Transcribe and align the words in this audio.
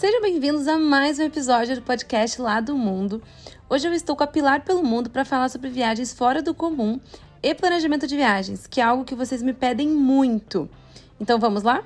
Sejam 0.00 0.22
bem-vindos 0.22 0.66
a 0.66 0.78
mais 0.78 1.18
um 1.18 1.24
episódio 1.24 1.76
do 1.76 1.82
podcast 1.82 2.40
Lá 2.40 2.58
do 2.58 2.74
Mundo. 2.74 3.22
Hoje 3.68 3.86
eu 3.86 3.92
estou 3.92 4.16
com 4.16 4.24
a 4.24 4.26
Pilar 4.26 4.62
pelo 4.62 4.82
Mundo 4.82 5.10
para 5.10 5.26
falar 5.26 5.50
sobre 5.50 5.68
viagens 5.68 6.10
fora 6.10 6.40
do 6.40 6.54
comum 6.54 6.98
e 7.42 7.54
planejamento 7.54 8.06
de 8.06 8.16
viagens, 8.16 8.66
que 8.66 8.80
é 8.80 8.84
algo 8.84 9.04
que 9.04 9.14
vocês 9.14 9.42
me 9.42 9.52
pedem 9.52 9.88
muito. 9.88 10.70
Então 11.20 11.38
vamos 11.38 11.62
lá? 11.62 11.84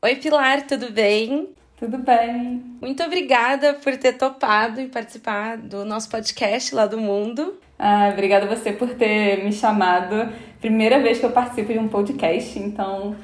Oi, 0.00 0.14
Pilar, 0.14 0.64
tudo 0.64 0.92
bem? 0.92 1.48
Tudo 1.76 1.98
bem. 1.98 2.62
Muito 2.80 3.02
obrigada 3.02 3.74
por 3.74 3.96
ter 3.96 4.12
topado 4.12 4.80
e 4.80 4.86
participar 4.86 5.58
do 5.58 5.84
nosso 5.84 6.08
podcast 6.08 6.72
Lá 6.72 6.86
do 6.86 6.98
Mundo. 6.98 7.58
Ah, 7.76 8.10
obrigada 8.12 8.46
você 8.46 8.72
por 8.72 8.94
ter 8.94 9.44
me 9.44 9.52
chamado. 9.52 10.32
Primeira 10.64 10.98
vez 10.98 11.18
que 11.18 11.26
eu 11.26 11.30
participo 11.30 11.74
de 11.74 11.78
um 11.78 11.88
podcast, 11.88 12.58
então 12.58 13.14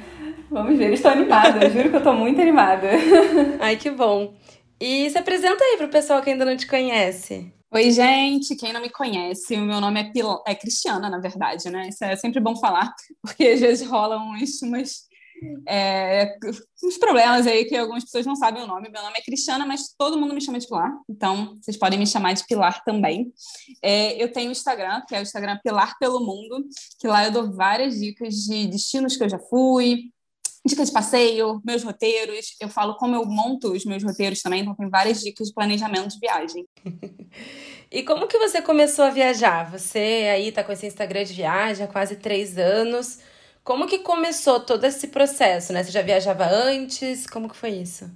vamos 0.50 0.76
ver. 0.76 0.92
Estou 0.92 1.10
animada, 1.10 1.70
juro 1.70 1.88
que 1.88 1.96
eu 1.96 2.00
estou 2.00 2.12
muito 2.12 2.38
animada. 2.38 2.90
Ai, 3.58 3.78
que 3.78 3.88
bom. 3.88 4.34
E 4.78 5.08
se 5.08 5.16
apresenta 5.16 5.64
aí 5.64 5.78
para 5.78 5.86
o 5.86 5.90
pessoal 5.90 6.20
que 6.20 6.28
ainda 6.28 6.44
não 6.44 6.54
te 6.54 6.66
conhece. 6.66 7.50
Oi, 7.72 7.90
gente. 7.92 8.54
Quem 8.56 8.74
não 8.74 8.82
me 8.82 8.90
conhece, 8.90 9.56
o 9.56 9.62
meu 9.62 9.80
nome 9.80 10.00
é, 10.00 10.04
Pil... 10.12 10.42
é 10.46 10.54
Cristiana, 10.54 11.08
na 11.08 11.18
verdade, 11.18 11.70
né? 11.70 11.88
Isso 11.88 12.04
é 12.04 12.14
sempre 12.14 12.40
bom 12.40 12.54
falar, 12.56 12.92
porque 13.24 13.46
às 13.46 13.60
vezes 13.60 13.88
rolam 13.88 14.32
uns, 14.32 14.60
umas 14.60 15.08
é, 15.66 16.36
uns 16.84 16.98
problemas 16.98 17.46
aí 17.46 17.64
que 17.64 17.76
algumas 17.76 18.04
pessoas 18.04 18.26
não 18.26 18.36
sabem 18.36 18.62
o 18.62 18.66
nome. 18.66 18.88
Meu 18.90 19.02
nome 19.02 19.16
é 19.18 19.22
Cristiana, 19.22 19.66
mas 19.66 19.94
todo 19.96 20.18
mundo 20.18 20.34
me 20.34 20.40
chama 20.40 20.58
de 20.58 20.66
Pilar, 20.66 20.92
então 21.08 21.56
vocês 21.60 21.76
podem 21.76 21.98
me 21.98 22.06
chamar 22.06 22.32
de 22.34 22.46
Pilar 22.46 22.82
também. 22.84 23.32
É, 23.82 24.22
eu 24.22 24.32
tenho 24.32 24.48
o 24.48 24.52
Instagram, 24.52 25.02
que 25.06 25.14
é 25.14 25.20
o 25.20 25.22
Instagram 25.22 25.58
Pilar 25.62 25.96
pelo 25.98 26.20
Mundo, 26.20 26.64
que 26.98 27.06
lá 27.06 27.24
eu 27.24 27.32
dou 27.32 27.52
várias 27.52 27.98
dicas 27.98 28.34
de 28.34 28.66
destinos 28.66 29.16
que 29.16 29.24
eu 29.24 29.28
já 29.28 29.38
fui, 29.38 30.10
dicas 30.64 30.88
de 30.88 30.94
passeio, 30.94 31.60
meus 31.64 31.82
roteiros. 31.82 32.56
Eu 32.60 32.68
falo 32.68 32.96
como 32.96 33.14
eu 33.14 33.24
monto 33.24 33.72
os 33.72 33.84
meus 33.84 34.02
roteiros 34.02 34.42
também, 34.42 34.60
então 34.60 34.74
tem 34.74 34.88
várias 34.88 35.20
dicas 35.20 35.48
de 35.48 35.54
planejamento 35.54 36.08
de 36.08 36.18
viagem. 36.18 36.66
e 37.90 38.02
como 38.02 38.26
que 38.26 38.38
você 38.38 38.60
começou 38.60 39.04
a 39.04 39.10
viajar? 39.10 39.70
Você 39.70 40.28
aí 40.32 40.52
tá 40.52 40.62
com 40.62 40.72
esse 40.72 40.86
Instagram 40.86 41.24
de 41.24 41.34
viagem 41.34 41.84
há 41.84 41.88
quase 41.88 42.16
três 42.16 42.58
anos. 42.58 43.18
Como 43.62 43.86
que 43.86 43.98
começou 43.98 44.60
todo 44.60 44.84
esse 44.84 45.08
processo, 45.08 45.72
né? 45.72 45.82
Você 45.82 45.90
já 45.90 46.02
viajava 46.02 46.44
antes? 46.44 47.26
Como 47.26 47.48
que 47.48 47.56
foi 47.56 47.70
isso? 47.70 48.10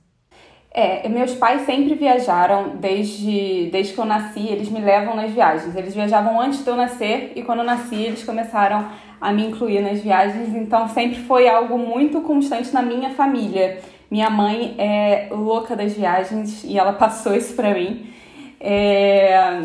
É, 0.77 1.09
meus 1.09 1.33
pais 1.35 1.65
sempre 1.65 1.95
viajaram 1.95 2.77
desde, 2.77 3.69
desde 3.71 3.93
que 3.93 3.99
eu 4.01 4.05
nasci, 4.05 4.41
eles 4.49 4.69
me 4.69 4.81
levam 4.81 5.15
nas 5.15 5.31
viagens. 5.31 5.77
Eles 5.77 5.95
viajavam 5.95 6.41
antes 6.41 6.65
de 6.65 6.69
eu 6.69 6.75
nascer 6.75 7.33
e 7.37 7.43
quando 7.43 7.61
eu 7.61 7.65
nasci 7.65 7.95
eles 7.95 8.25
começaram 8.25 8.91
a 9.21 9.33
me 9.33 9.47
incluir 9.47 9.81
nas 9.81 10.01
viagens, 10.01 10.49
então 10.55 10.89
sempre 10.89 11.21
foi 11.23 11.49
algo 11.49 11.79
muito 11.79 12.21
constante 12.23 12.73
na 12.75 12.83
minha 12.83 13.11
família. 13.11 13.81
Minha 14.11 14.29
mãe 14.29 14.75
é 14.77 15.29
louca 15.31 15.77
das 15.77 15.93
viagens 15.93 16.65
e 16.65 16.77
ela 16.77 16.93
passou 16.93 17.37
isso 17.37 17.55
para 17.55 17.73
mim. 17.73 18.13
É... 18.61 19.63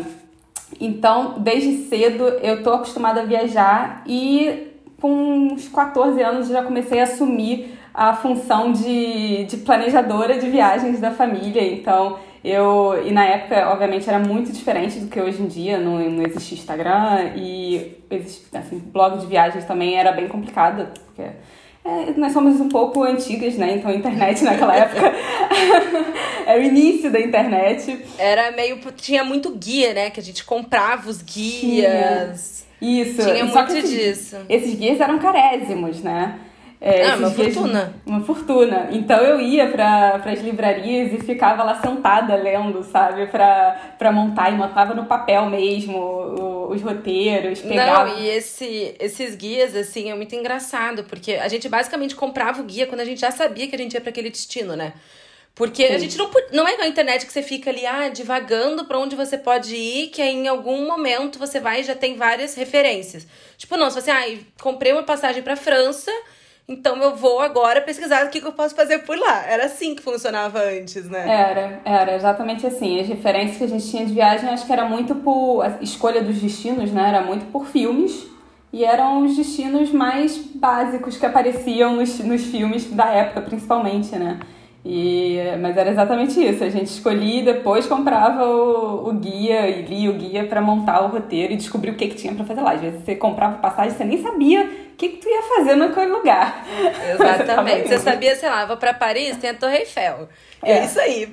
Então, 0.80 1.40
desde 1.40 1.88
cedo 1.88 2.24
eu 2.40 2.62
tô 2.62 2.72
acostumada 2.72 3.22
a 3.22 3.24
viajar 3.24 4.04
e 4.06 4.69
com 5.00 5.10
uns 5.52 5.68
14 5.68 6.22
anos 6.22 6.48
já 6.48 6.62
comecei 6.62 7.00
a 7.00 7.04
assumir 7.04 7.78
a 7.92 8.14
função 8.14 8.72
de, 8.72 9.44
de 9.44 9.56
planejadora 9.58 10.38
de 10.38 10.48
viagens 10.48 11.00
da 11.00 11.10
família. 11.10 11.62
Então, 11.62 12.18
eu. 12.44 13.02
E 13.04 13.10
na 13.10 13.24
época, 13.24 13.68
obviamente, 13.70 14.08
era 14.08 14.18
muito 14.18 14.52
diferente 14.52 15.00
do 15.00 15.08
que 15.08 15.20
hoje 15.20 15.42
em 15.42 15.46
dia, 15.46 15.78
não, 15.78 15.98
não 15.98 16.24
existia 16.24 16.58
Instagram 16.58 17.32
e 17.36 17.98
assim, 18.54 18.78
blog 18.78 19.18
de 19.18 19.26
viagens 19.26 19.64
também 19.64 19.96
era 19.96 20.12
bem 20.12 20.28
complicado, 20.28 20.88
porque. 21.04 21.22
É, 21.82 22.12
nós 22.18 22.34
somos 22.34 22.60
um 22.60 22.68
pouco 22.68 23.02
antigas, 23.02 23.54
né? 23.54 23.76
Então 23.76 23.90
a 23.90 23.94
internet 23.94 24.44
naquela 24.44 24.76
época 24.76 25.14
era 26.44 26.60
o 26.60 26.62
início 26.62 27.10
da 27.10 27.18
internet. 27.18 28.04
Era 28.18 28.50
meio. 28.52 28.78
Tinha 28.94 29.24
muito 29.24 29.50
guia, 29.52 29.94
né? 29.94 30.10
Que 30.10 30.20
a 30.20 30.22
gente 30.22 30.44
comprava 30.44 31.08
os 31.08 31.22
guias. 31.22 32.66
Tinha. 32.66 32.69
Isso. 32.80 33.22
Tinha 33.22 33.44
muito 33.44 33.72
esses, 33.72 33.90
disso. 33.90 34.36
Esses 34.48 34.74
guias 34.74 35.00
eram 35.00 35.18
carésimos, 35.18 36.02
né? 36.02 36.38
É, 36.80 37.10
ah, 37.10 37.16
uma 37.16 37.28
guias, 37.28 37.54
fortuna. 37.54 37.94
Uma 38.06 38.20
fortuna. 38.22 38.88
Então 38.90 39.18
eu 39.18 39.38
ia 39.38 39.68
para 39.68 40.14
as 40.24 40.40
livrarias 40.40 41.12
e 41.12 41.18
ficava 41.18 41.62
lá 41.62 41.78
sentada 41.78 42.34
lendo, 42.36 42.82
sabe? 42.82 43.26
Para 43.26 44.10
montar 44.10 44.50
e 44.50 44.56
montava 44.56 44.94
no 44.94 45.04
papel 45.04 45.44
mesmo 45.46 45.98
o, 45.98 46.70
os 46.70 46.80
roteiros. 46.80 47.60
Pegava... 47.60 48.08
Não, 48.08 48.18
e 48.18 48.28
esse, 48.28 48.94
esses 48.98 49.34
guias, 49.34 49.76
assim, 49.76 50.10
é 50.10 50.14
muito 50.14 50.34
engraçado, 50.34 51.04
porque 51.04 51.34
a 51.34 51.48
gente 51.48 51.68
basicamente 51.68 52.16
comprava 52.16 52.62
o 52.62 52.64
guia 52.64 52.86
quando 52.86 53.00
a 53.00 53.04
gente 53.04 53.20
já 53.20 53.30
sabia 53.30 53.68
que 53.68 53.74
a 53.74 53.78
gente 53.78 53.92
ia 53.92 54.00
para 54.00 54.10
aquele 54.10 54.30
destino, 54.30 54.74
né? 54.74 54.94
Porque 55.54 55.86
Sim. 55.86 55.94
a 55.94 55.98
gente 55.98 56.16
não 56.16 56.30
não 56.52 56.66
é 56.66 56.76
na 56.76 56.86
internet 56.86 57.26
que 57.26 57.32
você 57.32 57.42
fica 57.42 57.70
ali 57.70 57.84
ah, 57.84 58.08
divagando 58.08 58.84
para 58.86 58.98
onde 58.98 59.14
você 59.14 59.36
pode 59.36 59.74
ir, 59.74 60.08
que 60.08 60.22
aí 60.22 60.34
em 60.34 60.48
algum 60.48 60.86
momento 60.86 61.38
você 61.38 61.60
vai 61.60 61.80
e 61.80 61.84
já 61.84 61.94
tem 61.94 62.16
várias 62.16 62.54
referências. 62.54 63.26
Tipo, 63.58 63.76
não, 63.76 63.90
se 63.90 64.00
você, 64.00 64.10
ah, 64.10 64.24
comprei 64.60 64.92
uma 64.92 65.02
passagem 65.02 65.42
para 65.42 65.56
França, 65.56 66.10
então 66.70 66.96
eu 67.02 67.16
vou 67.16 67.40
agora 67.40 67.80
pesquisar 67.80 68.24
o 68.24 68.30
que, 68.30 68.40
que 68.40 68.46
eu 68.46 68.52
posso 68.52 68.76
fazer 68.76 69.00
por 69.00 69.18
lá. 69.18 69.44
Era 69.44 69.64
assim 69.64 69.94
que 69.94 70.02
funcionava 70.02 70.60
antes, 70.60 71.10
né? 71.10 71.28
Era, 71.28 71.80
era 71.84 72.14
exatamente 72.14 72.64
assim. 72.64 73.00
As 73.00 73.08
referências 73.08 73.58
que 73.58 73.64
a 73.64 73.66
gente 73.66 73.90
tinha 73.90 74.06
de 74.06 74.14
viagem, 74.14 74.48
acho 74.48 74.64
que 74.64 74.72
era 74.72 74.84
muito 74.84 75.16
por 75.16 75.62
a 75.62 75.78
escolha 75.82 76.22
dos 76.22 76.40
destinos, 76.40 76.92
né? 76.92 77.08
Era 77.08 77.22
muito 77.22 77.46
por 77.46 77.66
filmes. 77.66 78.24
E 78.72 78.84
eram 78.84 79.26
os 79.26 79.36
destinos 79.36 79.90
mais 79.90 80.38
básicos 80.38 81.16
que 81.16 81.26
apareciam 81.26 81.96
nos, 81.96 82.20
nos 82.20 82.44
filmes 82.44 82.88
da 82.88 83.10
época, 83.10 83.42
principalmente, 83.42 84.14
né? 84.14 84.38
E, 84.84 85.38
mas 85.60 85.76
era 85.76 85.90
exatamente 85.90 86.40
isso. 86.40 86.64
A 86.64 86.70
gente 86.70 86.86
escolhia 86.86 87.40
e 87.40 87.44
depois 87.44 87.86
comprava 87.86 88.46
o, 88.46 89.08
o 89.08 89.12
guia 89.12 89.68
e 89.68 89.82
lia 89.82 90.10
o 90.10 90.14
guia 90.14 90.46
para 90.46 90.60
montar 90.60 91.02
o 91.02 91.08
roteiro 91.08 91.52
e 91.52 91.56
descobrir 91.56 91.90
o 91.90 91.96
que, 91.96 92.08
que 92.08 92.14
tinha 92.14 92.34
para 92.34 92.44
fazer 92.44 92.62
lá. 92.62 92.72
Às 92.72 92.80
vezes 92.80 93.04
você 93.04 93.14
comprava 93.14 93.58
passagem 93.58 93.96
você 93.96 94.04
nem 94.04 94.22
sabia 94.22 94.64
o 94.64 94.96
que, 94.96 95.08
que 95.10 95.16
tu 95.18 95.28
ia 95.28 95.42
fazer 95.42 95.76
naquele 95.76 96.10
lugar. 96.10 96.64
Exatamente. 97.12 97.88
Você, 97.88 97.98
sabia, 97.98 98.34
sei 98.36 98.48
lá, 98.48 98.64
vou 98.64 98.76
para 98.78 98.94
Paris, 98.94 99.36
tem 99.36 99.50
a 99.50 99.54
Torre 99.54 99.78
Eiffel. 99.78 100.28
É, 100.62 100.78
é 100.78 100.84
isso 100.84 100.98
aí. 100.98 101.30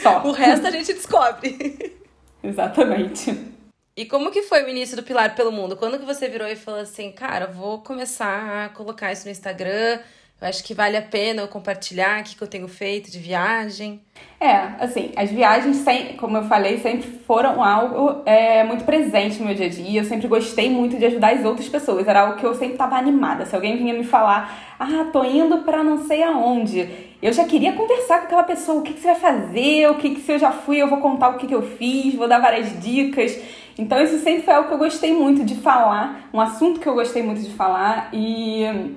Só. 0.00 0.22
o 0.24 0.32
resto 0.32 0.66
a 0.66 0.70
gente 0.70 0.94
descobre. 0.94 1.94
Exatamente. 2.42 3.52
E 3.94 4.06
como 4.06 4.30
que 4.30 4.42
foi 4.42 4.64
o 4.64 4.68
início 4.68 4.96
do 4.96 5.02
Pilar 5.02 5.34
pelo 5.34 5.52
Mundo? 5.52 5.76
Quando 5.76 5.98
que 5.98 6.06
você 6.06 6.26
virou 6.26 6.48
e 6.48 6.56
falou 6.56 6.80
assim, 6.80 7.12
cara, 7.12 7.46
vou 7.46 7.82
começar 7.82 8.64
a 8.64 8.68
colocar 8.70 9.12
isso 9.12 9.26
no 9.26 9.30
Instagram 9.30 9.98
eu 10.42 10.48
acho 10.48 10.64
que 10.64 10.74
vale 10.74 10.96
a 10.96 11.02
pena 11.02 11.40
eu 11.42 11.46
compartilhar 11.46 12.20
o 12.20 12.24
que 12.24 12.42
eu 12.42 12.48
tenho 12.48 12.66
feito 12.66 13.12
de 13.12 13.18
viagem. 13.20 14.00
É, 14.40 14.56
assim, 14.80 15.12
as 15.14 15.30
viagens, 15.30 15.84
como 16.18 16.36
eu 16.36 16.42
falei, 16.48 16.78
sempre 16.78 17.08
foram 17.24 17.62
algo 17.62 18.22
é, 18.26 18.64
muito 18.64 18.82
presente 18.82 19.38
no 19.38 19.46
meu 19.46 19.54
dia 19.54 19.66
a 19.66 19.68
dia. 19.68 20.00
Eu 20.00 20.04
sempre 20.04 20.26
gostei 20.26 20.68
muito 20.68 20.98
de 20.98 21.06
ajudar 21.06 21.34
as 21.34 21.44
outras 21.44 21.68
pessoas. 21.68 22.08
Era 22.08 22.22
algo 22.22 22.40
que 22.40 22.44
eu 22.44 22.54
sempre 22.54 22.72
estava 22.72 22.96
animada. 22.96 23.46
Se 23.46 23.54
alguém 23.54 23.76
vinha 23.76 23.94
me 23.94 24.02
falar, 24.02 24.74
ah, 24.80 25.06
tô 25.12 25.22
indo 25.22 25.58
para 25.58 25.84
não 25.84 26.04
sei 26.08 26.24
aonde, 26.24 26.88
eu 27.22 27.32
já 27.32 27.44
queria 27.44 27.72
conversar 27.74 28.18
com 28.18 28.24
aquela 28.24 28.42
pessoa. 28.42 28.80
O 28.80 28.82
que, 28.82 28.94
que 28.94 29.00
você 29.00 29.12
vai 29.12 29.20
fazer? 29.20 29.88
O 29.90 29.94
que, 29.94 30.10
que 30.10 30.20
se 30.22 30.32
eu 30.32 30.40
já 30.40 30.50
fui, 30.50 30.78
eu 30.78 30.88
vou 30.88 30.98
contar 30.98 31.28
o 31.28 31.38
que, 31.38 31.46
que 31.46 31.54
eu 31.54 31.62
fiz, 31.62 32.16
vou 32.16 32.26
dar 32.26 32.40
várias 32.40 32.82
dicas. 32.82 33.40
Então, 33.78 34.02
isso 34.02 34.18
sempre 34.18 34.42
foi 34.42 34.54
algo 34.54 34.66
que 34.66 34.74
eu 34.74 34.78
gostei 34.78 35.14
muito 35.14 35.44
de 35.44 35.54
falar, 35.54 36.28
um 36.34 36.40
assunto 36.40 36.80
que 36.80 36.86
eu 36.86 36.94
gostei 36.94 37.22
muito 37.22 37.40
de 37.40 37.50
falar 37.50 38.10
e 38.12 38.92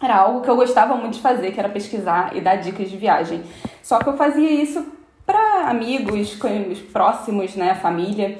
era 0.00 0.16
algo 0.16 0.40
que 0.40 0.48
eu 0.48 0.56
gostava 0.56 0.94
muito 0.96 1.14
de 1.14 1.20
fazer, 1.20 1.52
que 1.52 1.60
era 1.60 1.68
pesquisar 1.68 2.34
e 2.34 2.40
dar 2.40 2.56
dicas 2.56 2.90
de 2.90 2.96
viagem. 2.96 3.42
Só 3.82 3.98
que 3.98 4.08
eu 4.08 4.16
fazia 4.16 4.50
isso 4.50 4.84
para 5.26 5.68
amigos, 5.68 6.36
próximos, 6.92 7.54
né, 7.54 7.74
família. 7.74 8.38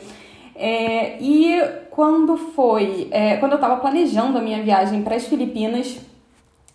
É, 0.57 1.19
e 1.21 1.61
quando 1.91 2.37
foi, 2.37 3.09
é, 3.11 3.37
quando 3.37 3.53
eu 3.53 3.57
estava 3.57 3.77
planejando 3.77 4.39
a 4.39 4.41
minha 4.41 4.63
viagem 4.63 5.03
para 5.03 5.17
as 5.17 5.27
Filipinas, 5.27 5.99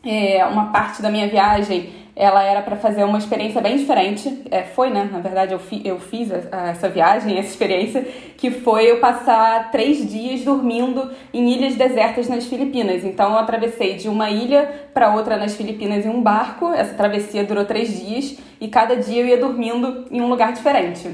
é, 0.04 0.45
uma 0.45 0.71
parte 0.71 1.01
da 1.01 1.09
minha 1.09 1.27
viagem 1.27 1.89
ela 2.15 2.41
era 2.41 2.62
para 2.62 2.77
fazer 2.77 3.03
uma 3.03 3.17
experiência 3.17 3.59
bem 3.59 3.75
diferente. 3.75 4.44
É, 4.50 4.63
foi, 4.63 4.89
né? 4.89 5.09
Na 5.12 5.19
verdade, 5.19 5.51
eu, 5.51 5.59
fi, 5.59 5.81
eu 5.83 6.00
fiz 6.00 6.31
essa 6.31 6.88
viagem, 6.88 7.38
essa 7.38 7.50
experiência, 7.50 8.07
que 8.38 8.50
foi 8.50 8.89
eu 8.89 9.00
passar 9.01 9.69
três 9.69 10.09
dias 10.09 10.41
dormindo 10.41 11.12
em 11.33 11.51
ilhas 11.51 11.75
desertas 11.75 12.29
nas 12.29 12.45
Filipinas. 12.45 13.03
Então, 13.03 13.33
eu 13.33 13.38
atravessei 13.38 13.95
de 13.95 14.07
uma 14.07 14.29
ilha 14.29 14.88
para 14.94 15.13
outra 15.13 15.35
nas 15.35 15.56
Filipinas 15.56 16.06
em 16.06 16.09
um 16.09 16.21
barco. 16.21 16.71
Essa 16.71 16.94
travessia 16.94 17.44
durou 17.44 17.65
três 17.65 18.00
dias 18.00 18.38
e 18.61 18.69
cada 18.69 18.95
dia 18.95 19.21
eu 19.21 19.27
ia 19.27 19.38
dormindo 19.38 20.06
em 20.09 20.21
um 20.21 20.29
lugar 20.29 20.53
diferente. 20.53 21.09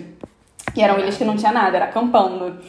E 0.75 0.81
eram 0.83 0.99
ilhas 0.99 1.17
que 1.17 1.25
não 1.25 1.35
tinha 1.35 1.51
nada, 1.51 1.77
era 1.77 1.85
acampando. 1.85 2.59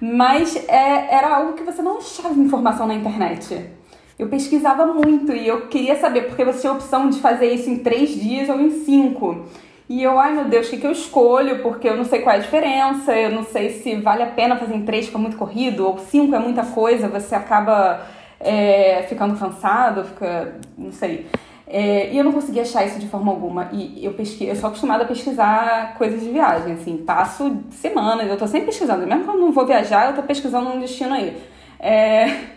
Mas 0.00 0.56
é, 0.68 1.14
era 1.14 1.36
algo 1.36 1.52
que 1.52 1.62
você 1.62 1.82
não 1.82 1.98
achava 1.98 2.34
informação 2.40 2.86
na 2.86 2.94
internet 2.94 3.75
eu 4.18 4.28
pesquisava 4.28 4.86
muito 4.86 5.32
e 5.32 5.46
eu 5.46 5.68
queria 5.68 5.96
saber, 5.96 6.22
porque 6.22 6.44
você 6.44 6.60
tinha 6.60 6.72
a 6.72 6.76
opção 6.76 7.10
de 7.10 7.20
fazer 7.20 7.52
isso 7.52 7.68
em 7.68 7.78
três 7.78 8.10
dias 8.10 8.48
ou 8.48 8.60
em 8.60 8.70
cinco. 8.70 9.44
E 9.88 10.02
eu, 10.02 10.18
ai 10.18 10.32
meu 10.32 10.46
Deus, 10.46 10.66
o 10.66 10.70
que, 10.70 10.78
que 10.78 10.86
eu 10.86 10.92
escolho? 10.92 11.62
Porque 11.62 11.88
eu 11.88 11.96
não 11.96 12.04
sei 12.04 12.20
qual 12.20 12.34
é 12.34 12.38
a 12.38 12.42
diferença, 12.42 13.16
eu 13.16 13.30
não 13.30 13.44
sei 13.44 13.70
se 13.70 13.94
vale 13.96 14.22
a 14.22 14.26
pena 14.26 14.56
fazer 14.56 14.74
em 14.74 14.84
três, 14.84 15.08
que 15.08 15.14
é 15.14 15.18
muito 15.18 15.36
corrido, 15.36 15.86
ou 15.86 15.98
cinco 15.98 16.34
é 16.34 16.38
muita 16.38 16.64
coisa, 16.64 17.08
você 17.08 17.34
acaba 17.34 18.00
é, 18.40 19.04
ficando 19.08 19.38
cansado, 19.38 20.04
fica. 20.04 20.56
não 20.76 20.90
sei. 20.90 21.26
É, 21.68 22.12
e 22.12 22.18
eu 22.18 22.24
não 22.24 22.32
conseguia 22.32 22.62
achar 22.62 22.86
isso 22.86 22.98
de 22.98 23.08
forma 23.08 23.30
alguma. 23.30 23.68
E 23.72 24.04
eu 24.04 24.12
pesquei, 24.14 24.50
eu 24.50 24.56
sou 24.56 24.68
acostumada 24.68 25.04
a 25.04 25.06
pesquisar 25.06 25.94
coisas 25.98 26.20
de 26.20 26.30
viagem, 26.30 26.74
assim, 26.74 26.96
passo 26.98 27.56
semanas, 27.70 28.28
eu 28.28 28.36
tô 28.36 28.46
sempre 28.46 28.66
pesquisando. 28.66 29.06
Mesmo 29.06 29.24
quando 29.24 29.40
não 29.40 29.52
vou 29.52 29.66
viajar, 29.66 30.10
eu 30.10 30.16
tô 30.16 30.22
pesquisando 30.22 30.70
um 30.70 30.80
destino 30.80 31.14
aí. 31.14 31.36
É, 31.78 32.55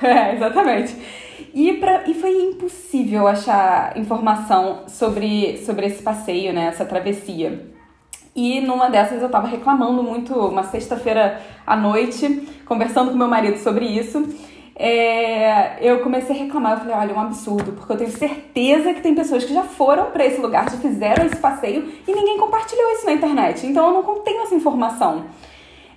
é 0.06 0.34
exatamente. 0.34 0.96
E, 1.52 1.74
pra, 1.74 2.04
e 2.06 2.14
foi 2.14 2.30
impossível 2.30 3.26
achar 3.26 3.96
informação 3.96 4.84
sobre, 4.86 5.58
sobre 5.58 5.86
esse 5.86 6.02
passeio, 6.02 6.52
né, 6.52 6.66
essa 6.66 6.84
travessia. 6.84 7.68
E 8.34 8.60
numa 8.60 8.88
dessas 8.88 9.20
eu 9.20 9.28
tava 9.28 9.48
reclamando 9.48 10.02
muito, 10.02 10.34
uma 10.34 10.62
sexta-feira 10.62 11.40
à 11.66 11.76
noite, 11.76 12.48
conversando 12.64 13.10
com 13.10 13.16
meu 13.16 13.26
marido 13.26 13.58
sobre 13.58 13.84
isso 13.86 14.24
é, 14.82 15.76
eu 15.78 16.00
comecei 16.00 16.34
a 16.34 16.38
reclamar. 16.38 16.72
Eu 16.72 16.78
falei, 16.78 16.94
olha, 16.94 17.12
é 17.12 17.14
um 17.14 17.20
absurdo, 17.20 17.72
porque 17.72 17.92
eu 17.92 17.98
tenho 17.98 18.10
certeza 18.10 18.94
que 18.94 19.02
tem 19.02 19.14
pessoas 19.14 19.44
que 19.44 19.52
já 19.52 19.62
foram 19.62 20.06
para 20.06 20.24
esse 20.24 20.40
lugar, 20.40 20.70
já 20.70 20.78
fizeram 20.78 21.26
esse 21.26 21.36
passeio 21.36 21.92
e 22.08 22.14
ninguém 22.14 22.38
compartilhou 22.38 22.90
isso 22.92 23.04
na 23.04 23.12
internet. 23.12 23.66
Então 23.66 23.88
eu 23.88 24.02
não 24.02 24.20
tenho 24.20 24.40
essa 24.40 24.54
informação. 24.54 25.26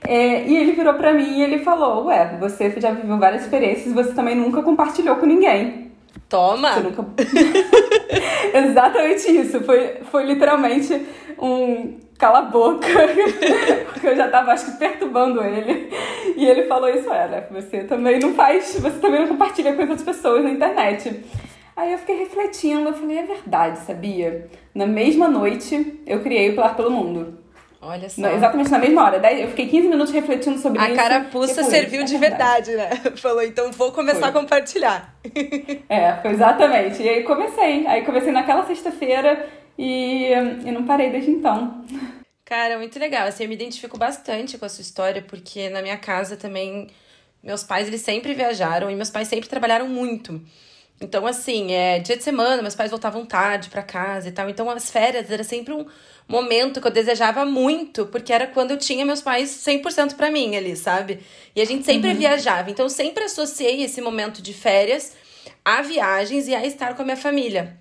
É, 0.08 0.46
e 0.46 0.58
ele 0.58 0.74
virou 0.74 0.94
para 0.96 1.14
mim 1.14 1.38
e 1.38 1.44
ele 1.44 1.60
falou: 1.60 2.06
Ué, 2.06 2.38
você 2.40 2.70
já 2.78 2.92
viveu 2.92 3.18
várias 3.18 3.44
experiências 3.44 3.88
e 3.88 3.94
você 3.94 4.14
também 4.14 4.36
nunca 4.36 4.62
compartilhou 4.62 5.16
com 5.16 5.26
ninguém. 5.26 5.92
Toma! 6.30 6.74
Você 6.74 6.80
nunca... 6.82 7.06
Exatamente 8.54 9.32
isso. 9.32 9.64
Foi, 9.64 9.98
foi 10.12 10.26
literalmente 10.26 11.06
um 11.40 11.98
cala 12.18 12.40
a 12.40 12.44
boca, 12.44 12.88
porque 13.92 14.08
eu 14.08 14.16
já 14.16 14.30
tava, 14.30 14.52
acho 14.52 14.66
que, 14.66 14.78
perturbando 14.78 15.44
ele. 15.44 15.90
E 16.38 16.46
ele 16.46 16.64
falou 16.64 16.90
isso, 16.90 17.12
era, 17.12 17.48
você 17.52 17.84
também 17.84 18.20
não 18.20 18.34
faz, 18.34 18.80
você 18.80 18.98
também 19.00 19.22
não 19.22 19.28
compartilha 19.28 19.74
com 19.74 19.82
as 19.82 19.90
outras 19.90 20.06
pessoas 20.06 20.44
na 20.44 20.52
internet. 20.52 21.24
Aí 21.76 21.92
eu 21.92 21.98
fiquei 21.98 22.20
refletindo, 22.20 22.88
eu 22.88 22.94
falei, 22.94 23.18
é 23.18 23.24
verdade, 23.24 23.80
sabia? 23.80 24.48
Na 24.74 24.86
mesma 24.86 25.28
noite, 25.28 26.02
eu 26.06 26.22
criei 26.22 26.50
o 26.50 26.54
Pilar 26.54 26.76
pelo 26.76 26.92
Mundo. 26.92 27.43
Olha 27.86 28.10
só. 28.10 28.28
exatamente 28.30 28.72
na 28.72 28.80
mesma 28.80 29.04
hora. 29.04 29.20
Daí 29.20 29.42
eu 29.42 29.50
fiquei 29.50 29.68
15 29.68 29.88
minutos 29.90 30.14
refletindo 30.14 30.58
sobre 30.58 30.80
a 30.80 30.90
isso. 30.90 30.94
A 30.94 31.04
carapuça 31.04 31.64
serviu 31.64 32.02
é 32.02 32.04
de 32.06 32.18
verdade. 32.18 32.72
verdade, 32.72 33.06
né? 33.06 33.12
Falou, 33.18 33.44
então 33.44 33.72
vou 33.72 33.92
começar 33.92 34.20
foi. 34.20 34.30
a 34.30 34.32
compartilhar. 34.32 35.16
É, 35.90 36.14
foi 36.22 36.32
exatamente. 36.32 37.04
E 37.04 37.10
aí 37.10 37.24
comecei. 37.24 37.86
Aí 37.86 38.06
comecei 38.06 38.32
naquela 38.32 38.66
sexta-feira 38.66 39.48
e, 39.78 40.32
e 40.66 40.72
não 40.72 40.86
parei 40.86 41.10
desde 41.10 41.32
então. 41.32 41.84
Cara, 42.46 42.78
muito 42.78 42.98
legal. 42.98 43.28
Assim, 43.28 43.44
eu 43.44 43.50
me 43.50 43.56
identifico 43.56 43.98
bastante 43.98 44.58
com 44.58 44.66
a 44.66 44.70
sua 44.70 44.82
história, 44.82 45.22
porque 45.22 45.70
na 45.70 45.82
minha 45.82 45.98
casa 45.98 46.38
também, 46.38 46.88
meus 47.44 47.64
pais, 47.64 47.88
eles 47.88 48.02
sempre 48.02 48.34
viajaram 48.34 48.90
e 48.90 48.96
meus 48.96 49.10
pais 49.10 49.28
sempre 49.28 49.50
trabalharam 49.50 49.88
muito. 49.88 50.42
Então, 51.02 51.26
assim, 51.26 51.74
é 51.74 52.00
dia 52.00 52.16
de 52.16 52.24
semana, 52.24 52.62
meus 52.62 52.76
pais 52.76 52.92
voltavam 52.92 53.26
tarde 53.26 53.70
para 53.70 53.82
casa 53.82 54.30
e 54.30 54.32
tal. 54.32 54.50
Então, 54.50 54.70
as 54.70 54.90
férias 54.90 55.30
era 55.30 55.44
sempre 55.44 55.74
um 55.74 55.86
momento 56.28 56.82
que 56.82 56.88
eu 56.88 56.92
desejava 56.92 57.46
muito, 57.46 58.06
porque 58.08 58.32
era 58.32 58.48
quando 58.48 58.72
eu 58.72 58.78
tinha 58.78 59.06
meus 59.06 59.22
pais 59.22 59.50
100% 59.50 60.16
para 60.16 60.32
mim 60.32 60.56
ali, 60.56 60.76
sabe? 60.76 61.20
E 61.56 61.62
a 61.62 61.66
gente 61.66 61.86
sempre 61.86 62.10
uhum. 62.10 62.16
viajava. 62.16 62.72
Então, 62.72 62.86
eu 62.86 62.90
sempre 62.90 63.24
associei 63.24 63.84
esse 63.84 64.02
momento 64.02 64.42
de 64.42 64.54
férias 64.54 65.14
a 65.64 65.82
viagens 65.82 66.48
e 66.48 66.56
a 66.56 66.66
estar 66.66 66.96
com 66.96 67.02
a 67.02 67.06
minha 67.06 67.18
família. 67.18 67.78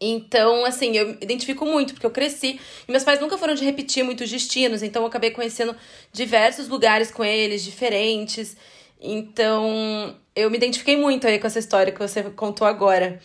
Então, 0.00 0.64
assim, 0.64 0.96
eu 0.96 1.08
me 1.08 1.18
identifico 1.20 1.64
muito, 1.64 1.94
porque 1.94 2.06
eu 2.06 2.10
cresci 2.10 2.60
e 2.86 2.90
meus 2.90 3.04
pais 3.04 3.20
nunca 3.20 3.38
foram 3.38 3.54
de 3.54 3.64
repetir 3.64 4.04
muitos 4.04 4.30
destinos, 4.30 4.82
então 4.82 5.02
eu 5.02 5.06
acabei 5.06 5.30
conhecendo 5.30 5.74
diversos 6.12 6.68
lugares 6.68 7.10
com 7.10 7.24
eles, 7.24 7.62
diferentes. 7.62 8.56
Então, 9.00 10.14
eu 10.34 10.50
me 10.50 10.56
identifiquei 10.56 10.96
muito 10.96 11.26
aí 11.26 11.38
com 11.38 11.46
essa 11.46 11.58
história 11.58 11.92
que 11.92 11.98
você 11.98 12.22
contou 12.24 12.66
agora. 12.66 13.20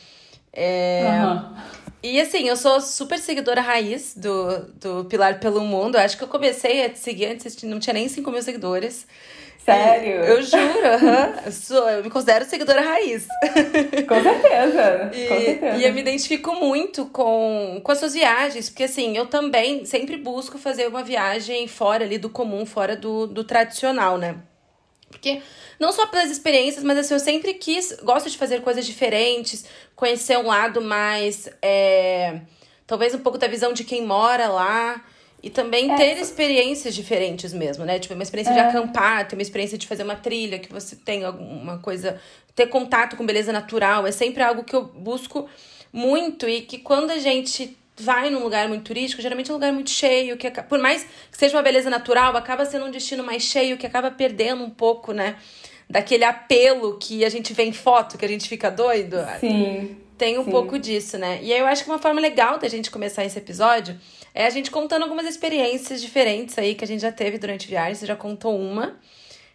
É... 0.53 1.03
Uhum. 1.03 1.56
E 2.01 2.19
assim, 2.19 2.48
eu 2.48 2.56
sou 2.56 2.80
super 2.80 3.19
seguidora 3.19 3.60
raiz 3.60 4.16
do, 4.16 4.60
do 4.75 5.06
Pilar 5.06 5.40
pelo 5.40 5.62
Mundo. 5.62 5.98
Acho 5.98 6.18
que 6.18 6.24
eu 6.24 6.28
comecei 6.28 6.86
a 6.86 6.90
te 6.90 6.98
seguir 6.98 7.25
antes, 7.25 7.62
não 7.63 7.80
tinha 7.80 7.94
nem 7.94 8.07
5 8.07 8.31
mil 8.31 8.42
seguidores. 8.42 9.06
Sério? 9.66 10.24
Eu 10.24 10.42
juro, 10.42 10.62
uhum. 10.62 11.46
eu, 11.46 11.51
sou, 11.51 11.90
eu 11.90 12.04
me 12.04 12.10
considero 12.10 12.46
seguidora 12.46 12.81
raiz. 12.81 13.28
Com 14.07 14.24
certeza. 14.24 15.12
E, 15.13 15.28
com 15.28 15.40
certeza. 15.40 15.78
E 15.78 15.84
eu 15.84 15.94
me 15.94 16.00
identifico 16.00 16.56
muito 16.56 17.06
com, 17.07 17.81
com 17.84 17.92
as 17.92 18.00
suas 18.00 18.13
viagens, 18.13 18.69
porque 18.69 18.84
assim, 18.84 19.16
eu 19.18 19.28
também 19.28 19.86
sempre 19.86 20.16
busco 20.18 20.57
fazer 20.57 20.88
uma 20.88 21.04
viagem 21.04 21.68
fora 21.68 22.06
ali 22.06 22.18
do 22.18 22.30
comum, 22.30 22.66
fora 22.66 22.95
do, 22.95 23.28
do 23.28 23.44
tradicional, 23.44 24.18
né? 24.18 24.38
Porque 25.10 25.42
não 25.80 25.92
só 25.92 26.07
pelas 26.07 26.30
experiências, 26.30 26.84
mas 26.84 26.98
assim, 26.98 27.13
eu 27.13 27.19
sempre 27.19 27.54
quis, 27.54 27.98
gosto 28.04 28.30
de 28.30 28.38
fazer 28.38 28.62
coisas 28.62 28.86
diferentes, 28.86 29.66
conhecer 30.00 30.38
um 30.38 30.48
lado 30.48 30.81
mais. 30.81 31.50
É, 31.62 32.40
talvez 32.88 33.13
um 33.13 33.19
pouco 33.19 33.38
da 33.38 33.48
visão 33.48 33.74
de 33.74 33.84
quem 33.84 34.06
mora 34.06 34.48
lá. 34.48 35.04
E 35.44 35.50
também 35.50 35.92
é, 35.92 35.96
ter 35.96 36.18
experiências 36.18 36.94
diferentes 36.96 37.54
mesmo, 37.54 37.86
né? 37.86 38.00
Tipo, 38.00 38.13
uma 38.13 38.24
experiência 38.24 38.51
é. 38.51 38.54
de 38.54 38.60
acampar, 38.60 39.28
ter 39.28 39.36
uma 39.36 39.42
experiência 39.42 39.78
de 39.78 39.88
fazer 39.88 40.04
uma 40.04 40.16
trilha, 40.16 40.60
que 40.60 40.72
você 40.72 40.96
tem 40.96 41.24
alguma 41.25 41.80
coisa. 41.80 42.19
Ter 42.56 42.68
contato 42.68 43.18
com 43.18 43.25
beleza 43.25 43.51
natural. 43.51 44.07
É 44.07 44.12
sempre 44.12 44.42
algo 44.42 44.63
que 44.63 44.75
eu 44.75 44.84
busco 44.84 45.50
muito 45.92 46.48
e 46.48 46.62
que 46.62 46.78
quando 46.78 47.12
a 47.12 47.18
gente 47.18 47.78
vai 47.98 48.30
num 48.30 48.42
lugar 48.42 48.69
muito 48.69 48.84
turístico, 48.84 49.22
geralmente 49.22 49.50
é 49.50 49.54
um 49.54 49.57
lugar 49.57 49.74
muito 49.74 49.90
cheio, 49.90 50.38
que 50.38 50.50
por 50.50 50.80
mais 50.80 51.04
que 51.30 51.38
seja 51.38 51.57
uma 51.57 51.63
beleza 51.63 51.90
natural, 51.90 52.36
acaba 52.38 52.63
sendo 52.63 52.86
um 52.86 52.92
destino 52.92 53.24
mais 53.24 53.44
cheio, 53.44 53.78
que 53.78 53.86
acaba 53.86 54.10
perdendo 54.10 54.63
um 54.63 54.69
pouco, 54.69 55.12
né? 55.12 55.36
Daquele 55.89 56.24
apelo 56.24 56.97
que 57.00 57.25
a 57.25 57.30
gente 57.30 57.51
vê 57.51 57.63
em 57.63 57.74
foto, 57.74 58.18
que 58.18 58.25
a 58.25 58.27
gente 58.27 58.47
fica 58.47 58.69
doido. 58.69 59.18
Sim. 59.39 59.97
Tem 60.18 60.38
um 60.38 60.44
sim. 60.44 60.51
pouco 60.51 60.77
disso, 60.77 61.18
né? 61.18 61.39
E 61.41 61.51
aí 61.51 61.59
eu 61.59 61.65
acho 61.65 61.83
que 61.83 61.89
uma 61.89 61.97
forma 61.97 62.21
legal 62.21 62.59
da 62.59 62.68
gente 62.68 62.91
começar 62.91 63.25
esse 63.25 63.39
episódio 63.39 63.97
é 64.33 64.45
a 64.45 64.50
gente 64.50 64.69
contando 64.69 65.03
algumas 65.03 65.25
experiências 65.25 66.01
diferentes 66.01 66.57
aí 66.57 66.75
que 66.75 66.83
a 66.83 66.88
gente 66.88 67.01
já 67.01 67.12
teve 67.12 67.38
durante 67.38 67.68
viagem. 67.68 67.95
Você 67.95 68.06
já 68.06 68.15
contou 68.15 68.59
uma. 68.59 69.00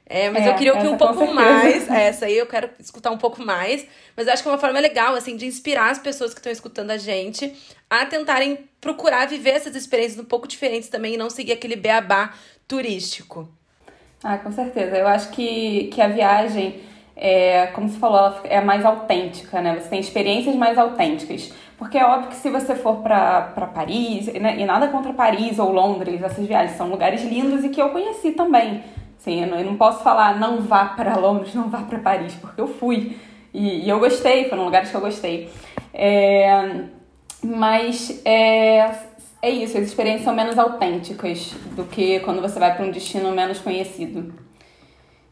É, 0.06 0.28
mas 0.28 0.44
é, 0.44 0.48
eu 0.48 0.54
queria 0.54 0.74
ouvir 0.74 0.88
um 0.88 0.96
pouco 0.96 1.32
mais. 1.32 1.88
Essa 1.88 2.26
aí 2.26 2.36
eu 2.36 2.46
quero 2.46 2.68
escutar 2.78 3.10
um 3.10 3.18
pouco 3.18 3.42
mais. 3.42 3.86
Mas 4.16 4.26
eu 4.26 4.32
acho 4.32 4.42
que 4.42 4.48
é 4.48 4.52
uma 4.52 4.58
forma 4.58 4.80
legal, 4.80 5.14
assim, 5.14 5.36
de 5.36 5.46
inspirar 5.46 5.90
as 5.90 5.98
pessoas 5.98 6.34
que 6.34 6.40
estão 6.40 6.52
escutando 6.52 6.90
a 6.90 6.98
gente 6.98 7.54
a 7.88 8.04
tentarem 8.04 8.68
procurar 8.80 9.26
viver 9.26 9.50
essas 9.50 9.74
experiências 9.74 10.18
um 10.18 10.24
pouco 10.24 10.48
diferentes 10.48 10.88
também 10.88 11.14
e 11.14 11.16
não 11.16 11.30
seguir 11.30 11.52
aquele 11.52 11.76
beabá 11.76 12.34
turístico. 12.66 13.48
Ah, 14.24 14.38
com 14.38 14.50
certeza. 14.50 14.96
Eu 14.96 15.06
acho 15.06 15.28
que, 15.28 15.90
que 15.92 16.00
a 16.00 16.08
viagem, 16.08 16.76
é, 17.14 17.66
como 17.66 17.86
você 17.86 17.98
falou, 17.98 18.18
ela 18.18 18.40
é 18.44 18.60
mais 18.62 18.82
autêntica, 18.82 19.60
né? 19.60 19.78
Você 19.78 19.90
tem 19.90 20.00
experiências 20.00 20.56
mais 20.56 20.78
autênticas. 20.78 21.52
Porque 21.76 21.98
é 21.98 22.06
óbvio 22.06 22.30
que 22.30 22.36
se 22.36 22.48
você 22.48 22.74
for 22.74 23.02
para 23.02 23.70
Paris, 23.74 24.32
né, 24.32 24.56
e 24.58 24.64
nada 24.64 24.88
contra 24.88 25.12
Paris 25.12 25.58
ou 25.58 25.70
Londres, 25.70 26.22
essas 26.22 26.46
viagens 26.46 26.78
são 26.78 26.88
lugares 26.88 27.22
lindos 27.22 27.64
e 27.64 27.68
que 27.68 27.82
eu 27.82 27.90
conheci 27.90 28.30
também. 28.30 28.82
Sim, 29.18 29.42
eu 29.42 29.48
não, 29.48 29.58
eu 29.58 29.66
não 29.66 29.76
posso 29.76 30.02
falar 30.02 30.38
não 30.38 30.62
vá 30.62 30.86
para 30.86 31.16
Londres, 31.16 31.54
não 31.54 31.68
vá 31.68 31.82
para 31.82 31.98
Paris, 31.98 32.34
porque 32.34 32.60
eu 32.60 32.68
fui. 32.68 33.18
E, 33.52 33.84
e, 33.84 33.88
eu 33.88 33.98
gostei, 33.98 34.48
foram 34.48 34.64
lugares 34.64 34.90
que 34.90 34.96
eu 34.96 35.00
gostei. 35.02 35.50
É, 35.92 36.84
mas 37.42 38.22
é, 38.24 38.90
é 39.44 39.50
isso, 39.50 39.76
as 39.76 39.84
experiências 39.84 40.24
são 40.24 40.34
menos 40.34 40.58
autênticas 40.58 41.54
do 41.76 41.84
que 41.84 42.18
quando 42.20 42.40
você 42.40 42.58
vai 42.58 42.74
para 42.74 42.84
um 42.84 42.90
destino 42.90 43.30
menos 43.30 43.60
conhecido. 43.60 44.32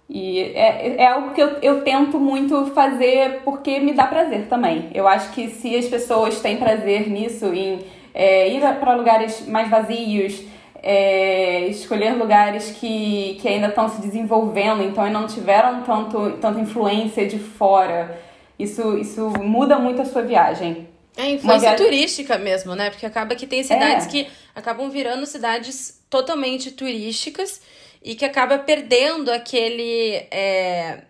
E 0.07 0.39
é, 0.39 0.97
é 0.99 1.07
algo 1.07 1.31
que 1.31 1.41
eu, 1.41 1.49
eu 1.63 1.83
tento 1.83 2.21
muito 2.21 2.67
fazer 2.75 3.41
porque 3.43 3.81
me 3.81 3.95
dá 3.95 4.07
prazer 4.07 4.49
também. 4.49 4.91
Eu 4.93 5.09
acho 5.09 5.33
que 5.33 5.49
se 5.49 5.75
as 5.75 5.87
pessoas 5.87 6.41
têm 6.41 6.59
prazer 6.59 7.09
nisso, 7.09 7.47
em 7.55 7.79
é, 8.13 8.51
ir 8.51 8.61
para 8.79 8.95
lugares 8.95 9.49
mais 9.49 9.71
vazios, 9.71 10.43
é, 10.83 11.67
escolher 11.69 12.13
lugares 12.13 12.73
que, 12.73 13.39
que 13.41 13.49
ainda 13.49 13.69
estão 13.69 13.89
se 13.89 13.99
desenvolvendo, 14.03 14.83
então 14.83 15.09
não 15.09 15.27
tiveram 15.27 15.81
tanto, 15.85 16.33
tanta 16.33 16.61
influência 16.61 17.27
de 17.27 17.39
fora, 17.39 18.21
isso, 18.59 18.99
isso 18.99 19.31
muda 19.41 19.79
muito 19.79 20.03
a 20.03 20.05
sua 20.05 20.21
viagem. 20.21 20.92
É 21.17 21.31
influência 21.31 21.71
viagem... 21.71 21.85
turística 21.85 22.39
mesmo, 22.39 22.75
né? 22.75 22.91
Porque 22.91 23.05
acaba 23.05 23.35
que 23.35 23.47
tem 23.47 23.63
cidades 23.63 24.07
é. 24.07 24.11
que 24.11 24.27
acabam 24.55 24.91
virando 24.91 25.27
cidades 25.27 26.01
totalmente 26.09 26.71
turísticas 26.71 27.61
e 28.03 28.15
que 28.15 28.25
acaba 28.25 28.59
perdendo 28.59 29.31
aquele. 29.31 30.27
É, 30.31 31.03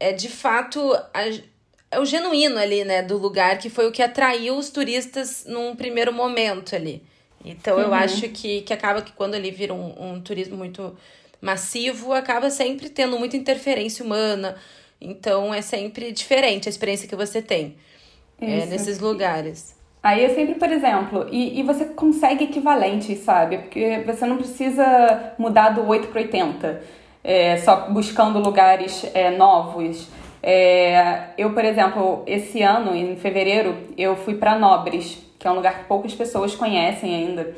é 0.00 0.12
de 0.12 0.28
fato. 0.28 0.92
A, 1.12 1.54
é 1.90 2.00
o 2.00 2.04
genuíno 2.04 2.58
ali, 2.58 2.84
né, 2.84 3.02
do 3.02 3.16
lugar, 3.16 3.58
que 3.58 3.70
foi 3.70 3.86
o 3.86 3.92
que 3.92 4.02
atraiu 4.02 4.56
os 4.56 4.68
turistas 4.68 5.44
num 5.46 5.76
primeiro 5.76 6.12
momento 6.12 6.74
ali. 6.74 7.00
Então, 7.44 7.76
uhum. 7.76 7.82
eu 7.84 7.94
acho 7.94 8.28
que, 8.30 8.62
que 8.62 8.72
acaba 8.72 9.00
que 9.00 9.12
quando 9.12 9.36
ele 9.36 9.52
vira 9.52 9.72
um, 9.72 10.14
um 10.14 10.20
turismo 10.20 10.56
muito 10.56 10.96
massivo, 11.40 12.12
acaba 12.12 12.50
sempre 12.50 12.88
tendo 12.88 13.16
muita 13.16 13.36
interferência 13.36 14.04
humana. 14.04 14.56
Então, 15.00 15.54
é 15.54 15.62
sempre 15.62 16.10
diferente 16.10 16.68
a 16.68 16.70
experiência 16.70 17.06
que 17.06 17.14
você 17.14 17.40
tem 17.40 17.76
é, 18.40 18.66
nesses 18.66 18.98
lugares. 18.98 19.74
Aí 20.02 20.22
eu 20.22 20.34
sempre, 20.34 20.56
por 20.56 20.70
exemplo, 20.70 21.26
e, 21.32 21.58
e 21.58 21.62
você 21.62 21.86
consegue 21.86 22.44
equivalentes, 22.44 23.20
sabe? 23.20 23.56
Porque 23.58 24.02
você 24.04 24.26
não 24.26 24.36
precisa 24.36 25.32
mudar 25.38 25.70
do 25.70 25.86
8 25.86 26.08
para 26.08 26.20
80, 26.20 26.82
é, 27.22 27.56
só 27.56 27.88
buscando 27.88 28.38
lugares 28.38 29.10
é, 29.14 29.30
novos. 29.30 30.10
É, 30.42 31.28
eu, 31.38 31.54
por 31.54 31.64
exemplo, 31.64 32.22
esse 32.26 32.60
ano, 32.60 32.94
em 32.94 33.16
fevereiro, 33.16 33.74
eu 33.96 34.14
fui 34.14 34.34
para 34.34 34.58
Nobres, 34.58 35.24
que 35.38 35.48
é 35.48 35.50
um 35.50 35.54
lugar 35.54 35.78
que 35.78 35.84
poucas 35.84 36.14
pessoas 36.14 36.54
conhecem 36.54 37.14
ainda. 37.14 37.54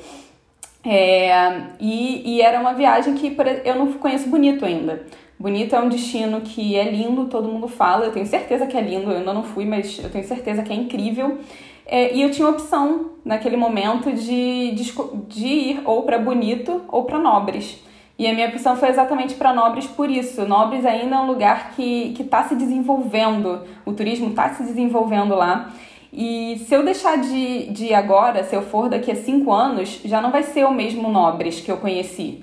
É, 0.84 1.62
e, 1.80 2.36
e, 2.36 2.40
era 2.40 2.60
uma 2.60 2.74
viagem 2.74 3.14
que 3.14 3.36
eu 3.64 3.74
não 3.74 3.92
conheço 3.94 4.28
bonito 4.28 4.64
ainda. 4.64 5.04
Bonito 5.38 5.76
é 5.76 5.80
um 5.80 5.88
destino 5.88 6.40
que 6.40 6.76
é 6.76 6.90
lindo, 6.90 7.26
todo 7.26 7.48
mundo 7.48 7.68
fala. 7.68 8.06
Eu 8.06 8.12
tenho 8.12 8.26
certeza 8.26 8.66
que 8.66 8.76
é 8.76 8.80
lindo, 8.80 9.10
eu 9.10 9.18
ainda 9.18 9.34
não 9.34 9.42
fui, 9.42 9.66
mas 9.66 9.98
eu 10.02 10.10
tenho 10.10 10.26
certeza 10.26 10.62
que 10.62 10.72
é 10.72 10.76
incrível. 10.76 11.38
É, 11.84 12.14
e 12.14 12.22
eu 12.22 12.30
tinha 12.30 12.48
opção 12.48 13.12
naquele 13.24 13.56
momento 13.56 14.12
de, 14.12 14.72
de, 14.72 14.92
de 15.28 15.46
ir 15.46 15.82
ou 15.84 16.02
para 16.02 16.18
Bonito 16.18 16.82
ou 16.88 17.04
para 17.04 17.18
Nobres. 17.18 17.80
E 18.18 18.26
a 18.26 18.32
minha 18.32 18.48
opção 18.48 18.76
foi 18.76 18.88
exatamente 18.88 19.34
para 19.34 19.52
Nobres 19.52 19.86
por 19.86 20.10
isso. 20.10 20.46
Nobres 20.46 20.86
ainda 20.86 21.16
é 21.16 21.18
um 21.18 21.26
lugar 21.26 21.72
que 21.76 22.14
está 22.18 22.44
se 22.44 22.54
desenvolvendo, 22.54 23.60
o 23.84 23.92
turismo 23.92 24.30
está 24.30 24.54
se 24.54 24.62
desenvolvendo 24.62 25.34
lá. 25.34 25.70
E 26.10 26.64
se 26.66 26.74
eu 26.74 26.82
deixar 26.82 27.18
de, 27.18 27.66
de 27.70 27.92
agora, 27.92 28.42
se 28.42 28.56
eu 28.56 28.62
for 28.62 28.88
daqui 28.88 29.12
a 29.12 29.14
cinco 29.14 29.52
anos, 29.52 30.00
já 30.02 30.20
não 30.22 30.30
vai 30.30 30.42
ser 30.42 30.64
o 30.64 30.72
mesmo 30.72 31.10
Nobres 31.10 31.60
que 31.60 31.70
eu 31.70 31.76
conheci. 31.76 32.42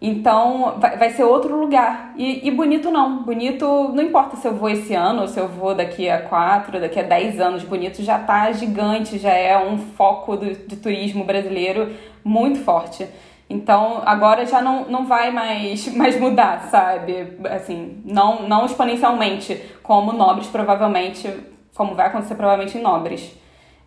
Então, 0.00 0.76
vai, 0.78 0.96
vai 0.96 1.10
ser 1.10 1.24
outro 1.24 1.58
lugar. 1.58 2.14
E, 2.16 2.46
e, 2.46 2.50
bonito 2.52 2.90
não. 2.90 3.22
Bonito, 3.22 3.66
não 3.92 4.02
importa 4.02 4.36
se 4.36 4.46
eu 4.46 4.54
vou 4.54 4.70
esse 4.70 4.94
ano, 4.94 5.22
ou 5.22 5.28
se 5.28 5.40
eu 5.40 5.48
vou 5.48 5.74
daqui 5.74 6.08
a 6.08 6.22
quatro, 6.22 6.80
daqui 6.80 7.00
a 7.00 7.02
dez 7.02 7.40
anos. 7.40 7.64
Bonito 7.64 8.02
já 8.02 8.18
tá 8.18 8.52
gigante, 8.52 9.18
já 9.18 9.32
é 9.32 9.58
um 9.58 9.76
foco 9.76 10.36
do, 10.36 10.54
de 10.54 10.76
turismo 10.76 11.24
brasileiro 11.24 11.92
muito 12.24 12.60
forte. 12.60 13.08
Então, 13.50 14.02
agora 14.04 14.44
já 14.46 14.60
não, 14.62 14.84
não 14.84 15.06
vai 15.06 15.32
mais, 15.32 15.88
mais 15.96 16.18
mudar, 16.20 16.68
sabe? 16.70 17.36
Assim, 17.50 18.00
não, 18.04 18.46
não 18.46 18.66
exponencialmente, 18.66 19.60
como 19.82 20.12
Nobres 20.12 20.46
provavelmente, 20.46 21.28
como 21.74 21.94
vai 21.94 22.06
acontecer 22.06 22.36
provavelmente 22.36 22.78
em 22.78 22.82
Nobres. 22.82 23.36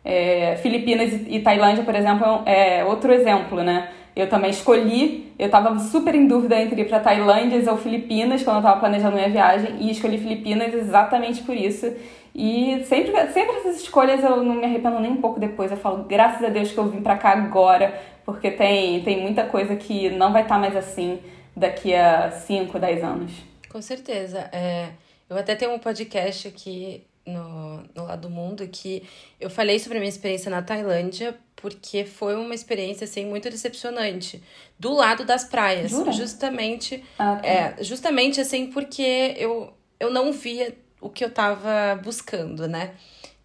É, 0.03 0.57
Filipinas 0.57 1.13
e 1.27 1.39
Tailândia, 1.39 1.83
por 1.83 1.93
exemplo, 1.93 2.41
é 2.45 2.83
outro 2.83 3.13
exemplo, 3.13 3.61
né? 3.63 3.89
Eu 4.15 4.29
também 4.29 4.49
escolhi, 4.51 5.33
eu 5.39 5.45
estava 5.45 5.77
super 5.79 6.13
em 6.13 6.27
dúvida 6.27 6.59
entre 6.59 6.81
ir 6.81 6.85
para 6.85 6.99
Tailândia 6.99 7.71
ou 7.71 7.77
Filipinas 7.77 8.43
quando 8.43 8.57
eu 8.57 8.61
estava 8.61 8.79
planejando 8.79 9.15
minha 9.15 9.29
viagem 9.29 9.77
e 9.79 9.91
escolhi 9.91 10.17
Filipinas 10.17 10.73
exatamente 10.73 11.41
por 11.43 11.55
isso. 11.55 11.93
E 12.33 12.83
sempre, 12.85 13.11
sempre 13.31 13.57
essas 13.57 13.81
escolhas 13.81 14.23
eu 14.23 14.43
não 14.43 14.55
me 14.55 14.65
arrependo 14.65 14.99
nem 14.99 15.11
um 15.11 15.21
pouco 15.21 15.39
depois. 15.39 15.71
Eu 15.71 15.77
falo, 15.77 16.03
graças 16.03 16.43
a 16.43 16.49
Deus 16.49 16.71
que 16.71 16.77
eu 16.77 16.89
vim 16.89 17.01
para 17.01 17.17
cá 17.17 17.31
agora, 17.31 18.01
porque 18.25 18.51
tem, 18.51 19.01
tem 19.03 19.21
muita 19.21 19.45
coisa 19.45 19.75
que 19.75 20.09
não 20.09 20.33
vai 20.33 20.43
estar 20.43 20.55
tá 20.55 20.61
mais 20.61 20.75
assim 20.75 21.19
daqui 21.55 21.93
a 21.93 22.31
5, 22.31 22.77
10 22.77 23.03
anos. 23.03 23.31
Com 23.69 23.81
certeza. 23.81 24.49
É, 24.51 24.89
eu 25.29 25.37
até 25.37 25.55
tenho 25.55 25.73
um 25.73 25.79
podcast 25.79 26.47
aqui 26.47 27.03
no, 27.25 27.83
no 27.95 28.05
lado 28.05 28.21
do 28.21 28.29
mundo 28.29 28.67
que 28.67 29.03
eu 29.39 29.49
falei 29.49 29.79
sobre 29.79 29.97
a 29.97 30.01
minha 30.01 30.09
experiência 30.09 30.49
na 30.49 30.61
Tailândia 30.61 31.35
porque 31.61 32.03
foi 32.03 32.35
uma 32.35 32.55
experiência 32.55 33.05
assim 33.05 33.25
muito 33.25 33.49
decepcionante 33.49 34.41
do 34.79 34.93
lado 34.93 35.23
das 35.23 35.43
praias 35.43 35.91
Jura? 35.91 36.11
justamente 36.11 37.03
ah, 37.17 37.35
tá. 37.35 37.47
é, 37.47 37.83
justamente 37.83 38.41
assim 38.41 38.67
porque 38.67 39.35
eu 39.37 39.73
eu 39.99 40.09
não 40.09 40.33
via 40.33 40.75
o 40.99 41.09
que 41.09 41.23
eu 41.23 41.29
tava 41.29 41.99
buscando 42.03 42.67
né 42.67 42.95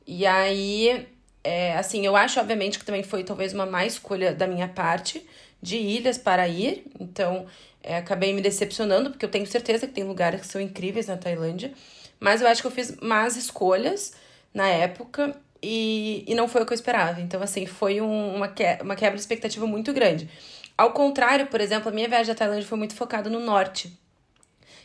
e 0.07 0.27
aí 0.27 1.07
é, 1.45 1.77
assim 1.77 2.07
eu 2.07 2.17
acho 2.17 2.41
obviamente 2.41 2.79
que 2.79 2.85
também 2.85 3.03
foi 3.03 3.23
talvez 3.23 3.53
uma 3.53 3.67
má 3.67 3.85
escolha 3.85 4.35
da 4.35 4.47
minha 4.47 4.69
parte 4.69 5.25
de 5.61 5.77
ilhas 5.77 6.17
para 6.17 6.49
ir 6.49 6.87
então 6.99 7.47
é, 7.83 7.99
acabei 7.99 8.33
me 8.33 8.41
decepcionando 8.41 9.11
porque 9.11 9.25
eu 9.25 9.31
tenho 9.31 9.47
certeza 9.47 9.87
que 9.87 9.93
tem 9.93 10.05
lugares 10.05 10.41
que 10.41 10.47
são 10.47 10.61
incríveis 10.61 11.07
na 11.07 11.17
Tailândia 11.17 11.73
mas 12.19 12.41
eu 12.41 12.49
acho 12.49 12.63
que 12.63 12.67
eu 12.67 12.73
fiz 12.73 12.97
más 12.97 13.37
escolhas 13.37 14.15
na 14.55 14.69
época 14.69 15.39
e, 15.63 16.25
e 16.27 16.35
não 16.35 16.49
foi 16.49 16.63
o 16.63 16.67
que 16.67 16.73
eu 16.73 16.77
esperava. 16.77 17.21
Então, 17.21 17.43
assim, 17.43 17.67
foi 17.67 18.01
um, 18.01 18.37
uma, 18.37 18.49
que, 18.49 18.65
uma 18.81 18.97
quebra 18.97 19.15
de 19.15 19.21
expectativa 19.21 19.67
muito 19.67 19.93
grande. 19.93 20.29
Ao 20.77 20.93
contrário, 20.93 21.47
por 21.47 21.61
exemplo, 21.61 21.89
a 21.89 21.93
minha 21.93 22.09
viagem 22.09 22.33
à 22.33 22.35
Tailândia 22.35 22.67
foi 22.67 22.79
muito 22.79 22.95
focada 22.95 23.31
no 23.31 23.41
norte. 23.41 23.93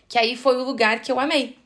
Que 0.08 0.18
aí 0.18 0.36
foi 0.36 0.58
o 0.58 0.64
lugar 0.64 1.02
que 1.02 1.12
eu 1.12 1.20
amei. 1.20 1.58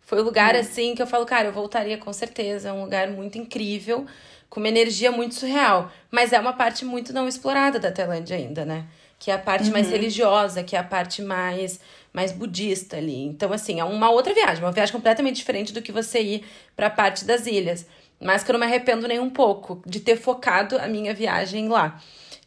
Foi 0.00 0.20
o 0.20 0.22
lugar, 0.22 0.54
hum. 0.54 0.60
assim, 0.60 0.94
que 0.94 1.02
eu 1.02 1.06
falo, 1.06 1.26
cara, 1.26 1.48
eu 1.48 1.52
voltaria 1.52 1.98
com 1.98 2.12
certeza. 2.12 2.68
É 2.68 2.72
um 2.72 2.82
lugar 2.82 3.08
muito 3.10 3.36
incrível, 3.36 4.06
com 4.48 4.60
uma 4.60 4.68
energia 4.68 5.10
muito 5.10 5.34
surreal. 5.34 5.90
Mas 6.10 6.32
é 6.32 6.40
uma 6.40 6.52
parte 6.52 6.84
muito 6.84 7.12
não 7.12 7.28
explorada 7.28 7.78
da 7.78 7.92
Tailândia 7.92 8.36
ainda, 8.36 8.64
né? 8.64 8.86
Que 9.18 9.30
é 9.32 9.34
a 9.34 9.38
parte 9.38 9.66
uhum. 9.66 9.72
mais 9.72 9.90
religiosa, 9.90 10.62
que 10.62 10.76
é 10.76 10.78
a 10.78 10.84
parte 10.84 11.20
mais 11.20 11.80
mais 12.12 12.32
budista 12.32 12.96
ali. 12.96 13.24
Então, 13.26 13.52
assim, 13.52 13.78
é 13.78 13.84
uma 13.84 14.10
outra 14.10 14.34
viagem, 14.34 14.64
uma 14.64 14.72
viagem 14.72 14.92
completamente 14.92 15.36
diferente 15.36 15.72
do 15.72 15.82
que 15.82 15.92
você 15.92 16.20
ir 16.20 16.44
para 16.74 16.86
a 16.86 16.90
parte 16.90 17.24
das 17.24 17.46
ilhas. 17.46 17.86
Mas 18.20 18.42
que 18.42 18.50
eu 18.50 18.54
não 18.54 18.60
me 18.60 18.66
arrependo 18.66 19.06
nem 19.06 19.20
um 19.20 19.30
pouco 19.30 19.82
de 19.86 20.00
ter 20.00 20.16
focado 20.16 20.76
a 20.78 20.88
minha 20.88 21.14
viagem 21.14 21.68
lá. 21.68 22.00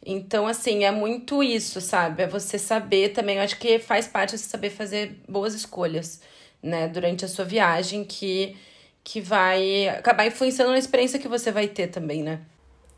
Então, 0.04 0.46
assim, 0.46 0.84
é 0.84 0.90
muito 0.90 1.42
isso, 1.42 1.80
sabe? 1.80 2.24
É 2.24 2.26
você 2.26 2.58
saber 2.58 3.10
também, 3.10 3.36
eu 3.36 3.42
acho 3.42 3.58
que 3.58 3.78
faz 3.78 4.06
parte 4.06 4.36
você 4.36 4.48
saber 4.48 4.70
fazer 4.70 5.22
boas 5.28 5.54
escolhas, 5.54 6.20
né, 6.62 6.88
durante 6.88 7.24
a 7.24 7.28
sua 7.28 7.44
viagem, 7.44 8.04
que, 8.04 8.56
que 9.04 9.20
vai 9.20 9.88
acabar 9.88 10.26
influenciando 10.26 10.72
na 10.72 10.78
experiência 10.78 11.18
que 11.18 11.28
você 11.28 11.52
vai 11.52 11.68
ter 11.68 11.86
também, 11.86 12.22
né? 12.22 12.40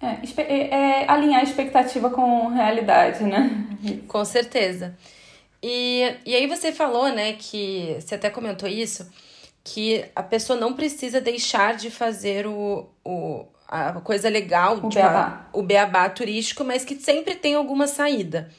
É, 0.00 0.43
é, 0.43 0.69
é 0.69 1.11
alinhar 1.11 1.40
a 1.40 1.45
expectativa 1.45 2.11
com 2.11 2.49
a 2.49 2.54
realidade, 2.54 3.23
né? 3.25 3.50
Com 4.09 4.25
certeza. 4.25 4.97
E, 5.62 6.14
e 6.26 6.35
aí 6.35 6.47
você 6.47 6.73
falou, 6.73 7.09
né, 7.09 7.35
que 7.35 7.97
você 7.99 8.14
até 8.16 8.28
comentou 8.28 8.69
isso, 8.69 9.11
que 9.64 10.04
a 10.14 10.23
pessoa 10.23 10.59
não 10.59 10.75
precisa 10.75 11.23
deixar 11.23 11.75
de 11.75 11.90
fazer 11.90 12.47
o, 12.47 12.87
o, 13.02 13.47
a 13.66 13.94
coisa 14.02 14.28
legal, 14.28 14.75
o 14.75 14.76
tipo, 14.76 14.90
beabá. 14.90 15.49
A, 15.50 15.59
o 15.59 15.62
beabá 15.62 16.11
turístico, 16.11 16.62
mas 16.62 16.85
que 16.85 16.97
sempre 16.97 17.35
tem 17.35 17.54
alguma 17.54 17.87
saída. 17.87 18.50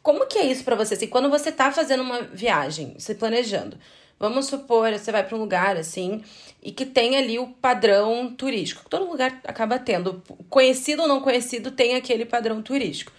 Como 0.00 0.26
que 0.26 0.38
é 0.38 0.46
isso 0.46 0.62
para 0.62 0.76
você? 0.76 0.94
Assim, 0.94 1.08
quando 1.08 1.28
você 1.28 1.50
tá 1.50 1.72
fazendo 1.72 2.02
uma 2.02 2.22
viagem, 2.22 2.94
se 2.98 3.14
planejando, 3.16 3.76
vamos 4.18 4.46
supor, 4.46 4.92
você 4.92 5.10
vai 5.10 5.26
para 5.26 5.36
um 5.36 5.40
lugar 5.40 5.76
assim, 5.76 6.22
e 6.62 6.70
que 6.70 6.86
tem 6.86 7.16
ali 7.16 7.38
o 7.38 7.48
padrão 7.48 8.32
turístico. 8.32 8.88
Todo 8.88 9.10
lugar 9.10 9.40
acaba 9.44 9.78
tendo, 9.78 10.22
conhecido 10.48 11.02
ou 11.02 11.08
não 11.08 11.20
conhecido, 11.20 11.72
tem 11.72 11.96
aquele 11.96 12.24
padrão 12.24 12.62
turístico. 12.62 13.12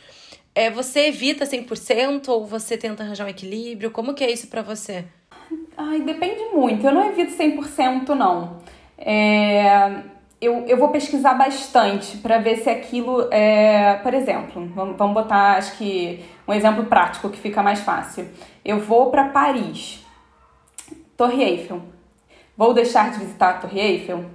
É, 0.54 0.70
você 0.70 1.08
evita 1.08 1.46
100% 1.46 2.30
ou 2.30 2.46
você 2.46 2.78
tenta 2.78 3.04
arranjar 3.04 3.26
um 3.26 3.30
equilíbrio? 3.30 3.92
Como 3.92 4.14
que 4.14 4.24
é 4.24 4.32
isso 4.32 4.48
para 4.48 4.62
você? 4.62 5.04
Ai, 5.78 6.02
depende 6.02 6.42
muito. 6.54 6.86
Eu 6.86 6.94
não 6.94 7.06
evito 7.10 7.34
100% 7.34 8.10
não. 8.10 8.58
É, 8.98 10.02
eu, 10.42 10.66
eu 10.68 10.78
vou 10.78 10.90
pesquisar 10.90 11.34
bastante 11.34 12.18
para 12.18 12.38
ver 12.38 12.58
se 12.58 12.70
aquilo 12.70 13.28
é, 13.32 13.96
por 14.04 14.14
exemplo, 14.14 14.70
vamos, 14.74 14.98
vamos 14.98 15.14
botar 15.14 15.58
acho 15.58 15.78
que 15.78 16.24
um 16.48 16.54
exemplo 16.54 16.86
prático 16.86 17.30
que 17.30 17.38
fica 17.38 17.62
mais 17.64 17.80
fácil. 17.80 18.28
Eu 18.64 18.80
vou 18.80 19.10
para 19.12 19.26
Paris. 19.30 20.04
Torre 21.18 21.44
Eiffel. 21.44 21.82
Vou 22.58 22.74
deixar 22.74 23.12
de 23.12 23.20
visitar 23.20 23.50
a 23.50 23.54
Torre 23.54 23.80
Eiffel? 23.80 24.26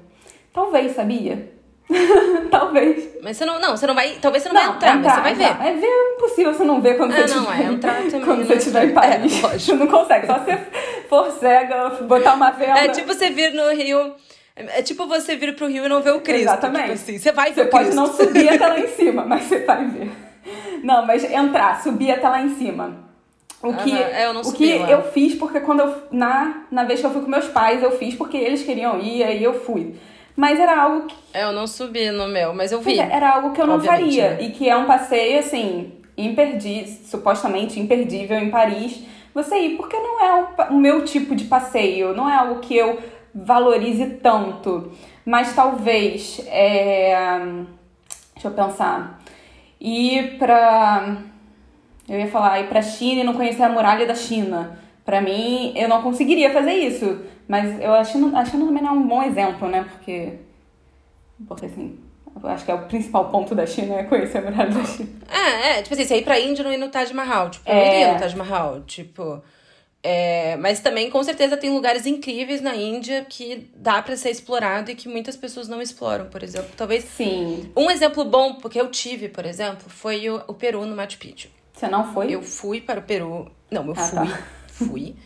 Talvez, 0.53 0.95
sabia? 0.95 1.53
talvez. 2.51 3.09
Mas 3.23 3.37
você 3.37 3.45
não, 3.45 3.61
não, 3.61 3.77
você 3.77 3.87
não 3.87 3.95
vai, 3.95 4.17
talvez 4.21 4.43
você 4.43 4.49
não, 4.49 4.55
não 4.55 4.69
vai 4.69 4.77
entrar, 4.77 4.97
entrar, 4.97 5.23
mas 5.23 5.37
você 5.37 5.45
vai 5.45 5.57
ver. 5.57 5.69
É 5.69 5.81
ver 5.81 6.15
impossível 6.15 6.55
você 6.55 6.65
não 6.65 6.81
ver 6.81 6.97
quando 6.97 7.13
ah, 7.13 7.27
você 7.27 7.35
não, 7.35 7.47
tiver, 7.47 7.61
é 7.61 7.65
entrar 7.65 7.97
também. 8.11 8.21
Quando 8.21 8.47
você 8.47 8.55
estiver 8.55 8.85
em 8.85 8.93
Paris. 8.93 9.45
É, 9.45 9.59
você 9.59 9.75
não 9.75 9.87
consegue, 9.87 10.27
só 10.27 10.39
você 10.39 10.53
for 11.11 11.33
cega, 11.33 11.91
botar 12.07 12.35
uma 12.35 12.53
vela. 12.53 12.79
É 12.79 12.89
tipo 12.89 13.09
você 13.09 13.29
vir 13.31 13.53
no 13.53 13.69
Rio, 13.75 14.15
é 14.55 14.81
tipo 14.81 15.07
você 15.09 15.35
vir 15.35 15.57
pro 15.57 15.67
Rio 15.67 15.85
e 15.85 15.89
não 15.89 16.01
ver 16.01 16.13
o 16.13 16.21
Cristo. 16.21 16.43
Exatamente. 16.43 16.83
Tipo 16.83 16.93
assim, 16.95 17.19
você 17.19 17.33
vai 17.33 17.53
ver 17.53 17.63
Você 17.63 17.69
o 17.69 17.71
pode 17.71 17.85
Cristo. 17.87 18.01
não 18.01 18.13
subir 18.13 18.49
até 18.49 18.67
lá 18.67 18.79
em 18.79 18.89
cima, 18.89 19.25
mas 19.25 19.43
você 19.43 19.59
vai 19.59 19.87
ver. 19.87 20.11
Não, 20.85 21.05
mas 21.05 21.25
entrar, 21.25 21.83
subir 21.83 22.13
até 22.13 22.29
lá 22.29 22.41
em 22.41 22.55
cima. 22.55 23.11
O 23.63 23.75
que, 23.75 23.93
é, 23.93 24.27
eu, 24.27 24.41
o 24.41 24.53
que 24.55 24.71
eu 24.71 25.03
fiz, 25.13 25.35
porque 25.35 25.61
quando 25.61 25.81
eu. 25.81 25.95
Na, 26.11 26.63
na 26.71 26.85
vez 26.85 27.01
que 27.01 27.05
eu 27.05 27.11
fui 27.11 27.21
com 27.21 27.29
meus 27.29 27.47
pais, 27.49 27.83
eu 27.83 27.91
fiz 27.99 28.15
porque 28.15 28.39
eles 28.39 28.63
queriam 28.63 28.99
ir, 28.99 29.23
aí 29.23 29.45
eu 29.45 29.53
fui. 29.53 29.97
Mas 30.35 30.59
era 30.59 30.81
algo 30.81 31.07
que. 31.07 31.15
É, 31.35 31.45
eu 31.45 31.53
não 31.53 31.67
subi 31.67 32.11
no 32.11 32.27
meu, 32.27 32.55
mas 32.55 32.73
eu 32.73 32.81
vi. 32.81 32.99
É, 32.99 33.11
era 33.13 33.35
algo 33.35 33.53
que 33.53 33.61
eu 33.61 33.67
não 33.67 33.79
faria. 33.79 34.41
E 34.41 34.51
que 34.53 34.67
é 34.67 34.75
um 34.75 34.87
passeio, 34.87 35.41
assim, 35.41 35.93
imperdível, 36.17 36.95
supostamente 37.05 37.79
imperdível 37.79 38.39
em 38.39 38.51
Paris. 38.51 39.03
Você 39.35 39.59
ir, 39.59 39.77
porque 39.77 39.97
não 39.97 40.21
é 40.21 40.43
o, 40.43 40.75
o 40.75 40.79
meu 40.79 41.05
tipo 41.05 41.37
de 41.37 41.45
passeio, 41.45 42.15
não 42.15 42.29
é 42.29 42.35
algo 42.35 42.61
que 42.61 42.77
eu 42.77 42.99
valorize 43.35 44.07
tanto. 44.23 44.91
Mas 45.25 45.55
talvez. 45.55 46.41
É, 46.49 47.39
deixa 48.35 48.49
eu 48.49 48.51
pensar. 48.51 49.21
Ir 49.81 50.39
pra. 50.39 51.17
Eu 52.09 52.19
ia 52.19 52.29
falar, 52.29 52.61
ir 52.61 52.69
pra 52.69 52.83
China 52.83 53.21
e 53.21 53.25
não 53.25 53.35
conhecer 53.35 53.63
a 53.63 53.69
muralha 53.69 54.07
da 54.07 54.15
China. 54.15 54.79
Pra 55.05 55.21
mim, 55.21 55.73
eu 55.77 55.89
não 55.89 56.03
conseguiria 56.03 56.53
fazer 56.53 56.73
isso. 56.73 57.25
Mas 57.47 57.81
eu 57.81 57.93
acho, 57.95 58.13
que 58.13 58.51
também 58.51 58.83
não 58.83 58.91
é 58.91 58.93
um 58.93 59.07
bom 59.07 59.23
exemplo, 59.23 59.69
né? 59.69 59.87
Porque. 59.89 60.39
Porque 61.47 61.67
assim. 61.67 61.99
Acho 62.43 62.65
que 62.65 62.71
é 62.71 62.75
o 62.75 62.87
principal 62.87 63.29
ponto 63.31 63.55
da 63.55 63.67
China 63.67 63.95
é 63.97 64.05
conhecer 64.05 64.39
a 64.39 64.43
muralha 64.51 64.71
da 64.71 64.85
China. 64.85 65.09
É, 65.29 65.79
é. 65.79 65.83
Tipo 65.83 65.95
assim, 65.95 66.05
você 66.07 66.17
ir 66.19 66.25
pra 66.25 66.39
Índia 66.41 66.65
não 66.65 66.73
ir 66.73 66.77
no 66.79 66.89
Taj 66.89 67.13
Mahal. 67.13 67.51
Tipo, 67.51 67.69
eu 67.69 67.75
é... 67.75 67.95
iria 68.03 68.13
no 68.15 68.19
Taj 68.19 68.37
Mahal. 68.37 68.81
Tipo. 68.83 69.43
É, 70.03 70.57
mas 70.57 70.81
também, 70.81 71.11
com 71.11 71.23
certeza, 71.23 71.59
tem 71.59 71.69
lugares 71.71 72.07
incríveis 72.07 72.63
na 72.63 72.75
Índia 72.75 73.27
que 73.29 73.71
dá 73.77 74.01
para 74.01 74.17
ser 74.17 74.31
explorado 74.31 74.91
e 74.91 74.95
que 74.95 75.09
muitas 75.09 75.37
pessoas 75.37 75.69
não 75.69 75.83
exploram, 75.83 76.27
por 76.31 76.43
exemplo. 76.43 76.71
Talvez. 76.77 77.05
Sim. 77.05 77.71
Um 77.77 77.91
exemplo 77.91 78.25
bom, 78.25 78.55
porque 78.55 78.81
eu 78.81 78.89
tive, 78.91 79.29
por 79.29 79.45
exemplo, 79.45 79.91
foi 79.91 80.29
o, 80.31 80.43
o 80.49 80.55
Peru 80.55 80.87
no 80.87 80.97
Machu 80.97 81.19
Picchu. 81.19 81.49
Você 81.75 81.87
não 81.87 82.13
foi? 82.15 82.31
Eu 82.35 82.43
fui 82.43 82.81
para 82.81 83.01
o 83.01 83.03
Peru. 83.03 83.51
Não, 83.71 83.87
eu 83.87 83.93
Ah, 83.97 84.03
fui. 84.03 84.19
tá. 84.29 84.43
Fui. 84.69 85.17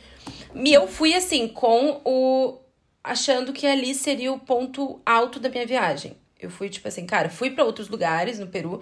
E 0.56 0.72
eu 0.72 0.88
fui 0.88 1.14
assim, 1.14 1.46
com 1.48 2.00
o. 2.04 2.58
achando 3.02 3.52
que 3.52 3.66
ali 3.66 3.94
seria 3.94 4.32
o 4.32 4.38
ponto 4.40 5.00
alto 5.06 5.38
da 5.38 5.48
minha 5.48 5.66
viagem. 5.66 6.16
Eu 6.40 6.50
fui, 6.50 6.68
tipo 6.68 6.86
assim, 6.88 7.06
cara, 7.06 7.28
fui 7.28 7.50
para 7.50 7.64
outros 7.64 7.88
lugares 7.88 8.38
no 8.38 8.46
Peru. 8.46 8.80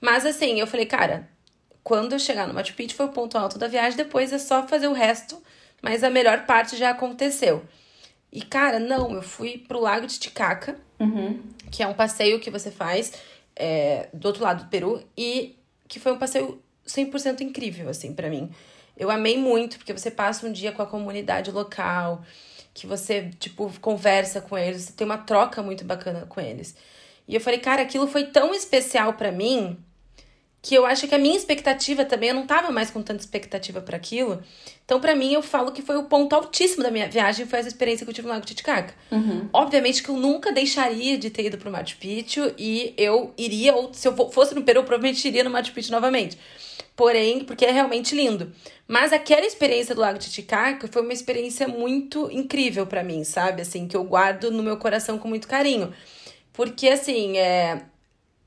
Mas 0.00 0.24
assim, 0.24 0.58
eu 0.60 0.66
falei, 0.66 0.86
cara, 0.86 1.28
quando 1.84 2.12
eu 2.12 2.18
chegar 2.18 2.46
no 2.46 2.54
Machu 2.54 2.74
Picchu 2.74 2.94
foi 2.96 3.06
o 3.06 3.10
ponto 3.10 3.36
alto 3.36 3.58
da 3.58 3.68
viagem, 3.68 3.96
depois 3.96 4.32
é 4.32 4.38
só 4.38 4.66
fazer 4.66 4.88
o 4.88 4.92
resto, 4.92 5.42
mas 5.82 6.02
a 6.04 6.10
melhor 6.10 6.46
parte 6.46 6.76
já 6.76 6.90
aconteceu. 6.90 7.62
E 8.32 8.40
cara, 8.40 8.78
não, 8.78 9.12
eu 9.12 9.22
fui 9.22 9.58
pro 9.58 9.80
Lago 9.80 10.06
de 10.06 10.14
Titicaca, 10.14 10.76
Uhum. 10.98 11.40
que 11.70 11.82
é 11.82 11.86
um 11.86 11.94
passeio 11.94 12.38
que 12.40 12.48
você 12.50 12.70
faz 12.70 13.12
é, 13.56 14.08
do 14.14 14.26
outro 14.28 14.42
lado 14.44 14.64
do 14.64 14.70
Peru 14.70 15.02
e 15.18 15.56
que 15.88 15.98
foi 16.00 16.12
um 16.12 16.18
passeio 16.18 16.62
100% 16.86 17.40
incrível, 17.42 17.88
assim, 17.88 18.14
pra 18.14 18.30
mim. 18.30 18.50
Eu 18.96 19.10
amei 19.10 19.36
muito, 19.36 19.76
porque 19.78 19.92
você 19.92 20.10
passa 20.10 20.46
um 20.46 20.52
dia 20.52 20.70
com 20.72 20.80
a 20.80 20.86
comunidade 20.86 21.50
local, 21.50 22.22
que 22.74 22.86
você, 22.86 23.30
tipo, 23.38 23.72
conversa 23.80 24.40
com 24.40 24.56
eles, 24.56 24.82
você 24.84 24.92
tem 24.92 25.04
uma 25.04 25.18
troca 25.18 25.62
muito 25.62 25.84
bacana 25.84 26.26
com 26.26 26.40
eles. 26.40 26.74
E 27.28 27.34
eu 27.34 27.40
falei, 27.40 27.60
cara, 27.60 27.82
aquilo 27.82 28.06
foi 28.06 28.26
tão 28.26 28.54
especial 28.54 29.14
pra 29.14 29.30
mim 29.32 29.78
que 30.62 30.76
eu 30.76 30.86
acho 30.86 31.08
que 31.08 31.14
a 31.14 31.18
minha 31.18 31.36
expectativa 31.36 32.04
também, 32.04 32.28
eu 32.28 32.36
não 32.36 32.46
tava 32.46 32.70
mais 32.70 32.88
com 32.88 33.02
tanta 33.02 33.20
expectativa 33.20 33.80
para 33.80 33.96
aquilo. 33.96 34.40
Então, 34.84 35.00
pra 35.00 35.12
mim, 35.16 35.32
eu 35.32 35.42
falo 35.42 35.72
que 35.72 35.82
foi 35.82 35.96
o 35.96 36.04
ponto 36.04 36.32
altíssimo 36.36 36.84
da 36.84 36.90
minha 36.90 37.08
viagem, 37.08 37.46
foi 37.46 37.58
essa 37.58 37.66
experiência 37.68 38.06
que 38.06 38.10
eu 38.10 38.14
tive 38.14 38.28
no 38.28 38.32
Lago 38.32 38.46
Titicaca. 38.46 38.94
Uhum. 39.10 39.48
Obviamente 39.52 40.02
que 40.04 40.08
eu 40.08 40.16
nunca 40.16 40.52
deixaria 40.52 41.18
de 41.18 41.30
ter 41.30 41.46
ido 41.46 41.58
pro 41.58 41.68
Machu 41.70 41.96
Picchu 41.98 42.54
e 42.56 42.94
eu 42.96 43.34
iria, 43.36 43.74
ou 43.74 43.92
se 43.92 44.06
eu 44.06 44.14
fo- 44.14 44.30
fosse 44.30 44.54
no 44.54 44.62
Peru, 44.62 44.78
eu 44.80 44.84
provavelmente 44.84 45.26
iria 45.26 45.42
no 45.42 45.50
Machu 45.50 45.72
Picchu 45.72 45.90
novamente. 45.90 46.38
Porém, 46.94 47.44
porque 47.44 47.64
é 47.64 47.72
realmente 47.72 48.14
lindo. 48.14 48.52
Mas 48.86 49.12
aquela 49.12 49.44
experiência 49.46 49.94
do 49.96 50.00
Lago 50.00 50.18
Titicaca 50.20 50.86
foi 50.86 51.02
uma 51.02 51.12
experiência 51.12 51.66
muito 51.66 52.30
incrível 52.30 52.86
pra 52.86 53.02
mim, 53.02 53.24
sabe? 53.24 53.62
Assim, 53.62 53.88
que 53.88 53.96
eu 53.96 54.04
guardo 54.04 54.50
no 54.50 54.62
meu 54.62 54.76
coração 54.76 55.18
com 55.18 55.26
muito 55.26 55.48
carinho. 55.48 55.92
Porque, 56.52 56.88
assim, 56.88 57.38
é, 57.38 57.82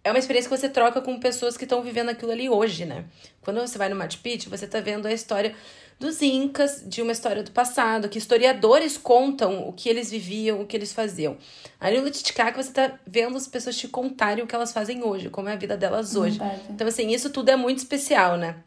é 0.06 0.12
uma 0.12 0.20
experiência 0.20 0.48
que 0.48 0.56
você 0.56 0.70
troca 0.70 1.02
com 1.02 1.20
pessoas 1.20 1.58
que 1.58 1.64
estão 1.64 1.82
vivendo 1.82 2.10
aquilo 2.10 2.32
ali 2.32 2.48
hoje, 2.48 2.86
né? 2.86 3.06
Quando 3.42 3.60
você 3.60 3.76
vai 3.76 3.90
no 3.90 3.96
Machu 3.96 4.20
Picchu, 4.20 4.52
você 4.52 4.68
tá 4.68 4.80
vendo 4.80 5.08
a 5.08 5.12
história 5.12 5.56
dos 6.00 6.22
Incas, 6.22 6.84
de 6.86 7.02
uma 7.02 7.12
história 7.12 7.42
do 7.42 7.50
passado, 7.50 8.08
que 8.08 8.20
historiadores 8.20 9.00
contam 9.00 9.68
o 9.68 9.74
que 9.74 9.90
eles 9.90 10.12
viviam, 10.12 10.62
o 10.62 10.66
que 10.68 10.78
eles 10.78 10.94
faziam. 10.94 11.36
Ali 11.80 12.00
no 12.00 12.12
Titicaca, 12.12 12.62
você 12.62 12.72
tá 12.72 13.00
vendo 13.08 13.36
as 13.36 13.48
pessoas 13.48 13.76
te 13.76 13.88
contarem 13.88 14.44
o 14.44 14.48
que 14.48 14.54
elas 14.54 14.72
fazem 14.72 15.04
hoje, 15.04 15.32
como 15.32 15.50
é 15.50 15.54
a 15.54 15.56
vida 15.56 15.76
delas 15.76 16.16
hoje. 16.16 16.38
Verdade. 16.38 16.62
Então, 16.70 16.88
assim, 16.88 17.12
isso 17.12 17.32
tudo 17.32 17.50
é 17.50 17.56
muito 17.56 17.80
especial, 17.80 18.38
né? 18.38 18.58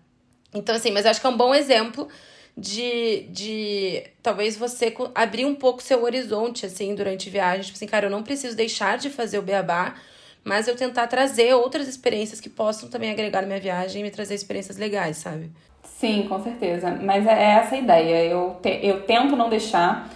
Então, 0.53 0.75
assim, 0.75 0.91
mas 0.91 1.05
eu 1.05 1.13
acho 1.13 1.21
que 1.21 1.27
é 1.27 1.31
um 1.31 1.37
bom 1.37 1.55
exemplo 1.55 2.09
de, 2.57 3.29
de 3.31 4.03
talvez 4.25 4.57
você 4.57 4.93
abrir 5.15 5.45
um 5.45 5.55
pouco 5.55 5.81
seu 5.81 6.03
horizonte, 6.03 6.67
assim, 6.67 6.97
durante 6.97 7.31
viagem. 7.31 7.63
Tipo 7.63 7.77
assim, 7.77 7.87
cara, 7.87 8.07
eu 8.07 8.11
não 8.11 8.25
preciso 8.25 8.57
deixar 8.57 8.99
de 8.99 9.09
fazer 9.09 9.39
o 9.39 9.43
beabá, 9.43 9.95
mas 10.45 10.67
eu 10.69 10.77
tentar 10.77 11.07
trazer 11.07 11.53
outras 11.55 11.87
experiências 11.89 12.41
que 12.41 12.49
possam 12.49 12.89
também 12.89 13.11
agregar 13.11 13.43
na 13.43 13.47
minha 13.49 13.61
viagem 13.61 14.01
e 14.01 14.05
me 14.05 14.11
trazer 14.11 14.35
experiências 14.35 14.77
legais, 14.77 15.17
sabe? 15.19 15.51
Sim, 15.83 16.27
com 16.29 16.43
certeza. 16.43 16.97
Mas 17.03 17.27
é 17.27 17.33
é 17.33 17.45
essa 17.55 17.75
a 17.75 17.79
ideia. 17.79 18.25
Eu, 18.25 18.57
te- 18.63 18.81
eu 18.83 19.03
tento 19.03 19.35
não 19.37 19.49
deixar. 19.49 20.09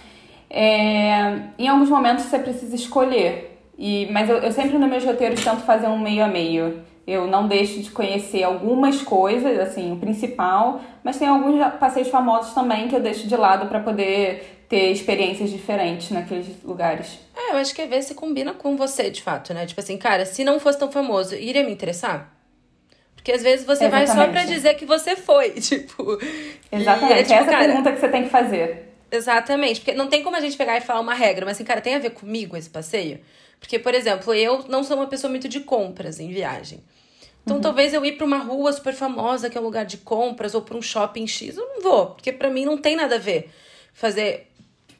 É, 0.49 1.39
em 1.57 1.67
alguns 1.67 1.89
momentos 1.89 2.25
você 2.25 2.39
precisa 2.39 2.75
escolher. 2.75 3.59
E, 3.77 4.07
mas 4.11 4.29
eu, 4.29 4.37
eu 4.37 4.51
sempre 4.51 4.77
nos 4.77 4.89
meus 4.89 5.03
roteiros 5.03 5.43
tento 5.43 5.61
fazer 5.61 5.87
um 5.87 5.97
meio 5.99 6.23
a 6.23 6.27
meio. 6.27 6.81
Eu 7.05 7.27
não 7.27 7.47
deixo 7.47 7.81
de 7.81 7.91
conhecer 7.91 8.43
algumas 8.43 9.01
coisas, 9.01 9.59
assim, 9.59 9.91
o 9.91 9.97
principal, 9.97 10.79
mas 11.03 11.17
tem 11.17 11.27
alguns 11.27 11.59
passeios 11.77 12.07
famosos 12.07 12.53
também 12.53 12.87
que 12.87 12.95
eu 12.95 13.01
deixo 13.01 13.27
de 13.27 13.35
lado 13.35 13.67
para 13.67 13.79
poder 13.81 14.62
ter 14.73 14.89
experiências 14.91 15.51
diferentes 15.51 16.09
naqueles 16.09 16.47
lugares. 16.63 17.19
É, 17.37 17.51
eu 17.51 17.57
acho 17.57 17.75
que 17.75 17.81
às 17.83 17.87
vezes 17.87 18.07
se 18.07 18.15
combina 18.15 18.55
com 18.55 18.75
você, 18.75 19.11
de 19.11 19.21
fato, 19.21 19.53
né? 19.53 19.67
Tipo 19.67 19.79
assim, 19.79 19.97
cara, 19.97 20.25
se 20.25 20.43
não 20.43 20.59
fosse 20.59 20.79
tão 20.79 20.91
famoso, 20.91 21.35
iria 21.35 21.63
me 21.63 21.71
interessar? 21.71 22.35
Porque 23.15 23.31
às 23.31 23.43
vezes 23.43 23.67
você 23.67 23.87
vai 23.87 24.07
só 24.07 24.13
pra 24.15 24.23
Exatamente. 24.23 24.53
dizer 24.55 24.73
que 24.73 24.83
você 24.83 25.15
foi, 25.15 25.51
tipo. 25.61 26.17
e 26.23 26.75
Exatamente. 26.75 27.13
é, 27.13 27.21
tipo, 27.21 27.33
Essa 27.35 27.49
é 27.49 27.51
cara, 27.51 27.65
pergunta 27.65 27.91
que 27.91 27.99
você 27.99 28.09
tem 28.09 28.23
que 28.23 28.29
fazer. 28.29 28.95
Exatamente, 29.11 29.79
porque 29.81 29.93
não 29.93 30.07
tem 30.07 30.23
como 30.23 30.35
a 30.35 30.39
gente 30.39 30.57
pegar 30.57 30.75
e 30.75 30.81
falar 30.81 31.01
uma 31.01 31.13
regra, 31.13 31.45
mas 31.45 31.55
assim, 31.57 31.63
cara, 31.63 31.79
tem 31.79 31.93
a 31.93 31.99
ver 31.99 32.09
comigo 32.09 32.57
esse 32.57 32.69
passeio? 32.71 33.19
Porque, 33.59 33.77
por 33.77 33.93
exemplo, 33.93 34.33
eu 34.33 34.65
não 34.67 34.83
sou 34.83 34.97
uma 34.97 35.05
pessoa 35.05 35.29
muito 35.29 35.47
de 35.47 35.59
compras 35.59 36.19
em 36.19 36.31
viagem. 36.31 36.79
Então, 37.45 37.61
talvez 37.61 37.93
eu 37.93 38.03
ir 38.03 38.13
pra 38.13 38.25
uma 38.25 38.37
rua 38.39 38.73
super 38.73 38.93
famosa, 38.93 39.51
que 39.51 39.57
é 39.57 39.61
um 39.61 39.63
lugar 39.65 39.85
de 39.85 39.97
compras, 39.97 40.55
ou 40.55 40.63
pra 40.63 40.75
um 40.75 40.81
shopping 40.81 41.27
X, 41.27 41.57
eu 41.57 41.65
não 41.75 41.81
vou, 41.81 42.07
porque 42.07 42.31
pra 42.31 42.49
mim 42.49 42.65
não 42.65 42.77
tem 42.77 42.95
nada 42.95 43.15
a 43.15 43.19
ver 43.19 43.51
fazer 43.93 44.47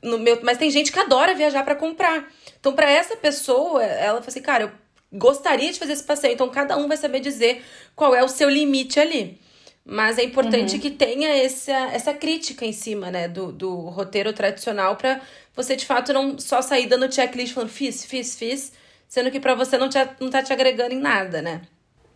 no 0.04 0.20
meu, 0.20 0.40
mas 0.44 0.58
tem 0.58 0.70
gente 0.70 0.92
que 0.92 1.00
adora 1.00 1.34
viajar 1.34 1.64
pra 1.64 1.76
comprar. 1.76 2.28
Então, 2.60 2.74
pra 2.74 2.90
essa 2.90 3.16
pessoa, 3.16 3.84
ela 3.84 4.20
fala 4.20 4.28
assim, 4.28 4.42
cara, 4.42 4.64
eu 4.66 4.72
gostaria 5.12 5.72
de 5.72 5.80
fazer 5.80 5.94
esse 5.94 6.04
passeio, 6.04 6.34
então 6.34 6.50
cada 6.50 6.78
um 6.78 6.88
vai 6.88 6.98
saber 6.98 7.20
dizer 7.20 7.64
qual 7.96 8.16
é 8.16 8.24
o 8.24 8.28
seu 8.28 8.50
limite 8.50 9.00
ali. 9.00 9.40
Mas 9.86 10.18
é 10.18 10.24
importante 10.24 10.80
que 10.80 10.90
tenha 10.90 11.30
essa, 11.44 11.72
essa 11.72 12.14
crítica 12.14 12.66
em 12.66 12.72
cima, 12.72 13.12
né, 13.12 13.28
do, 13.28 13.52
do 13.52 13.76
roteiro 13.90 14.32
tradicional 14.32 14.96
pra 14.96 15.20
você, 15.54 15.76
de 15.76 15.86
fato, 15.86 16.14
não 16.14 16.40
só 16.40 16.62
sair 16.62 16.88
dando 16.88 17.14
checklist 17.14 17.54
falando 17.54 17.70
fiz, 17.70 18.06
fiz, 18.06 18.36
fiz, 18.38 18.72
sendo 19.10 19.30
que 19.30 19.42
pra 19.42 19.56
você 19.56 19.78
não, 19.78 19.90
te, 19.90 19.98
não 20.22 20.30
tá 20.30 20.42
te 20.42 20.54
agregando 20.54 20.94
em 20.94 21.00
nada, 21.00 21.42
né? 21.42 21.62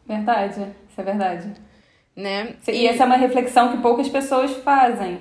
Verdade, 0.07 0.61
isso 0.89 1.01
é 1.01 1.03
verdade. 1.03 1.53
né? 2.15 2.55
E, 2.67 2.87
essa 2.87 3.03
é 3.03 3.05
uma 3.05 3.17
reflexão 3.17 3.71
que 3.71 3.81
poucas 3.81 4.07
pessoas 4.07 4.51
fazem. 4.63 5.19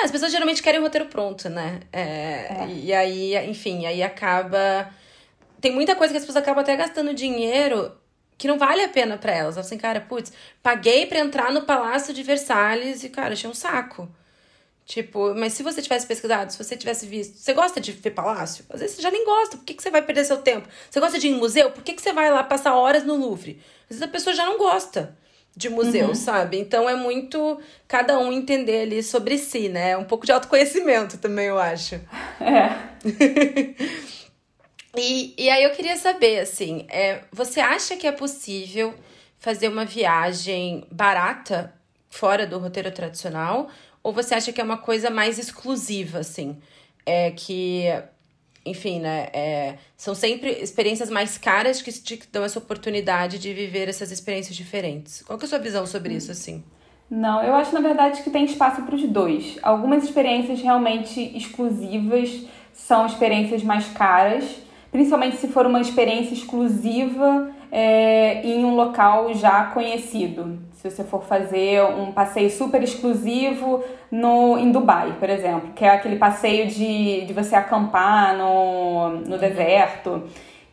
É, 0.00 0.04
as 0.04 0.10
pessoas 0.10 0.32
geralmente 0.32 0.62
querem 0.62 0.80
o 0.80 0.82
roteiro 0.82 1.06
pronto, 1.06 1.48
né? 1.48 1.80
É, 1.92 2.66
E 2.68 2.92
aí, 2.92 3.36
enfim, 3.48 3.86
aí 3.86 4.02
acaba. 4.02 4.90
Tem 5.60 5.72
muita 5.72 5.94
coisa 5.94 6.12
que 6.12 6.18
as 6.18 6.24
pessoas 6.24 6.42
acabam 6.42 6.62
até 6.62 6.74
gastando 6.74 7.12
dinheiro 7.12 7.92
que 8.38 8.48
não 8.48 8.56
vale 8.58 8.82
a 8.82 8.88
pena 8.88 9.18
pra 9.18 9.32
elas. 9.32 9.58
Assim, 9.58 9.76
cara, 9.76 10.00
putz, 10.00 10.32
paguei 10.62 11.04
pra 11.04 11.18
entrar 11.18 11.52
no 11.52 11.62
Palácio 11.62 12.14
de 12.14 12.22
Versalhes 12.22 13.04
e, 13.04 13.10
cara, 13.10 13.34
achei 13.34 13.50
um 13.50 13.54
saco. 13.54 14.08
Tipo, 14.86 15.34
mas 15.34 15.52
se 15.52 15.62
você 15.62 15.82
tivesse 15.82 16.06
pesquisado, 16.06 16.50
se 16.50 16.58
você 16.58 16.76
tivesse 16.76 17.04
visto. 17.06 17.36
Você 17.36 17.52
gosta 17.52 17.78
de 17.78 17.92
ver 17.92 18.10
palácio? 18.10 18.64
Às 18.70 18.80
vezes 18.80 18.96
você 18.96 19.02
já 19.02 19.10
nem 19.10 19.24
gosta. 19.24 19.56
Por 19.58 19.64
que, 19.64 19.74
que 19.74 19.82
você 19.82 19.90
vai 19.90 20.02
perder 20.02 20.24
seu 20.24 20.38
tempo? 20.38 20.66
Você 20.90 20.98
gosta 20.98 21.18
de 21.18 21.28
ir 21.28 21.30
em 21.30 21.36
museu? 21.36 21.70
Por 21.70 21.84
que, 21.84 21.92
que 21.92 22.02
você 22.02 22.12
vai 22.12 22.30
lá 22.30 22.42
passar 22.42 22.74
horas 22.74 23.04
no 23.04 23.14
Louvre? 23.14 23.62
Às 23.82 23.90
vezes 23.90 24.02
a 24.02 24.08
pessoa 24.08 24.34
já 24.34 24.46
não 24.46 24.58
gosta 24.58 25.16
de 25.56 25.68
museu, 25.68 26.14
sabe? 26.14 26.58
Então 26.58 26.88
é 26.88 26.94
muito 26.94 27.60
cada 27.86 28.18
um 28.18 28.32
entender 28.32 28.82
ali 28.82 29.02
sobre 29.02 29.38
si, 29.38 29.68
né? 29.68 29.96
Um 29.96 30.04
pouco 30.04 30.24
de 30.24 30.32
autoconhecimento 30.32 31.18
também, 31.18 31.46
eu 31.46 31.58
acho. 31.58 32.00
É. 32.40 32.90
E, 34.96 35.34
e 35.38 35.48
aí 35.48 35.62
eu 35.62 35.70
queria 35.70 35.96
saber, 35.96 36.40
assim, 36.40 36.84
é, 36.88 37.22
você 37.32 37.60
acha 37.60 37.96
que 37.96 38.06
é 38.06 38.12
possível 38.12 38.94
fazer 39.38 39.68
uma 39.68 39.84
viagem 39.84 40.84
barata 40.90 41.72
fora 42.08 42.46
do 42.46 42.58
roteiro 42.58 42.90
tradicional? 42.90 43.70
Ou 44.02 44.12
você 44.12 44.34
acha 44.34 44.52
que 44.52 44.60
é 44.60 44.64
uma 44.64 44.78
coisa 44.78 45.08
mais 45.08 45.38
exclusiva, 45.38 46.18
assim? 46.18 46.58
É 47.06 47.30
que, 47.30 47.84
enfim, 48.64 49.00
né? 49.00 49.28
é, 49.32 49.74
são 49.96 50.14
sempre 50.14 50.50
experiências 50.50 51.10
mais 51.10 51.38
caras 51.38 51.80
que 51.80 51.90
te 51.92 52.20
dão 52.30 52.44
essa 52.44 52.58
oportunidade 52.58 53.38
de 53.38 53.52
viver 53.52 53.88
essas 53.88 54.10
experiências 54.10 54.54
diferentes. 54.54 55.22
Qual 55.22 55.38
que 55.38 55.44
é 55.44 55.46
a 55.46 55.48
sua 55.48 55.58
visão 55.58 55.86
sobre 55.86 56.14
isso, 56.14 56.30
assim? 56.30 56.62
Não, 57.10 57.42
eu 57.42 57.54
acho 57.54 57.74
na 57.74 57.80
verdade 57.80 58.22
que 58.22 58.30
tem 58.30 58.44
espaço 58.44 58.82
para 58.82 58.94
os 58.94 59.02
dois. 59.02 59.58
Algumas 59.62 60.04
experiências 60.04 60.60
realmente 60.60 61.20
exclusivas 61.36 62.46
são 62.72 63.04
experiências 63.04 63.64
mais 63.64 63.88
caras, 63.88 64.44
principalmente 64.92 65.36
se 65.36 65.48
for 65.48 65.66
uma 65.66 65.80
experiência 65.80 66.34
exclusiva 66.34 67.50
é, 67.72 68.46
em 68.46 68.64
um 68.64 68.76
local 68.76 69.34
já 69.34 69.64
conhecido. 69.64 70.58
Se 70.80 70.90
você 70.90 71.04
for 71.04 71.22
fazer 71.22 71.82
um 71.82 72.10
passeio 72.10 72.48
super 72.48 72.82
exclusivo 72.82 73.84
no, 74.10 74.56
em 74.56 74.72
Dubai, 74.72 75.14
por 75.18 75.28
exemplo, 75.28 75.72
que 75.76 75.84
é 75.84 75.90
aquele 75.90 76.16
passeio 76.16 76.68
de, 76.68 77.26
de 77.26 77.34
você 77.34 77.54
acampar 77.54 78.34
no, 78.34 79.10
no 79.10 79.36
deserto 79.36 80.22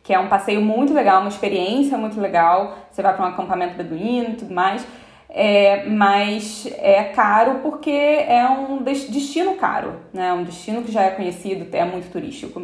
que 0.02 0.14
é 0.14 0.18
um 0.18 0.28
passeio 0.28 0.62
muito 0.62 0.94
legal, 0.94 1.20
uma 1.20 1.28
experiência 1.28 1.98
muito 1.98 2.18
legal. 2.18 2.78
Você 2.90 3.02
vai 3.02 3.14
para 3.14 3.26
um 3.26 3.28
acampamento 3.28 3.74
beduíno 3.76 4.30
e 4.30 4.34
tudo 4.36 4.54
mais. 4.54 4.82
É, 5.28 5.84
mas 5.84 6.66
é 6.78 7.04
caro 7.04 7.56
porque 7.56 7.90
é 7.90 8.48
um 8.48 8.78
des- 8.78 9.10
destino 9.10 9.56
caro, 9.56 9.96
né? 10.14 10.32
Um 10.32 10.44
destino 10.44 10.80
que 10.80 10.90
já 10.90 11.02
é 11.02 11.10
conhecido, 11.10 11.66
é 11.76 11.84
muito 11.84 12.10
turístico. 12.10 12.62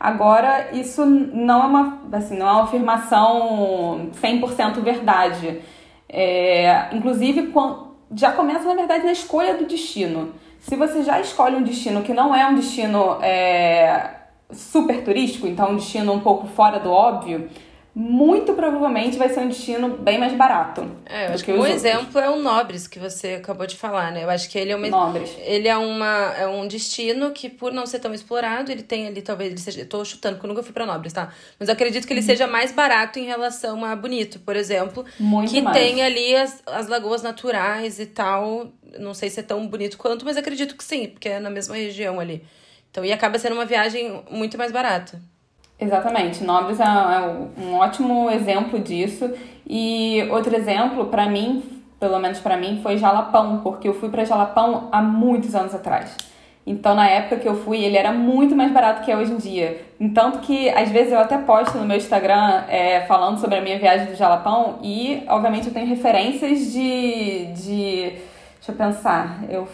Agora, 0.00 0.70
isso 0.72 1.04
não 1.04 1.62
é 1.62 1.66
uma, 1.66 2.02
assim, 2.12 2.38
não 2.38 2.48
é 2.48 2.52
uma 2.52 2.62
afirmação 2.62 4.08
100% 4.18 4.80
verdade. 4.80 5.60
É, 6.08 6.94
inclusive, 6.94 7.52
já 8.14 8.32
começa, 8.32 8.64
na 8.64 8.74
verdade, 8.74 9.04
na 9.04 9.12
escolha 9.12 9.54
do 9.56 9.66
destino. 9.66 10.32
Se 10.60 10.76
você 10.76 11.02
já 11.02 11.20
escolhe 11.20 11.56
um 11.56 11.62
destino 11.62 12.02
que 12.02 12.12
não 12.12 12.34
é 12.34 12.46
um 12.46 12.54
destino 12.54 13.22
é, 13.22 14.10
super 14.50 15.04
turístico, 15.04 15.46
então 15.46 15.72
um 15.72 15.76
destino 15.76 16.12
um 16.12 16.20
pouco 16.20 16.46
fora 16.46 16.78
do 16.78 16.90
óbvio, 16.90 17.48
muito 17.98 18.52
provavelmente 18.52 19.16
vai 19.16 19.30
ser 19.30 19.40
um 19.40 19.48
destino 19.48 19.88
bem 19.88 20.18
mais 20.18 20.34
barato. 20.34 20.86
É, 21.06 21.28
eu 21.28 21.32
acho 21.32 21.42
que 21.42 21.50
um 21.50 21.64
exemplo 21.64 22.20
é 22.20 22.28
o 22.28 22.36
Nobres 22.36 22.86
que 22.86 22.98
você 22.98 23.36
acabou 23.36 23.66
de 23.66 23.74
falar, 23.74 24.12
né? 24.12 24.22
Eu 24.22 24.28
acho 24.28 24.50
que 24.50 24.58
ele 24.58 24.70
é 24.70 24.76
uma 24.76 24.86
Nobres. 24.86 25.34
ele 25.38 25.66
é 25.66 25.78
uma 25.78 26.34
é 26.36 26.46
um 26.46 26.68
destino 26.68 27.30
que 27.30 27.48
por 27.48 27.72
não 27.72 27.86
ser 27.86 27.98
tão 27.98 28.12
explorado, 28.12 28.70
ele 28.70 28.82
tem 28.82 29.06
ali 29.06 29.22
talvez 29.22 29.50
ele 29.50 29.58
seja, 29.58 29.86
tô 29.86 30.04
chutando 30.04 30.34
porque 30.34 30.46
eu 30.46 30.48
nunca 30.50 30.62
fui 30.62 30.74
para 30.74 30.84
Nobres, 30.84 31.14
tá? 31.14 31.32
Mas 31.58 31.70
eu 31.70 31.72
acredito 31.72 32.06
que 32.06 32.12
ele 32.12 32.20
uhum. 32.20 32.26
seja 32.26 32.46
mais 32.46 32.70
barato 32.70 33.18
em 33.18 33.24
relação 33.24 33.82
a 33.82 33.96
Bonito, 33.96 34.40
por 34.40 34.56
exemplo, 34.56 35.02
muito 35.18 35.50
que 35.50 35.62
mais. 35.62 35.74
tem 35.74 36.02
ali 36.02 36.36
as, 36.36 36.62
as 36.66 36.88
lagoas 36.88 37.22
naturais 37.22 37.98
e 37.98 38.04
tal. 38.04 38.72
Não 38.98 39.14
sei 39.14 39.30
se 39.30 39.40
é 39.40 39.42
tão 39.42 39.66
bonito 39.66 39.96
quanto, 39.96 40.22
mas 40.22 40.36
acredito 40.36 40.76
que 40.76 40.84
sim, 40.84 41.08
porque 41.08 41.30
é 41.30 41.40
na 41.40 41.48
mesma 41.48 41.74
região 41.74 42.20
ali. 42.20 42.44
Então, 42.90 43.02
e 43.02 43.10
acaba 43.10 43.38
sendo 43.38 43.54
uma 43.54 43.64
viagem 43.64 44.22
muito 44.30 44.58
mais 44.58 44.70
barata. 44.70 45.18
Exatamente, 45.78 46.42
Nobres 46.42 46.80
é, 46.80 46.84
é 46.84 47.62
um 47.62 47.74
ótimo 47.74 48.30
exemplo 48.30 48.78
disso. 48.78 49.30
E 49.68 50.26
outro 50.30 50.54
exemplo, 50.54 51.06
para 51.06 51.28
mim, 51.28 51.62
pelo 51.98 52.18
menos 52.18 52.38
para 52.38 52.56
mim, 52.56 52.80
foi 52.82 52.96
Jalapão, 52.96 53.60
porque 53.62 53.88
eu 53.88 53.94
fui 53.94 54.08
para 54.08 54.24
Jalapão 54.24 54.88
há 54.90 55.02
muitos 55.02 55.54
anos 55.54 55.74
atrás. 55.74 56.16
Então, 56.66 56.96
na 56.96 57.08
época 57.08 57.36
que 57.36 57.46
eu 57.46 57.54
fui, 57.54 57.84
ele 57.84 57.96
era 57.96 58.12
muito 58.12 58.56
mais 58.56 58.72
barato 58.72 59.04
que 59.04 59.12
é 59.12 59.16
hoje 59.16 59.32
em 59.32 59.36
dia. 59.36 59.84
Tanto 60.12 60.40
que, 60.40 60.68
às 60.70 60.90
vezes, 60.90 61.12
eu 61.12 61.18
até 61.20 61.38
posto 61.38 61.78
no 61.78 61.84
meu 61.84 61.96
Instagram 61.96 62.64
é, 62.68 63.02
falando 63.06 63.38
sobre 63.38 63.58
a 63.58 63.60
minha 63.60 63.78
viagem 63.78 64.06
do 64.06 64.16
Jalapão 64.16 64.80
e, 64.82 65.22
obviamente, 65.28 65.68
eu 65.68 65.72
tenho 65.72 65.86
referências 65.86 66.72
de. 66.72 67.46
de 67.52 68.02
deixa 68.56 68.72
eu 68.72 68.74
pensar. 68.74 69.44
Eu 69.48 69.68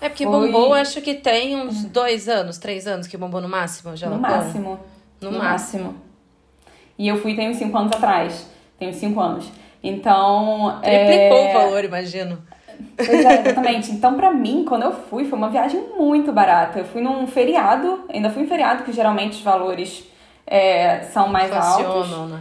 é 0.00 0.08
porque 0.08 0.24
fui... 0.24 0.32
bombou, 0.32 0.72
acho 0.72 1.02
que 1.02 1.12
tem 1.12 1.56
uns 1.56 1.84
dois 1.84 2.26
anos, 2.26 2.56
três 2.56 2.86
anos 2.86 3.06
que 3.06 3.18
bombou 3.18 3.42
no 3.42 3.48
máximo, 3.48 3.94
Jalapão. 3.94 4.30
No 4.30 4.36
máximo. 4.36 4.80
No, 5.20 5.30
no 5.30 5.38
máximo. 5.38 5.84
máximo. 5.84 6.02
E 6.98 7.08
eu 7.08 7.16
fui 7.16 7.34
tem 7.34 7.48
uns 7.48 7.56
5 7.56 7.76
anos 7.76 7.92
atrás. 7.92 8.46
Uns 8.80 8.96
5 8.96 9.20
anos. 9.20 9.50
Então. 9.82 10.78
Triplicou 10.82 11.38
é... 11.38 11.50
o 11.50 11.58
valor, 11.58 11.84
imagino. 11.84 12.38
Pois 12.96 13.24
é, 13.24 13.40
exatamente. 13.40 13.92
Então, 13.92 14.14
pra 14.14 14.30
mim, 14.30 14.64
quando 14.66 14.82
eu 14.82 14.92
fui, 14.92 15.24
foi 15.24 15.38
uma 15.38 15.48
viagem 15.48 15.80
muito 15.96 16.32
barata. 16.32 16.78
Eu 16.78 16.84
fui 16.84 17.00
num 17.02 17.26
feriado, 17.26 18.04
ainda 18.12 18.30
fui 18.30 18.42
em 18.42 18.46
feriado, 18.46 18.84
que 18.84 18.92
geralmente 18.92 19.32
os 19.32 19.42
valores 19.42 20.06
é, 20.46 21.00
são 21.04 21.28
mais 21.28 21.52
altos. 21.52 22.10
né? 22.28 22.40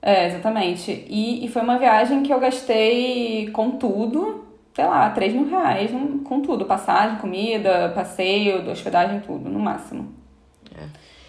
É, 0.00 0.26
exatamente. 0.26 1.06
E, 1.08 1.44
e 1.44 1.48
foi 1.48 1.62
uma 1.62 1.78
viagem 1.78 2.22
que 2.22 2.32
eu 2.32 2.40
gastei 2.40 3.50
com 3.50 3.72
tudo, 3.72 4.44
sei 4.74 4.86
lá, 4.86 5.10
3 5.10 5.34
mil 5.34 5.48
reais 5.48 5.90
com 6.24 6.40
tudo. 6.40 6.64
Passagem, 6.64 7.18
comida, 7.18 7.92
passeio, 7.94 8.68
hospedagem, 8.70 9.20
tudo, 9.20 9.48
no 9.48 9.58
máximo. 9.58 10.17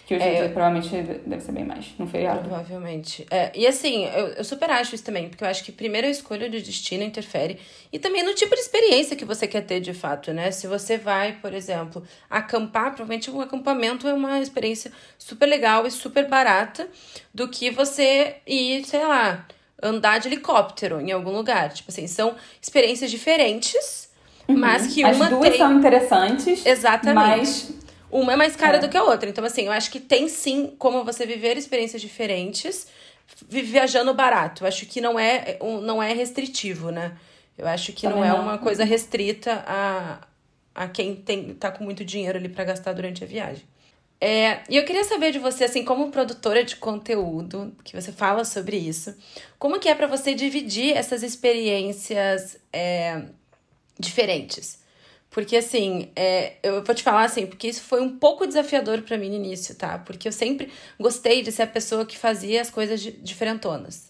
Que 0.10 0.16
hoje 0.16 0.26
é, 0.26 0.48
provavelmente 0.48 0.90
deve 1.24 1.40
ser 1.40 1.52
bem 1.52 1.64
mais, 1.64 1.94
no 2.00 2.08
feriado. 2.08 2.40
Provavelmente. 2.40 3.28
É, 3.30 3.52
e 3.54 3.68
assim, 3.68 4.06
eu, 4.06 4.30
eu 4.30 4.44
super 4.44 4.68
acho 4.72 4.96
isso 4.96 5.04
também, 5.04 5.30
porque 5.30 5.44
eu 5.44 5.48
acho 5.48 5.64
que 5.64 5.72
primeiro 5.72 6.08
a 6.08 6.10
escolha 6.10 6.50
de 6.50 6.60
destino 6.64 7.04
interfere. 7.04 7.60
E 7.94 8.00
também 8.00 8.24
no 8.24 8.34
tipo 8.34 8.56
de 8.56 8.60
experiência 8.60 9.16
que 9.16 9.24
você 9.24 9.46
quer 9.46 9.62
ter 9.62 9.80
de 9.80 9.94
fato, 9.94 10.34
né? 10.34 10.50
Se 10.50 10.66
você 10.66 10.98
vai, 10.98 11.34
por 11.34 11.54
exemplo, 11.54 12.02
acampar, 12.28 12.86
provavelmente 12.86 13.30
um 13.30 13.40
acampamento 13.40 14.08
é 14.08 14.14
uma 14.16 14.40
experiência 14.40 14.92
super 15.16 15.46
legal 15.46 15.86
e 15.86 15.92
super 15.92 16.28
barata 16.28 16.88
do 17.32 17.48
que 17.48 17.70
você 17.70 18.38
ir, 18.48 18.86
sei 18.86 19.06
lá, 19.06 19.46
andar 19.80 20.18
de 20.18 20.28
helicóptero 20.28 21.00
em 21.00 21.12
algum 21.12 21.30
lugar. 21.30 21.72
Tipo 21.72 21.92
assim, 21.92 22.08
são 22.08 22.34
experiências 22.60 23.12
diferentes. 23.12 24.10
Uhum. 24.48 24.58
Mas 24.58 24.92
que 24.92 25.04
uma 25.04 25.26
As 25.26 25.30
duas 25.30 25.50
tem... 25.50 25.58
são 25.60 25.78
interessantes. 25.78 26.66
Exatamente. 26.66 27.38
Mas 27.38 27.79
uma 28.12 28.34
é 28.34 28.36
mais 28.36 28.56
cara 28.56 28.78
é. 28.78 28.80
do 28.80 28.90
que 28.90 28.98
a 28.98 29.04
outra. 29.04 29.30
Então, 29.30 29.44
assim, 29.44 29.66
eu 29.66 29.72
acho 29.72 29.92
que 29.92 30.00
tem 30.00 30.28
sim 30.28 30.74
como 30.78 31.04
você 31.04 31.26
viver 31.26 31.58
experiências 31.58 32.02
diferentes 32.02 32.88
viajando 33.48 34.14
barato. 34.14 34.64
Eu 34.64 34.68
acho 34.68 34.86
que 34.86 35.00
não 35.00 35.20
é, 35.20 35.58
não 35.84 36.02
é 36.02 36.14
restritivo, 36.14 36.92
né? 36.92 37.18
Eu 37.58 37.68
acho 37.68 37.92
que 37.94 38.08
não 38.08 38.24
é 38.24 38.34
uma 38.34 38.58
coisa 38.58 38.84
restrita 38.84 39.64
a, 39.68 40.22
a 40.74 40.88
quem 40.88 41.16
tem, 41.16 41.54
tá 41.54 41.70
com 41.70 41.84
muito 41.84 42.06
dinheiro 42.06 42.38
ali 42.38 42.50
para 42.50 42.64
gastar 42.64 42.94
durante 42.94 43.24
a 43.24 43.28
viagem. 43.28 43.64
É, 44.22 44.62
e 44.70 44.76
eu 44.76 44.84
queria 44.84 45.04
saber 45.04 45.32
de 45.32 45.40
você, 45.40 45.64
assim, 45.64 45.84
como 45.84 46.12
produtora 46.12 46.64
de 46.64 46.76
conteúdo, 46.76 47.74
que 47.84 47.96
você 48.00 48.12
fala 48.12 48.44
sobre 48.44 48.78
isso, 48.78 49.16
como 49.58 49.80
que 49.80 49.88
é 49.88 49.96
para 49.96 50.08
você 50.08 50.34
dividir 50.34 50.96
essas 50.96 51.24
experiências 51.24 52.58
é, 52.72 53.24
diferentes? 53.98 54.79
Porque, 55.30 55.56
assim, 55.58 56.12
é, 56.16 56.58
eu 56.64 56.84
vou 56.84 56.96
te 56.96 57.04
falar 57.04 57.24
assim, 57.24 57.46
porque 57.46 57.68
isso 57.68 57.82
foi 57.82 58.02
um 58.02 58.18
pouco 58.18 58.48
desafiador 58.48 59.02
para 59.04 59.18
mim 59.18 59.30
no 59.30 59.36
início, 59.36 59.76
tá? 59.76 60.00
Porque 60.00 60.28
eu 60.28 60.32
sempre 60.32 60.72
gostei 61.00 61.44
de 61.44 61.52
ser 61.52 61.64
a 61.64 61.68
pessoa 61.68 62.06
que 62.06 62.18
fazia 62.18 62.62
as 62.62 62.70
coisas 62.70 63.00
diferentonas. 63.02 64.09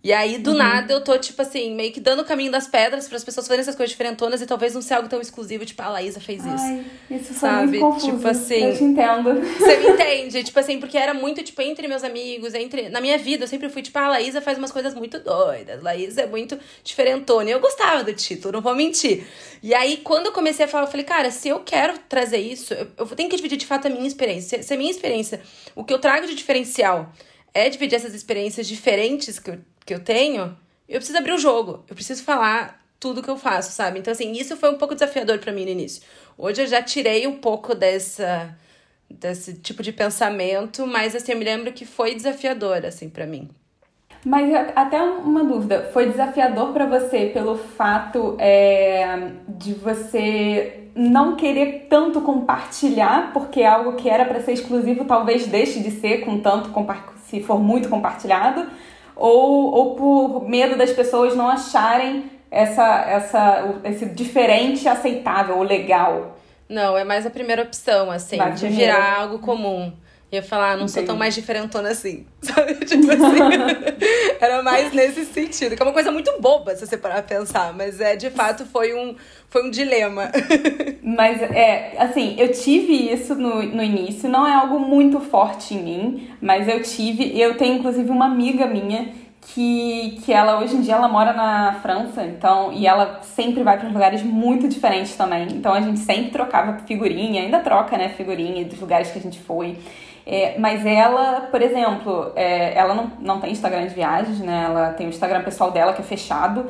E 0.00 0.12
aí, 0.12 0.38
do 0.38 0.52
uhum. 0.52 0.58
nada, 0.58 0.92
eu 0.92 1.00
tô, 1.00 1.18
tipo 1.18 1.42
assim, 1.42 1.74
meio 1.74 1.92
que 1.92 1.98
dando 1.98 2.22
o 2.22 2.24
caminho 2.24 2.52
das 2.52 2.68
pedras 2.68 3.08
para 3.08 3.16
as 3.16 3.24
pessoas 3.24 3.48
fazerem 3.48 3.62
essas 3.62 3.74
coisas 3.74 3.90
diferentonas 3.90 4.40
e 4.40 4.46
talvez 4.46 4.72
não 4.72 4.80
ser 4.80 4.94
algo 4.94 5.08
tão 5.08 5.20
exclusivo, 5.20 5.66
tipo, 5.66 5.82
a 5.82 5.88
Laísa 5.88 6.20
fez 6.20 6.44
isso. 6.44 6.54
Ai, 6.56 6.84
isso 7.10 7.34
foi 7.34 7.36
sabe? 7.36 7.80
confuso. 7.80 8.12
Tipo 8.12 8.28
assim. 8.28 8.62
Eu 8.62 8.76
te 8.76 8.84
entendo. 8.84 9.40
Você 9.58 9.76
me 9.78 9.88
entende? 9.90 10.44
tipo 10.44 10.60
assim, 10.60 10.78
porque 10.78 10.96
era 10.96 11.12
muito, 11.12 11.42
tipo, 11.42 11.60
entre 11.62 11.88
meus 11.88 12.04
amigos, 12.04 12.54
entre. 12.54 12.88
Na 12.90 13.00
minha 13.00 13.18
vida, 13.18 13.42
eu 13.42 13.48
sempre 13.48 13.68
fui, 13.68 13.82
tipo, 13.82 13.98
a 13.98 14.08
Laísa 14.10 14.40
faz 14.40 14.56
umas 14.56 14.70
coisas 14.70 14.94
muito 14.94 15.18
doidas. 15.18 15.82
Laísa 15.82 16.22
é 16.22 16.26
muito 16.26 16.56
diferentona. 16.84 17.50
E 17.50 17.52
eu 17.52 17.58
gostava 17.58 18.04
do 18.04 18.12
título, 18.12 18.52
não 18.52 18.60
vou 18.60 18.76
mentir. 18.76 19.26
E 19.60 19.74
aí, 19.74 19.96
quando 19.96 20.26
eu 20.26 20.32
comecei 20.32 20.64
a 20.64 20.68
falar, 20.68 20.84
eu 20.86 20.90
falei, 20.90 21.04
cara, 21.04 21.32
se 21.32 21.48
eu 21.48 21.58
quero 21.58 21.98
trazer 22.08 22.38
isso, 22.38 22.72
eu, 22.72 22.86
eu 22.98 23.06
tenho 23.08 23.28
que 23.28 23.34
dividir 23.34 23.58
de 23.58 23.66
fato 23.66 23.88
a 23.88 23.90
minha 23.90 24.06
experiência. 24.06 24.62
Se 24.62 24.72
a 24.72 24.76
minha 24.76 24.92
experiência, 24.92 25.40
o 25.74 25.82
que 25.82 25.92
eu 25.92 25.98
trago 25.98 26.24
de 26.24 26.36
diferencial 26.36 27.12
é 27.52 27.68
dividir 27.68 27.96
essas 27.96 28.14
experiências 28.14 28.68
diferentes 28.68 29.40
que 29.40 29.50
eu, 29.50 29.58
que 29.88 29.94
eu 29.94 30.00
tenho 30.00 30.54
eu 30.88 30.96
preciso 30.96 31.18
abrir 31.18 31.32
o 31.32 31.38
jogo, 31.38 31.84
eu 31.88 31.94
preciso 31.94 32.22
falar 32.24 32.82
tudo 32.98 33.22
que 33.22 33.28
eu 33.28 33.36
faço, 33.36 33.72
sabe? 33.72 33.98
Então, 33.98 34.10
assim, 34.10 34.32
isso 34.32 34.56
foi 34.56 34.70
um 34.70 34.78
pouco 34.78 34.94
desafiador 34.94 35.38
para 35.38 35.52
mim 35.52 35.64
no 35.64 35.70
início. 35.70 36.02
Hoje 36.36 36.62
eu 36.62 36.66
já 36.66 36.82
tirei 36.82 37.26
um 37.26 37.36
pouco 37.36 37.74
dessa 37.74 38.56
desse 39.10 39.54
tipo 39.54 39.82
de 39.82 39.90
pensamento, 39.90 40.86
mas 40.86 41.16
assim, 41.16 41.32
eu 41.32 41.38
me 41.38 41.44
lembro 41.44 41.72
que 41.72 41.86
foi 41.86 42.14
desafiador 42.14 42.84
assim 42.84 43.08
para 43.08 43.26
mim. 43.26 43.48
Mas 44.24 44.52
até 44.74 45.00
uma 45.00 45.44
dúvida, 45.44 45.90
foi 45.92 46.10
desafiador 46.10 46.72
para 46.72 46.84
você 46.84 47.26
pelo 47.26 47.56
fato 47.56 48.36
é, 48.38 49.30
de 49.48 49.72
você 49.72 50.88
não 50.94 51.36
querer 51.36 51.86
tanto 51.88 52.20
compartilhar, 52.20 53.32
porque 53.32 53.60
é 53.60 53.66
algo 53.66 53.92
que 53.94 54.10
era 54.10 54.24
para 54.24 54.42
ser 54.42 54.52
exclusivo 54.52 55.04
talvez 55.04 55.46
deixe 55.46 55.80
de 55.80 55.92
ser 55.92 56.18
com 56.18 56.40
tanto 56.40 56.70
se 57.28 57.42
for 57.42 57.58
muito 57.58 57.88
compartilhado, 57.88 58.66
ou, 59.18 59.72
ou 59.72 59.94
por 59.94 60.48
medo 60.48 60.76
das 60.76 60.92
pessoas 60.92 61.34
não 61.36 61.48
acharem 61.48 62.30
essa, 62.50 63.02
essa, 63.02 63.74
esse 63.84 64.06
diferente 64.06 64.88
aceitável 64.88 65.58
ou 65.58 65.62
legal? 65.62 66.36
Não, 66.68 66.96
é 66.96 67.04
mais 67.04 67.26
a 67.26 67.30
primeira 67.30 67.62
opção, 67.62 68.10
assim, 68.10 68.36
de 68.36 68.44
primeiro. 68.44 68.76
virar 68.76 69.20
algo 69.20 69.38
comum. 69.38 69.92
Ia 70.30 70.42
falar, 70.42 70.72
ah, 70.72 70.76
não 70.76 70.84
Entendi. 70.84 70.92
sou 70.92 71.04
tão 71.04 71.16
mais 71.16 71.34
diferentona 71.34 71.88
assim. 71.88 72.26
Sabe? 72.42 72.74
Tipo 72.84 73.10
assim. 73.10 74.36
era 74.38 74.62
mais 74.62 74.92
nesse 74.92 75.24
sentido. 75.24 75.74
Que 75.74 75.82
é 75.82 75.86
uma 75.86 75.92
coisa 75.92 76.12
muito 76.12 76.38
boba, 76.38 76.76
se 76.76 76.86
você 76.86 76.98
parar 76.98 77.22
pra 77.22 77.38
pensar. 77.38 77.72
Mas 77.72 77.98
é, 77.98 78.14
de 78.14 78.28
fato, 78.28 78.66
foi 78.66 78.94
um, 78.94 79.16
foi 79.48 79.66
um 79.66 79.70
dilema. 79.70 80.30
mas, 81.02 81.40
é, 81.40 81.94
assim, 81.98 82.36
eu 82.38 82.52
tive 82.52 83.10
isso 83.10 83.34
no, 83.34 83.62
no 83.62 83.82
início. 83.82 84.28
Não 84.28 84.46
é 84.46 84.54
algo 84.54 84.78
muito 84.78 85.18
forte 85.18 85.72
em 85.72 85.82
mim. 85.82 86.30
Mas 86.42 86.68
eu 86.68 86.82
tive. 86.82 87.40
Eu 87.40 87.56
tenho, 87.56 87.78
inclusive, 87.78 88.10
uma 88.10 88.26
amiga 88.26 88.66
minha 88.66 89.08
que, 89.54 90.20
que 90.24 90.32
ela 90.32 90.58
hoje 90.58 90.76
em 90.76 90.82
dia 90.82 90.94
ela 90.94 91.08
mora 91.08 91.32
na 91.32 91.74
França, 91.80 92.22
então, 92.24 92.72
e 92.72 92.86
ela 92.86 93.20
sempre 93.22 93.62
vai 93.62 93.78
para 93.78 93.88
lugares 93.88 94.22
muito 94.22 94.68
diferentes 94.68 95.16
também. 95.16 95.48
Então 95.52 95.72
a 95.72 95.80
gente 95.80 96.00
sempre 96.00 96.30
trocava 96.30 96.78
figurinha, 96.86 97.42
ainda 97.42 97.60
troca, 97.60 97.96
né, 97.96 98.10
figurinha 98.10 98.64
dos 98.64 98.78
lugares 98.78 99.10
que 99.10 99.18
a 99.18 99.22
gente 99.22 99.38
foi. 99.38 99.78
É, 100.30 100.58
mas 100.58 100.84
ela, 100.84 101.48
por 101.50 101.62
exemplo, 101.62 102.32
é, 102.36 102.76
ela 102.76 102.92
não, 102.92 103.10
não 103.18 103.40
tem 103.40 103.50
Instagram 103.50 103.86
de 103.86 103.94
viagens, 103.94 104.38
né? 104.40 104.64
Ela 104.66 104.90
tem 104.90 105.06
o 105.06 105.08
Instagram 105.08 105.42
pessoal 105.42 105.70
dela 105.70 105.94
que 105.94 106.02
é 106.02 106.04
fechado, 106.04 106.66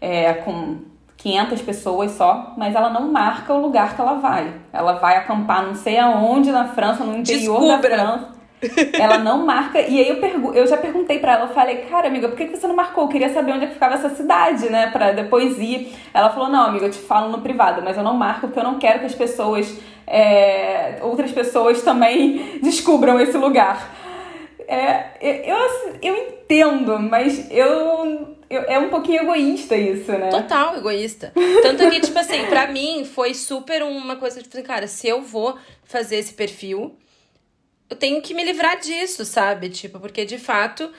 é, 0.00 0.32
com 0.32 0.78
500 1.18 1.60
pessoas 1.60 2.12
só, 2.12 2.54
mas 2.56 2.74
ela 2.74 2.88
não 2.88 3.12
marca 3.12 3.52
o 3.52 3.60
lugar 3.60 3.94
que 3.94 4.00
ela 4.00 4.14
vai. 4.14 4.50
Ela 4.72 4.94
vai 4.94 5.18
acampar 5.18 5.62
não 5.62 5.74
sei 5.74 5.98
aonde 5.98 6.50
na 6.50 6.68
França, 6.68 7.04
no 7.04 7.14
interior 7.14 7.60
Descubra. 7.60 7.90
da 7.90 7.96
França. 7.96 8.32
ela 8.98 9.18
não 9.18 9.44
marca. 9.44 9.78
E 9.80 10.00
aí 10.00 10.08
eu, 10.08 10.16
pergu 10.16 10.54
eu 10.54 10.66
já 10.66 10.78
perguntei 10.78 11.18
pra 11.18 11.32
ela, 11.32 11.44
eu 11.44 11.54
falei, 11.54 11.78
cara, 11.82 12.08
amiga, 12.08 12.28
por 12.28 12.36
que 12.36 12.46
você 12.46 12.66
não 12.66 12.74
marcou? 12.74 13.04
Eu 13.04 13.08
queria 13.08 13.28
saber 13.32 13.52
onde 13.52 13.64
é 13.64 13.66
que 13.68 13.74
ficava 13.74 13.94
essa 13.94 14.08
cidade, 14.08 14.70
né? 14.70 14.90
Pra 14.90 15.12
depois 15.12 15.58
ir. 15.58 15.94
Ela 16.14 16.30
falou, 16.30 16.48
não, 16.48 16.64
amiga, 16.64 16.86
eu 16.86 16.90
te 16.90 16.98
falo 16.98 17.30
no 17.30 17.42
privado, 17.42 17.82
mas 17.84 17.96
eu 17.96 18.02
não 18.02 18.14
marco 18.14 18.46
porque 18.46 18.58
eu 18.58 18.64
não 18.64 18.78
quero 18.78 19.00
que 19.00 19.06
as 19.06 19.14
pessoas, 19.14 19.78
é, 20.06 20.98
outras 21.02 21.32
pessoas 21.32 21.82
também 21.82 22.58
descubram 22.62 23.20
esse 23.20 23.36
lugar. 23.36 24.00
É, 24.66 25.50
eu, 25.50 25.56
eu 26.00 26.16
entendo, 26.16 26.98
mas 26.98 27.50
eu, 27.50 28.36
eu, 28.48 28.62
é 28.62 28.78
um 28.78 28.88
pouquinho 28.88 29.22
egoísta 29.22 29.76
isso, 29.76 30.12
né? 30.12 30.28
Total 30.30 30.76
egoísta. 30.76 31.32
Tanto 31.62 31.90
que, 31.90 32.00
tipo 32.00 32.18
assim, 32.18 32.46
pra 32.46 32.68
mim 32.68 33.04
foi 33.04 33.34
super 33.34 33.82
uma 33.82 34.16
coisa, 34.16 34.40
tipo 34.40 34.56
assim, 34.56 34.66
cara, 34.66 34.86
se 34.86 35.08
eu 35.08 35.20
vou 35.20 35.58
fazer 35.84 36.16
esse 36.16 36.34
perfil, 36.34 36.96
eu 37.90 37.96
tenho 37.96 38.22
que 38.22 38.32
me 38.32 38.42
livrar 38.42 38.78
disso, 38.78 39.24
sabe? 39.24 39.68
Tipo, 39.68 40.00
porque 40.00 40.24
de 40.24 40.38
fato 40.38 40.90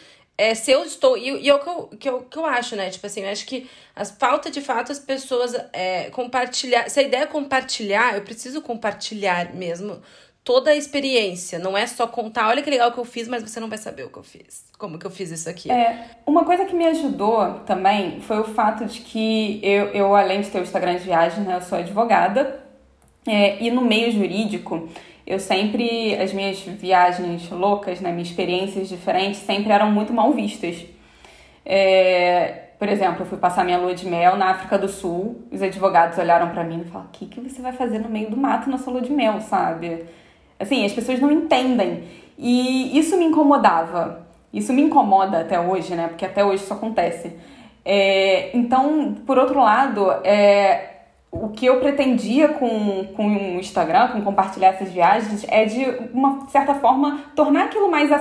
é, 0.44 0.56
se 0.56 0.72
eu 0.72 0.84
estou. 0.84 1.18
E, 1.18 1.42
e 1.42 1.50
é 1.50 1.56
o 1.56 1.60
que 1.60 1.70
eu, 1.70 1.88
que, 2.00 2.10
eu, 2.10 2.22
que 2.22 2.38
eu 2.38 2.46
acho, 2.46 2.76
né? 2.76 2.90
Tipo 2.90 3.08
assim, 3.08 3.22
eu 3.22 3.30
acho 3.30 3.46
que 3.46 3.70
as 3.96 4.12
falta 4.12 4.52
de 4.52 4.60
fato 4.60 4.92
as 4.92 5.00
pessoas 5.00 5.56
é, 5.72 6.10
compartilhar. 6.10 6.90
Se 6.90 7.00
a 7.00 7.04
ideia 7.04 7.24
é 7.24 7.28
compartilhar, 7.28 8.16
eu 8.16 8.22
preciso 8.24 8.62
compartilhar 8.62 9.54
mesmo 9.54 10.02
toda 10.44 10.72
a 10.72 10.76
experiência. 10.76 11.58
Não 11.60 11.78
é 11.78 11.88
só 11.88 12.06
contar, 12.06 12.50
olha 12.50 12.62
que 12.62 12.70
legal 12.70 12.92
que 12.92 12.98
eu 12.98 13.06
fiz, 13.06 13.30
mas 13.30 13.42
você 13.42 13.60
não 13.62 13.70
vai 13.70 13.78
saber 13.78 14.04
o 14.04 14.10
que 14.10 14.18
eu 14.18 14.24
fiz. 14.24 14.66
Como 14.78 15.00
que 15.00 15.08
eu 15.08 15.12
fiz 15.12 15.32
isso 15.32 15.50
aqui. 15.50 15.72
É, 15.72 16.10
uma 16.26 16.44
coisa 16.44 16.66
que 16.66 16.76
me 16.76 16.86
ajudou 16.88 17.62
também 17.66 18.20
foi 18.20 18.40
o 18.40 18.44
fato 18.44 18.86
de 18.86 19.00
que 19.00 19.62
eu, 19.64 19.88
eu 19.88 20.14
além 20.14 20.42
de 20.42 20.50
ter 20.50 20.60
o 20.60 20.64
Instagram 20.64 20.96
de 20.96 21.06
viagem, 21.06 21.46
né, 21.46 21.56
eu 21.56 21.62
sou 21.62 21.78
advogada. 21.78 22.62
É, 23.26 23.64
e 23.64 23.72
no 23.72 23.82
meio 23.82 24.12
jurídico, 24.12 24.90
eu 25.26 25.40
sempre, 25.40 26.16
as 26.16 26.34
minhas 26.34 26.60
viagens 26.60 27.50
loucas, 27.50 28.02
né, 28.02 28.12
minhas 28.12 28.30
experiências 28.30 28.90
diferentes, 28.90 29.40
sempre 29.42 29.72
eram 29.72 29.92
muito 29.92 30.12
mal 30.14 30.32
vistas. 30.34 30.86
É, 31.66 32.64
por 32.78 32.90
exemplo, 32.90 33.22
eu 33.22 33.26
fui 33.26 33.38
passar 33.38 33.64
minha 33.64 33.78
lua 33.78 33.96
de 33.96 34.06
mel 34.06 34.36
na 34.36 34.50
África 34.50 34.78
do 34.78 34.90
Sul, 34.90 35.42
os 35.50 35.62
advogados 35.62 36.18
olharam 36.18 36.50
para 36.50 36.64
mim 36.64 36.82
e 36.82 36.90
falaram: 36.90 37.10
o 37.10 37.12
que, 37.14 37.26
que 37.28 37.40
você 37.40 37.62
vai 37.62 37.72
fazer 37.72 38.00
no 38.00 38.10
meio 38.10 38.30
do 38.30 38.36
mato 38.36 38.70
na 38.70 38.78
sua 38.78 38.94
lua 38.94 39.02
de 39.02 39.12
mel, 39.12 39.40
sabe? 39.40 40.04
Assim, 40.60 40.86
as 40.86 40.92
pessoas 40.92 41.20
não 41.20 41.32
entendem. 41.32 42.04
E 42.38 42.98
isso 42.98 43.18
me 43.18 43.26
incomodava. 43.26 44.28
Isso 44.52 44.74
me 44.74 44.82
incomoda 44.82 45.40
até 45.40 45.60
hoje, 45.60 45.96
né? 45.96 46.08
Porque 46.08 46.26
até 46.26 46.44
hoje 46.44 46.64
isso 46.64 46.74
acontece. 46.74 47.34
É, 47.86 48.56
então, 48.56 49.16
por 49.26 49.38
outro 49.38 49.60
lado, 49.60 50.12
é, 50.24 50.93
o 51.34 51.50
que 51.50 51.66
eu 51.66 51.80
pretendia 51.80 52.50
com, 52.50 53.08
com 53.16 53.56
o 53.56 53.60
Instagram, 53.60 54.10
com 54.10 54.22
compartilhar 54.22 54.68
essas 54.68 54.92
viagens, 54.92 55.44
é 55.50 55.66
de 55.66 55.84
uma 56.14 56.48
certa 56.50 56.76
forma 56.76 57.22
tornar 57.36 57.66
aquilo 57.66 57.90
mais 57.90 58.12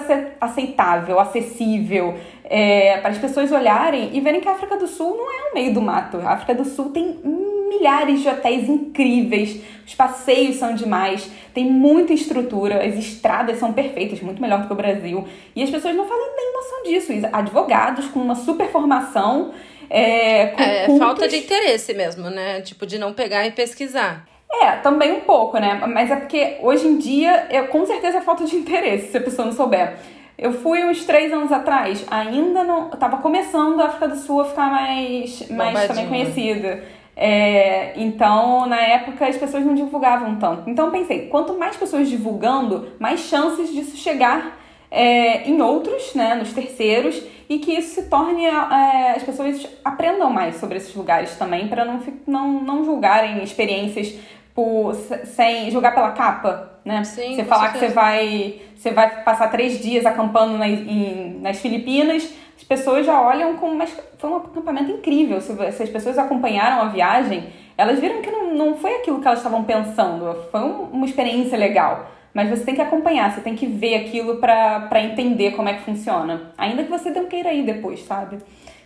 aceitável, 0.40 1.20
acessível, 1.20 2.14
é, 2.44 2.96
para 2.98 3.10
as 3.10 3.18
pessoas 3.18 3.52
olharem 3.52 4.16
e 4.16 4.20
verem 4.20 4.40
que 4.40 4.48
a 4.48 4.52
África 4.52 4.78
do 4.78 4.86
Sul 4.86 5.14
não 5.14 5.30
é 5.30 5.50
o 5.50 5.54
meio 5.54 5.74
do 5.74 5.82
mato. 5.82 6.16
A 6.18 6.30
África 6.30 6.54
do 6.54 6.64
Sul 6.64 6.90
tem 6.90 7.20
milhares 7.68 8.22
de 8.22 8.28
hotéis 8.28 8.66
incríveis, 8.66 9.60
os 9.86 9.94
passeios 9.94 10.56
são 10.56 10.74
demais, 10.74 11.30
tem 11.52 11.70
muita 11.70 12.14
estrutura, 12.14 12.82
as 12.82 12.94
estradas 12.94 13.58
são 13.58 13.74
perfeitas, 13.74 14.22
muito 14.22 14.40
melhor 14.40 14.62
do 14.62 14.68
que 14.68 14.72
o 14.72 14.76
Brasil. 14.76 15.26
E 15.54 15.62
as 15.62 15.68
pessoas 15.68 15.94
não 15.94 16.06
fazem 16.06 16.26
nem 16.34 16.52
noção 16.54 16.82
disso. 16.84 17.12
Advogados 17.30 18.08
com 18.08 18.20
uma 18.20 18.34
super 18.34 18.68
formação 18.68 19.52
é, 19.92 20.84
é 20.86 20.98
falta 20.98 21.28
de 21.28 21.36
interesse 21.36 21.92
mesmo, 21.92 22.30
né? 22.30 22.62
Tipo, 22.62 22.86
de 22.86 22.98
não 22.98 23.12
pegar 23.12 23.46
e 23.46 23.50
pesquisar. 23.50 24.26
É, 24.50 24.72
também 24.76 25.12
um 25.12 25.20
pouco, 25.20 25.58
né? 25.58 25.82
Mas 25.86 26.10
é 26.10 26.16
porque 26.16 26.56
hoje 26.60 26.86
em 26.86 26.96
dia, 26.96 27.46
é, 27.50 27.62
com 27.62 27.84
certeza 27.84 28.18
é 28.18 28.20
falta 28.22 28.44
de 28.44 28.56
interesse, 28.56 29.10
se 29.10 29.18
a 29.18 29.20
pessoa 29.20 29.46
não 29.46 29.52
souber. 29.52 29.96
Eu 30.38 30.52
fui 30.52 30.82
uns 30.84 31.04
três 31.04 31.32
anos 31.32 31.52
atrás, 31.52 32.04
ainda 32.10 32.64
não. 32.64 32.88
Tava 32.90 33.18
começando 33.18 33.80
a 33.80 33.86
África 33.86 34.08
do 34.08 34.16
Sul 34.16 34.40
a 34.40 34.44
ficar 34.46 34.70
mais, 34.70 35.48
mais 35.50 35.86
também 35.86 36.08
conhecida. 36.08 36.82
É, 37.14 37.92
então, 37.96 38.66
na 38.66 38.80
época, 38.80 39.26
as 39.26 39.36
pessoas 39.36 39.64
não 39.64 39.74
divulgavam 39.74 40.36
tanto. 40.36 40.68
Então, 40.70 40.86
eu 40.86 40.90
pensei, 40.90 41.28
quanto 41.28 41.52
mais 41.58 41.76
pessoas 41.76 42.08
divulgando, 42.08 42.92
mais 42.98 43.20
chances 43.20 43.70
disso 43.70 43.96
chegar 43.96 44.58
é, 44.90 45.48
em 45.48 45.60
outros, 45.60 46.14
né, 46.14 46.34
nos 46.34 46.52
terceiros, 46.52 47.22
e 47.54 47.58
que 47.58 47.72
isso 47.72 48.00
se 48.00 48.08
torne, 48.08 48.46
é, 48.46 49.12
as 49.14 49.22
pessoas 49.22 49.68
aprendam 49.84 50.30
mais 50.30 50.56
sobre 50.56 50.78
esses 50.78 50.94
lugares 50.94 51.36
também, 51.36 51.68
para 51.68 51.84
não, 51.84 52.00
não, 52.26 52.48
não 52.62 52.84
julgarem 52.84 53.42
experiências 53.42 54.18
por, 54.54 54.94
sem 54.94 55.70
julgar 55.70 55.94
pela 55.94 56.12
capa, 56.12 56.80
né? 56.82 57.04
Sim, 57.04 57.36
você 57.36 57.44
falar 57.44 57.72
certeza. 57.72 57.86
que 57.86 57.90
você 57.90 57.94
vai, 57.94 58.60
você 58.74 58.90
vai 58.90 59.22
passar 59.22 59.48
três 59.50 59.80
dias 59.80 60.06
acampando 60.06 60.56
nas, 60.56 60.70
em, 60.70 61.40
nas 61.40 61.58
Filipinas, 61.58 62.32
as 62.56 62.64
pessoas 62.64 63.04
já 63.04 63.20
olham 63.20 63.56
como, 63.56 63.74
mas 63.74 63.94
foi 64.16 64.30
um 64.30 64.36
acampamento 64.36 64.90
incrível. 64.90 65.40
Se, 65.40 65.54
se 65.72 65.82
as 65.82 65.90
pessoas 65.90 66.16
acompanharam 66.16 66.82
a 66.82 66.88
viagem, 66.88 67.52
elas 67.76 67.98
viram 67.98 68.22
que 68.22 68.30
não, 68.30 68.54
não 68.54 68.74
foi 68.76 68.96
aquilo 68.96 69.20
que 69.20 69.26
elas 69.26 69.40
estavam 69.40 69.62
pensando, 69.64 70.34
foi 70.50 70.60
um, 70.60 70.84
uma 70.84 71.04
experiência 71.04 71.58
legal. 71.58 72.06
Mas 72.34 72.48
você 72.48 72.64
tem 72.64 72.74
que 72.74 72.80
acompanhar, 72.80 73.30
você 73.30 73.40
tem 73.40 73.54
que 73.54 73.66
ver 73.66 73.94
aquilo 73.96 74.36
para 74.36 75.02
entender 75.02 75.52
como 75.52 75.68
é 75.68 75.74
que 75.74 75.82
funciona. 75.82 76.52
Ainda 76.56 76.82
que 76.82 76.90
você 76.90 77.10
não 77.10 77.26
queira 77.26 77.52
ir 77.52 77.64
depois, 77.64 78.00
sabe? 78.04 78.38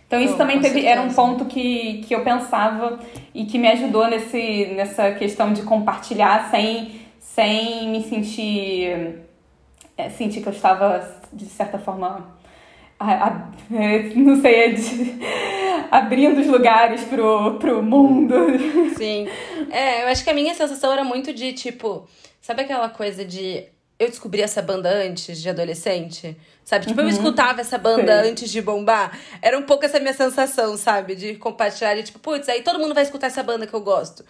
Então 0.07 0.21
isso 0.21 0.37
também 0.37 0.61
teve, 0.61 0.85
era 0.85 1.01
um 1.01 1.13
ponto 1.13 1.45
que, 1.45 2.01
que 2.07 2.15
eu 2.15 2.23
pensava 2.23 2.99
e 3.35 3.45
que 3.45 3.57
me 3.57 3.67
ajudou 3.67 4.07
nesse, 4.07 4.67
nessa 4.67 5.11
questão 5.11 5.51
de 5.51 5.63
compartilhar 5.63 6.49
sem, 6.49 7.01
sem 7.19 7.89
me 7.89 8.01
sentir, 8.03 9.19
é, 9.97 10.09
sentir 10.09 10.41
que 10.41 10.47
eu 10.47 10.53
estava, 10.53 11.05
de 11.31 11.45
certa 11.45 11.77
forma, 11.77 12.37
a, 12.97 13.27
a, 13.27 13.49
não 14.15 14.41
sei, 14.41 14.73
de, 14.73 15.19
abrindo 15.91 16.39
os 16.39 16.47
lugares 16.47 17.03
pro, 17.03 17.55
pro 17.55 17.83
mundo. 17.83 18.33
Sim. 18.95 19.27
É, 19.69 20.03
eu 20.03 20.07
acho 20.07 20.23
que 20.23 20.29
a 20.29 20.33
minha 20.33 20.53
sensação 20.53 20.93
era 20.93 21.03
muito 21.03 21.33
de, 21.33 21.51
tipo, 21.51 22.07
Sabe 22.47 22.61
aquela 22.61 22.87
coisa 22.87 23.25
de 23.25 23.65
eu 23.99 24.07
descobri 24.07 24.41
essa 24.41 24.61
banda 24.61 24.89
antes 24.89 25.41
de 25.41 25.49
adolescente? 25.49 26.37
Sabe? 26.63 26.85
Tipo, 26.85 27.01
uhum. 27.01 27.07
eu 27.07 27.11
escutava 27.11 27.59
essa 27.59 27.77
banda 27.77 28.23
Sim. 28.23 28.29
antes 28.29 28.49
de 28.49 28.61
bombar. 28.61 29.19
Era 29.41 29.57
um 29.57 29.63
pouco 29.63 29.83
essa 29.83 29.99
minha 29.99 30.13
sensação, 30.13 30.77
sabe? 30.77 31.13
De 31.13 31.35
compartilhar 31.35 31.97
e 31.97 32.03
tipo, 32.03 32.19
putz, 32.19 32.47
aí 32.47 32.61
todo 32.61 32.79
mundo 32.79 32.93
vai 32.93 33.03
escutar 33.03 33.27
essa 33.27 33.43
banda 33.43 33.67
que 33.67 33.73
eu 33.73 33.81
gosto. 33.81 34.23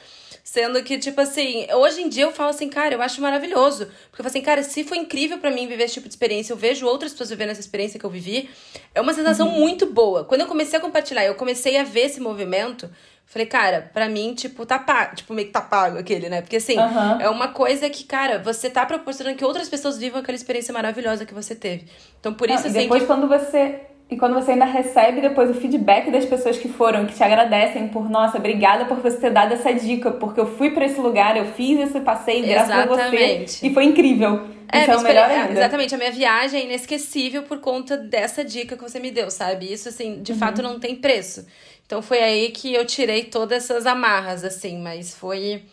Sendo 0.43 0.81
que, 0.81 0.97
tipo 0.97 1.21
assim, 1.21 1.67
hoje 1.71 2.01
em 2.01 2.09
dia 2.09 2.23
eu 2.23 2.31
falo 2.31 2.49
assim, 2.49 2.67
cara, 2.69 2.95
eu 2.95 3.03
acho 3.03 3.21
maravilhoso. 3.21 3.85
Porque 3.85 4.21
eu 4.21 4.23
falo 4.23 4.29
assim, 4.29 4.41
cara, 4.41 4.63
se 4.63 4.83
foi 4.83 4.97
incrível 4.97 5.37
para 5.37 5.51
mim 5.51 5.67
viver 5.67 5.83
esse 5.83 5.93
tipo 5.93 6.07
de 6.07 6.13
experiência, 6.15 6.53
eu 6.53 6.57
vejo 6.57 6.87
outras 6.87 7.11
pessoas 7.11 7.29
vivendo 7.29 7.51
essa 7.51 7.61
experiência 7.61 7.99
que 7.99 8.05
eu 8.05 8.09
vivi, 8.09 8.49
é 8.95 8.99
uma 8.99 9.13
sensação 9.13 9.47
uhum. 9.49 9.59
muito 9.59 9.85
boa. 9.85 10.23
Quando 10.23 10.41
eu 10.41 10.47
comecei 10.47 10.79
a 10.79 10.81
compartilhar, 10.81 11.23
eu 11.23 11.35
comecei 11.35 11.77
a 11.77 11.83
ver 11.83 12.05
esse 12.07 12.19
movimento, 12.19 12.89
Falei, 13.29 13.45
cara, 13.45 13.91
pra 13.93 14.07
mim, 14.07 14.33
tipo, 14.33 14.65
tá 14.65 14.79
pago. 14.79 15.17
Tipo, 15.17 15.33
meio 15.33 15.47
que 15.47 15.53
tá 15.53 15.59
pago 15.59 15.97
aquele, 15.97 16.29
né? 16.29 16.41
Porque 16.41 16.55
assim, 16.55 16.77
uhum. 16.77 17.19
é 17.19 17.29
uma 17.29 17.49
coisa 17.49 17.89
que, 17.89 18.05
cara, 18.05 18.39
você 18.39 18.69
tá 18.69 18.85
proporcionando 18.85 19.35
que 19.35 19.43
outras 19.43 19.67
pessoas 19.67 19.97
vivam 19.97 20.21
aquela 20.21 20.35
experiência 20.35 20.73
maravilhosa 20.73 21.25
que 21.25 21.33
você 21.33 21.53
teve. 21.53 21.87
Então, 22.21 22.33
por 22.33 22.49
isso, 22.49 22.63
Não, 22.63 22.69
assim. 22.69 22.79
E 22.79 22.81
depois, 22.83 23.01
que... 23.01 23.07
quando 23.07 23.27
você. 23.27 23.81
E 24.09 24.15
quando 24.15 24.35
você 24.35 24.51
ainda 24.51 24.63
recebe 24.63 25.19
depois 25.19 25.49
o 25.49 25.53
feedback 25.53 26.09
das 26.09 26.25
pessoas 26.25 26.57
que 26.57 26.69
foram, 26.69 27.05
que 27.05 27.13
te 27.13 27.21
agradecem 27.21 27.89
por, 27.89 28.09
nossa, 28.09 28.37
obrigada 28.37 28.85
por 28.85 28.95
você 29.01 29.17
ter 29.17 29.31
dado 29.31 29.53
essa 29.53 29.73
dica, 29.73 30.11
porque 30.11 30.39
eu 30.39 30.55
fui 30.55 30.71
para 30.71 30.85
esse 30.85 30.97
lugar, 31.01 31.35
eu 31.35 31.43
fiz 31.47 31.77
esse 31.77 31.99
passeio 31.99 32.47
graças 32.47 32.69
Exatamente. 32.69 32.93
a 32.93 33.45
você. 33.45 33.67
E 33.67 33.73
foi 33.73 33.83
incrível. 33.83 34.47
É, 34.71 34.89
é 34.89 34.95
o 34.95 35.01
melhor 35.01 35.29
ainda. 35.29 35.51
Exatamente, 35.51 35.93
a 35.93 35.97
minha 35.97 36.11
viagem 36.11 36.61
é 36.61 36.65
inesquecível 36.65 37.43
por 37.43 37.59
conta 37.59 37.97
dessa 37.97 38.45
dica 38.45 38.77
que 38.77 38.83
você 38.83 38.97
me 38.97 39.11
deu, 39.11 39.29
sabe? 39.29 39.71
Isso, 39.71 39.89
assim, 39.89 40.21
de 40.21 40.31
uhum. 40.31 40.37
fato 40.37 40.61
não 40.61 40.79
tem 40.79 40.95
preço. 40.95 41.45
Então 41.87 42.01
foi 42.01 42.19
aí 42.21 42.51
que 42.51 42.73
eu 42.73 42.85
tirei 42.85 43.23
todas 43.23 43.63
essas 43.63 43.87
amarras, 43.87 44.43
assim, 44.43 44.77
mas 44.77 45.15
foi 45.15 45.63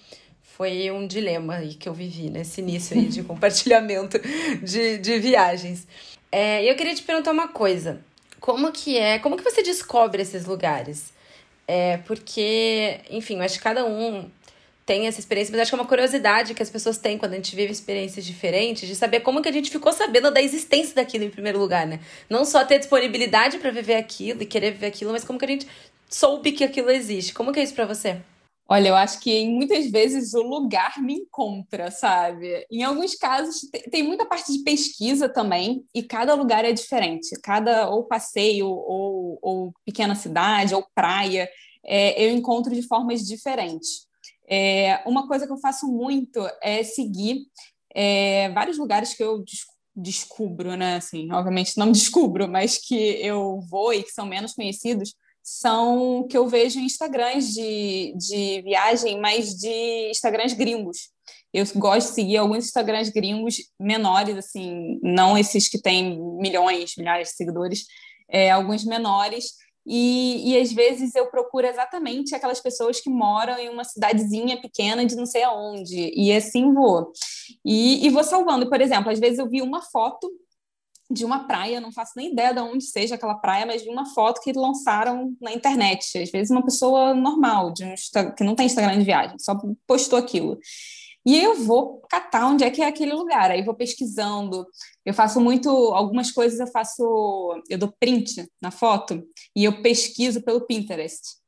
foi 0.56 0.88
um 0.92 1.04
dilema 1.04 1.56
aí 1.56 1.74
que 1.74 1.88
eu 1.88 1.92
vivi 1.92 2.30
nesse 2.30 2.60
início 2.60 2.96
aí 2.96 3.06
de 3.06 3.22
compartilhamento 3.24 4.20
de, 4.62 4.98
de 4.98 5.18
viagens. 5.18 5.84
É, 6.30 6.64
eu 6.64 6.76
queria 6.76 6.94
te 6.94 7.02
perguntar 7.02 7.32
uma 7.32 7.48
coisa. 7.48 8.00
Como 8.38 8.70
que 8.70 8.96
é, 8.96 9.18
como 9.18 9.36
que 9.36 9.42
você 9.42 9.64
descobre 9.64 10.22
esses 10.22 10.44
lugares? 10.44 11.12
É, 11.66 11.96
porque, 11.98 13.00
enfim, 13.10 13.36
eu 13.38 13.42
acho 13.42 13.58
que 13.58 13.64
cada 13.64 13.84
um 13.84 14.30
tem 14.86 15.06
essa 15.06 15.18
experiência, 15.18 15.50
mas 15.50 15.62
acho 15.62 15.70
que 15.70 15.74
é 15.74 15.78
uma 15.80 15.88
curiosidade 15.88 16.54
que 16.54 16.62
as 16.62 16.68
pessoas 16.68 16.98
têm 16.98 17.16
quando 17.16 17.32
a 17.32 17.36
gente 17.36 17.56
vive 17.56 17.72
experiências 17.72 18.24
diferentes, 18.24 18.86
de 18.86 18.94
saber 18.94 19.20
como 19.20 19.40
que 19.40 19.48
a 19.48 19.52
gente 19.52 19.70
ficou 19.70 19.92
sabendo 19.92 20.30
da 20.30 20.42
existência 20.42 20.94
daquilo 20.94 21.24
em 21.24 21.30
primeiro 21.30 21.58
lugar, 21.58 21.86
né? 21.86 22.00
Não 22.28 22.44
só 22.44 22.64
ter 22.64 22.78
disponibilidade 22.78 23.58
para 23.58 23.70
viver 23.70 23.94
aquilo 23.94 24.42
e 24.42 24.46
querer 24.46 24.72
viver 24.72 24.86
aquilo, 24.86 25.10
mas 25.10 25.24
como 25.24 25.38
que 25.38 25.44
a 25.46 25.48
gente 25.48 25.66
soube 26.14 26.52
que 26.52 26.62
aquilo 26.62 26.90
existe. 26.90 27.34
Como 27.34 27.52
que 27.52 27.58
é 27.58 27.62
isso 27.64 27.74
para 27.74 27.86
você? 27.86 28.22
Olha, 28.66 28.88
eu 28.88 28.94
acho 28.94 29.20
que 29.20 29.46
muitas 29.46 29.90
vezes 29.90 30.32
o 30.32 30.42
lugar 30.42 30.98
me 31.02 31.14
encontra, 31.14 31.90
sabe? 31.90 32.64
Em 32.70 32.82
alguns 32.82 33.14
casos 33.14 33.68
tem 33.90 34.02
muita 34.02 34.24
parte 34.24 34.50
de 34.52 34.62
pesquisa 34.62 35.28
também, 35.28 35.84
e 35.94 36.02
cada 36.02 36.34
lugar 36.34 36.64
é 36.64 36.72
diferente. 36.72 37.28
Cada 37.42 37.90
ou 37.90 38.04
passeio, 38.04 38.68
ou, 38.68 39.38
ou 39.42 39.72
pequena 39.84 40.14
cidade, 40.14 40.74
ou 40.74 40.86
praia, 40.94 41.50
é, 41.84 42.24
eu 42.24 42.30
encontro 42.30 42.74
de 42.74 42.82
formas 42.82 43.26
diferentes. 43.26 44.06
É, 44.48 45.02
uma 45.04 45.26
coisa 45.26 45.46
que 45.46 45.52
eu 45.52 45.58
faço 45.58 45.86
muito 45.86 46.40
é 46.62 46.82
seguir 46.82 47.42
é, 47.94 48.50
vários 48.50 48.78
lugares 48.78 49.14
que 49.14 49.22
eu 49.22 49.44
descubro, 49.94 50.74
né? 50.76 50.96
Assim, 50.96 51.30
obviamente 51.32 51.76
não 51.76 51.90
descubro, 51.92 52.48
mas 52.48 52.78
que 52.78 52.94
eu 52.94 53.60
vou 53.68 53.92
e 53.92 54.02
que 54.02 54.10
são 54.10 54.24
menos 54.24 54.54
conhecidos 54.54 55.12
são 55.44 56.26
que 56.26 56.38
eu 56.38 56.48
vejo 56.48 56.80
Instagrams 56.80 57.52
de, 57.52 58.14
de 58.16 58.62
viagem, 58.62 59.20
mas 59.20 59.54
de 59.54 60.08
Instagrams 60.10 60.54
gringos. 60.54 61.10
Eu 61.52 61.66
gosto 61.76 62.08
de 62.08 62.14
seguir 62.14 62.38
alguns 62.38 62.64
Instagrams 62.64 63.10
gringos 63.10 63.56
menores, 63.78 64.38
assim, 64.38 64.98
não 65.02 65.36
esses 65.36 65.68
que 65.68 65.80
têm 65.80 66.18
milhões, 66.40 66.94
milhares 66.96 67.28
de 67.28 67.34
seguidores, 67.34 67.84
é, 68.28 68.50
alguns 68.50 68.84
menores. 68.84 69.52
E, 69.86 70.50
e 70.52 70.58
às 70.58 70.72
vezes 70.72 71.14
eu 71.14 71.26
procuro 71.26 71.66
exatamente 71.66 72.34
aquelas 72.34 72.58
pessoas 72.58 72.98
que 72.98 73.10
moram 73.10 73.58
em 73.58 73.68
uma 73.68 73.84
cidadezinha 73.84 74.58
pequena 74.58 75.04
de 75.04 75.14
não 75.14 75.26
sei 75.26 75.42
aonde. 75.42 76.10
E 76.16 76.32
assim 76.32 76.72
vou. 76.72 77.12
E, 77.62 78.06
e 78.06 78.08
vou 78.08 78.24
salvando. 78.24 78.70
Por 78.70 78.80
exemplo, 78.80 79.12
às 79.12 79.20
vezes 79.20 79.38
eu 79.38 79.48
vi 79.48 79.60
uma 79.60 79.82
foto 79.82 80.26
de 81.10 81.24
uma 81.24 81.46
praia, 81.46 81.80
não 81.80 81.92
faço 81.92 82.12
nem 82.16 82.32
ideia 82.32 82.52
de 82.54 82.60
onde 82.60 82.84
seja 82.84 83.14
aquela 83.14 83.34
praia, 83.34 83.66
mas 83.66 83.82
vi 83.82 83.88
uma 83.88 84.06
foto 84.06 84.40
que 84.40 84.52
lançaram 84.52 85.36
na 85.40 85.52
internet. 85.52 86.18
Às 86.18 86.30
vezes 86.30 86.50
uma 86.50 86.64
pessoa 86.64 87.14
normal, 87.14 87.72
de 87.72 87.84
um, 87.84 87.94
que 88.36 88.44
não 88.44 88.54
tem 88.54 88.66
Instagram 88.66 88.98
de 88.98 89.04
viagem, 89.04 89.38
só 89.38 89.58
postou 89.86 90.18
aquilo. 90.18 90.58
E 91.26 91.38
eu 91.40 91.54
vou 91.54 92.02
catar 92.10 92.46
onde 92.46 92.64
é 92.64 92.70
que 92.70 92.82
é 92.82 92.86
aquele 92.86 93.14
lugar, 93.14 93.50
aí 93.50 93.62
vou 93.64 93.74
pesquisando. 93.74 94.66
Eu 95.04 95.14
faço 95.14 95.40
muito, 95.40 95.70
algumas 95.70 96.30
coisas 96.30 96.60
eu 96.60 96.66
faço, 96.66 97.62
eu 97.68 97.78
dou 97.78 97.94
print 97.98 98.46
na 98.60 98.70
foto 98.70 99.26
e 99.56 99.64
eu 99.64 99.80
pesquiso 99.80 100.42
pelo 100.42 100.66
Pinterest 100.66 101.43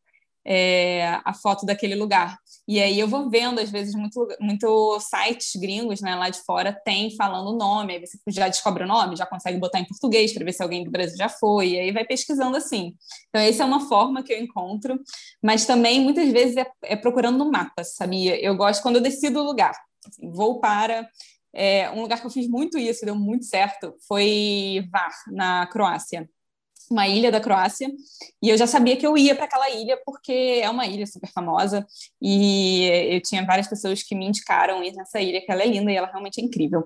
é, 0.46 1.20
a 1.24 1.34
foto 1.34 1.66
daquele 1.66 1.96
lugar. 1.96 2.38
E 2.68 2.80
aí 2.80 2.98
eu 2.98 3.08
vou 3.08 3.28
vendo, 3.28 3.60
às 3.60 3.70
vezes, 3.70 3.94
muito, 3.94 4.28
muito 4.40 5.00
sites 5.00 5.60
gringos 5.60 6.00
né, 6.00 6.14
lá 6.14 6.30
de 6.30 6.38
fora 6.42 6.72
tem 6.72 7.14
falando 7.16 7.50
o 7.50 7.56
nome, 7.56 7.94
aí 7.94 8.00
você 8.00 8.18
já 8.28 8.48
descobre 8.48 8.84
o 8.84 8.86
nome, 8.86 9.16
já 9.16 9.26
consegue 9.26 9.58
botar 9.58 9.80
em 9.80 9.84
português 9.84 10.32
para 10.32 10.44
ver 10.44 10.52
se 10.52 10.62
alguém 10.62 10.84
do 10.84 10.90
Brasil 10.90 11.16
já 11.16 11.28
foi, 11.28 11.70
e 11.70 11.80
aí 11.80 11.92
vai 11.92 12.04
pesquisando 12.04 12.56
assim. 12.56 12.94
Então, 13.28 13.40
essa 13.40 13.64
é 13.64 13.66
uma 13.66 13.88
forma 13.88 14.22
que 14.22 14.32
eu 14.32 14.40
encontro, 14.40 15.00
mas 15.42 15.66
também 15.66 16.00
muitas 16.00 16.30
vezes 16.30 16.56
é, 16.56 16.66
é 16.84 16.96
procurando 16.96 17.38
no 17.38 17.50
mapa, 17.50 17.82
sabia? 17.82 18.40
Eu 18.40 18.56
gosto 18.56 18.82
quando 18.82 18.96
eu 18.96 19.02
decido 19.02 19.40
o 19.40 19.44
lugar. 19.44 19.74
Assim, 20.06 20.30
vou 20.30 20.60
para. 20.60 21.08
É, 21.52 21.90
um 21.90 22.02
lugar 22.02 22.20
que 22.20 22.26
eu 22.26 22.30
fiz 22.30 22.46
muito 22.48 22.76
isso, 22.76 23.06
deu 23.06 23.14
muito 23.14 23.46
certo, 23.46 23.94
foi 24.06 24.86
Var, 24.92 25.12
na 25.32 25.66
Croácia 25.66 26.28
uma 26.90 27.06
ilha 27.08 27.30
da 27.30 27.40
Croácia, 27.40 27.88
e 28.42 28.48
eu 28.48 28.56
já 28.56 28.66
sabia 28.66 28.96
que 28.96 29.06
eu 29.06 29.16
ia 29.16 29.34
para 29.34 29.44
aquela 29.44 29.68
ilha 29.70 30.00
porque 30.04 30.60
é 30.62 30.68
uma 30.70 30.86
ilha 30.86 31.06
super 31.06 31.30
famosa 31.30 31.86
e 32.20 32.88
eu 33.10 33.20
tinha 33.22 33.44
várias 33.44 33.68
pessoas 33.68 34.02
que 34.02 34.14
me 34.14 34.26
indicaram 34.26 34.82
ir 34.82 34.92
nessa 34.92 35.20
ilha, 35.20 35.40
que 35.40 35.50
ela 35.50 35.62
é 35.62 35.66
linda 35.66 35.90
e 35.90 35.96
ela 35.96 36.06
realmente 36.06 36.40
é 36.40 36.44
incrível. 36.44 36.84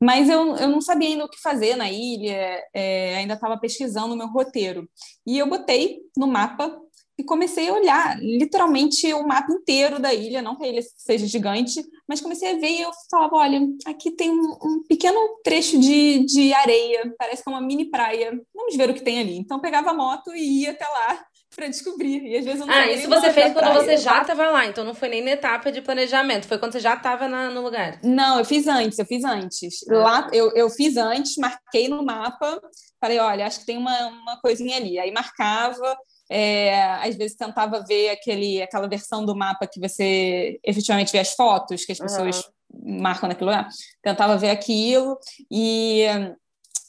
Mas 0.00 0.28
eu, 0.28 0.56
eu 0.56 0.68
não 0.68 0.80
sabia 0.80 1.08
ainda 1.08 1.24
o 1.24 1.28
que 1.28 1.40
fazer 1.40 1.76
na 1.76 1.90
ilha, 1.90 2.62
é, 2.74 3.16
ainda 3.16 3.34
estava 3.34 3.58
pesquisando 3.58 4.14
o 4.14 4.16
meu 4.16 4.28
roteiro. 4.28 4.88
E 5.26 5.38
eu 5.38 5.48
botei 5.48 5.98
no 6.16 6.26
mapa 6.26 6.70
e 7.18 7.24
comecei 7.24 7.68
a 7.68 7.74
olhar 7.74 8.18
literalmente 8.20 9.12
o 9.12 9.26
mapa 9.26 9.52
inteiro 9.52 9.98
da 9.98 10.14
ilha, 10.14 10.40
não 10.40 10.56
que 10.56 10.64
a 10.64 10.68
ilha 10.68 10.80
seja 10.96 11.26
gigante, 11.26 11.84
mas 12.08 12.20
comecei 12.20 12.52
a 12.52 12.58
ver 12.58 12.70
e 12.70 12.82
eu 12.82 12.90
falava, 13.10 13.36
olha, 13.36 13.60
aqui 13.86 14.12
tem 14.12 14.30
um, 14.30 14.56
um, 14.62 14.82
pequeno 14.88 15.18
trecho 15.42 15.80
de, 15.80 16.24
de 16.24 16.54
areia, 16.54 17.12
parece 17.18 17.42
que 17.42 17.48
é 17.48 17.52
uma 17.52 17.60
mini 17.60 17.90
praia, 17.90 18.40
vamos 18.54 18.76
ver 18.76 18.88
o 18.88 18.94
que 18.94 19.02
tem 19.02 19.18
ali. 19.18 19.36
Então 19.36 19.58
pegava 19.58 19.90
a 19.90 19.94
moto 19.94 20.32
e 20.32 20.62
ia 20.62 20.70
até 20.70 20.86
lá 20.86 21.24
para 21.56 21.66
descobrir. 21.66 22.24
E 22.24 22.36
às 22.36 22.44
vezes 22.44 22.60
eu 22.60 22.66
não 22.66 22.72
Ah, 22.72 22.86
isso 22.86 23.08
você 23.08 23.32
fez 23.32 23.52
quando 23.52 23.64
praia. 23.64 23.80
você 23.80 23.96
já 23.96 24.22
estava 24.22 24.50
lá, 24.50 24.66
então 24.66 24.84
não 24.84 24.94
foi 24.94 25.08
nem 25.08 25.22
na 25.22 25.32
etapa 25.32 25.72
de 25.72 25.82
planejamento, 25.82 26.46
foi 26.46 26.58
quando 26.58 26.72
você 26.72 26.80
já 26.80 26.94
estava 26.94 27.26
no 27.26 27.62
lugar. 27.62 27.98
Não, 28.04 28.38
eu 28.38 28.44
fiz 28.44 28.68
antes, 28.68 28.96
eu 28.96 29.06
fiz 29.06 29.24
antes. 29.24 29.80
Ah. 29.90 29.94
Lá 29.94 30.30
eu, 30.32 30.52
eu 30.54 30.70
fiz 30.70 30.96
antes, 30.96 31.36
marquei 31.36 31.88
no 31.88 32.04
mapa, 32.04 32.60
falei, 33.00 33.18
olha, 33.18 33.44
acho 33.44 33.58
que 33.58 33.66
tem 33.66 33.76
uma, 33.76 34.06
uma 34.06 34.40
coisinha 34.40 34.76
ali. 34.76 35.00
Aí 35.00 35.10
marcava, 35.10 35.96
é, 36.30 36.82
às 37.02 37.16
vezes 37.16 37.36
tentava 37.36 37.82
ver 37.84 38.10
aquele, 38.10 38.62
aquela 38.62 38.88
versão 38.88 39.24
do 39.24 39.36
mapa 39.36 39.66
que 39.66 39.80
você 39.80 40.60
efetivamente 40.64 41.12
vê 41.12 41.18
as 41.18 41.34
fotos 41.34 41.84
que 41.84 41.92
as 41.92 41.98
pessoas 41.98 42.44
uhum. 42.70 43.00
marcam 43.00 43.28
naquele 43.28 43.50
lugar. 43.50 43.68
Tentava 44.02 44.36
ver 44.36 44.50
aquilo 44.50 45.18
e, 45.50 46.04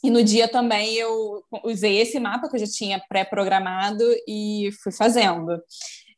e 0.04 0.10
no 0.10 0.22
dia 0.22 0.48
também 0.48 0.94
eu 0.94 1.42
usei 1.64 1.98
esse 1.98 2.20
mapa 2.20 2.48
que 2.48 2.56
eu 2.56 2.60
já 2.60 2.66
tinha 2.66 3.02
pré-programado 3.08 4.04
e 4.26 4.70
fui 4.82 4.92
fazendo. 4.92 5.60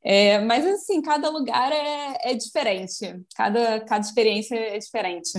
É, 0.04 0.40
mas 0.40 0.66
assim, 0.66 1.00
cada 1.00 1.30
lugar 1.30 1.70
é, 1.70 2.32
é 2.32 2.35
diferente, 2.35 3.22
cada, 3.37 3.80
cada 3.80 4.04
experiência 4.04 4.56
é 4.56 4.76
diferente. 4.76 5.30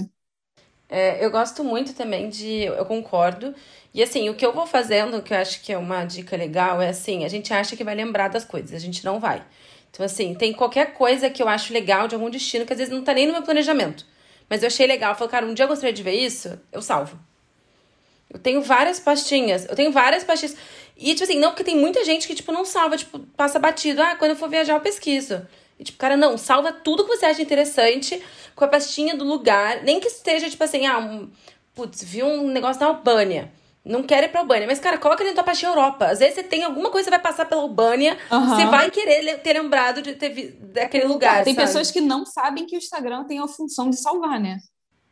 É, 0.88 1.24
eu 1.26 1.32
gosto 1.32 1.63
muito 1.63 1.93
também 1.93 2.30
de. 2.30 2.65
Eu 2.65 2.86
concordo. 2.86 3.56
E 3.94 4.02
assim, 4.02 4.30
o 4.30 4.34
que 4.34 4.46
eu 4.46 4.52
vou 4.52 4.66
fazendo, 4.66 5.22
que 5.22 5.34
eu 5.34 5.38
acho 5.38 5.62
que 5.62 5.72
é 5.72 5.78
uma 5.78 6.04
dica 6.04 6.36
legal, 6.36 6.82
é 6.82 6.90
assim: 6.90 7.24
a 7.24 7.28
gente 7.28 7.54
acha 7.54 7.76
que 7.76 7.84
vai 7.84 7.94
lembrar 7.94 8.28
das 8.30 8.44
coisas, 8.44 8.74
a 8.74 8.80
gente 8.80 9.06
não 9.06 9.20
vai. 9.20 9.44
Então, 9.92 10.04
assim, 10.04 10.34
tem 10.34 10.52
qualquer 10.52 10.94
coisa 10.94 11.30
que 11.30 11.44
eu 11.44 11.48
acho 11.48 11.72
legal 11.72 12.08
de 12.08 12.16
algum 12.16 12.30
destino 12.30 12.66
que 12.66 12.74
às 12.74 12.80
vezes 12.80 12.92
não 12.92 13.04
tá 13.04 13.14
nem 13.14 13.28
no 13.28 13.34
meu 13.34 13.44
planejamento. 13.44 14.06
Mas 14.50 14.64
eu 14.64 14.68
achei 14.68 14.88
legal. 14.88 15.12
Eu 15.12 15.16
falei, 15.16 15.32
cara, 15.32 15.46
um 15.46 15.54
dia 15.54 15.66
eu 15.66 15.70
gostaria 15.70 15.94
de 15.94 16.02
ver 16.02 16.16
isso, 16.16 16.60
eu 16.72 16.82
salvo. 16.82 17.20
Eu 18.28 18.40
tenho 18.40 18.62
várias 18.64 19.00
pastinhas. 19.00 19.68
Eu 19.70 19.76
tenho 19.76 19.92
várias 19.92 20.24
pastinhas. 20.24 20.58
E, 20.98 21.12
tipo 21.14 21.24
assim, 21.24 21.40
não, 21.40 21.52
porque 21.52 21.64
tem 21.64 21.78
muita 21.78 22.04
gente 22.04 22.28
que, 22.28 22.34
tipo, 22.34 22.52
não 22.52 22.66
salva, 22.66 22.98
tipo, 22.98 23.20
passa 23.38 23.60
batido. 23.60 24.02
Ah, 24.02 24.16
quando 24.16 24.32
eu 24.32 24.38
for 24.38 24.50
viajar, 24.50 24.74
eu 24.74 24.80
pesquiso. 24.80 25.46
E, 25.80 25.84
tipo, 25.84 26.00
cara, 26.00 26.18
não, 26.18 26.40
salva 26.40 26.72
tudo 26.72 27.04
que 27.04 27.16
você 27.16 27.28
acha 27.28 27.42
interessante 27.42 28.20
com 28.56 28.66
a 28.66 28.68
pastinha 28.68 29.16
do 29.16 29.24
lugar. 29.24 29.84
Nem 29.84 30.00
que 30.00 30.08
esteja, 30.08 30.50
tipo 30.50 30.64
assim, 30.64 30.88
ah, 30.88 30.98
um, 30.98 31.30
putz, 31.76 32.04
vi 32.04 32.24
um 32.24 32.48
negócio 32.48 32.82
na 32.82 32.88
Albânia. 32.88 33.52
Não 33.86 34.02
quero 34.02 34.28
ir 34.28 34.30
pra 34.30 34.39
Albânia. 34.39 34.65
Mas, 34.65 34.80
cara, 34.80 34.98
coloca 34.98 35.24
dentro 35.24 35.38
da 35.38 35.43
pastinha 35.43 35.69
Europa. 35.69 36.06
Às 36.06 36.19
vezes 36.19 36.36
você 36.36 36.43
tem 36.43 36.63
alguma 36.63 36.89
coisa 36.89 37.06
que 37.06 37.15
vai 37.15 37.22
passar 37.22 37.46
pela 37.46 37.62
Albânia. 37.62 38.17
Uhum. 38.32 38.50
Você 38.50 38.65
vai 38.65 38.89
querer 38.89 39.39
ter 39.39 39.54
lembrado 39.54 40.02
de 40.02 40.13
ter 40.13 40.54
daquele 40.74 41.06
lugar. 41.06 41.43
Tem 41.43 41.54
sabe? 41.54 41.67
pessoas 41.67 41.91
que 41.91 42.00
não 42.00 42.26
sabem 42.26 42.65
que 42.65 42.76
o 42.76 42.78
Instagram 42.78 43.26
tem 43.26 43.39
a 43.39 43.48
função 43.48 43.89
de 43.89 43.98
salvar, 43.98 44.39
né? 44.39 44.60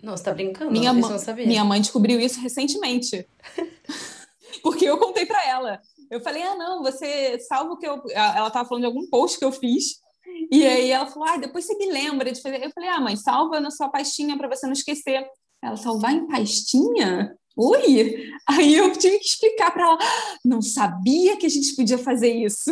Não, 0.01 0.15
você 0.15 0.23
tá 0.23 0.33
brincando. 0.33 0.71
Minha, 0.71 0.93
não 0.93 1.19
sabia. 1.19 1.45
minha 1.45 1.65
mãe 1.65 1.81
descobriu 1.81 2.19
isso 2.19 2.39
recentemente. 2.39 3.27
Porque 4.63 4.85
eu 4.85 4.97
contei 4.97 5.25
para 5.25 5.45
ela. 5.47 5.79
Eu 6.09 6.21
falei, 6.21 6.41
ah, 6.43 6.55
não, 6.55 6.81
você 6.81 7.39
salva 7.39 7.73
o 7.73 7.77
que 7.77 7.87
eu. 7.87 8.01
Ela 8.09 8.49
tava 8.49 8.67
falando 8.67 8.83
de 8.83 8.87
algum 8.87 9.07
post 9.09 9.37
que 9.37 9.45
eu 9.45 9.51
fiz. 9.51 9.99
E 10.49 10.65
aí 10.65 10.91
ela 10.91 11.07
falou, 11.07 11.27
ah, 11.27 11.37
depois 11.37 11.65
você 11.65 11.75
me 11.77 11.91
lembra 11.91 12.31
de 12.31 12.41
fazer. 12.41 12.63
Eu 12.63 12.71
falei, 12.71 12.89
ah, 12.89 12.99
mãe, 12.99 13.15
salva 13.15 13.59
na 13.59 13.69
sua 13.69 13.89
pastinha 13.89 14.37
para 14.37 14.47
você 14.47 14.65
não 14.65 14.73
esquecer. 14.73 15.25
Ela, 15.61 15.77
salvar 15.77 16.13
em 16.13 16.27
pastinha? 16.27 17.35
Oi? 17.57 18.31
Aí 18.47 18.75
eu 18.75 18.91
tive 18.93 19.19
que 19.19 19.25
explicar 19.25 19.71
para 19.71 19.83
ela, 19.83 19.97
não 20.43 20.61
sabia 20.61 21.37
que 21.37 21.45
a 21.45 21.49
gente 21.49 21.75
podia 21.75 21.97
fazer 21.97 22.31
isso. 22.31 22.71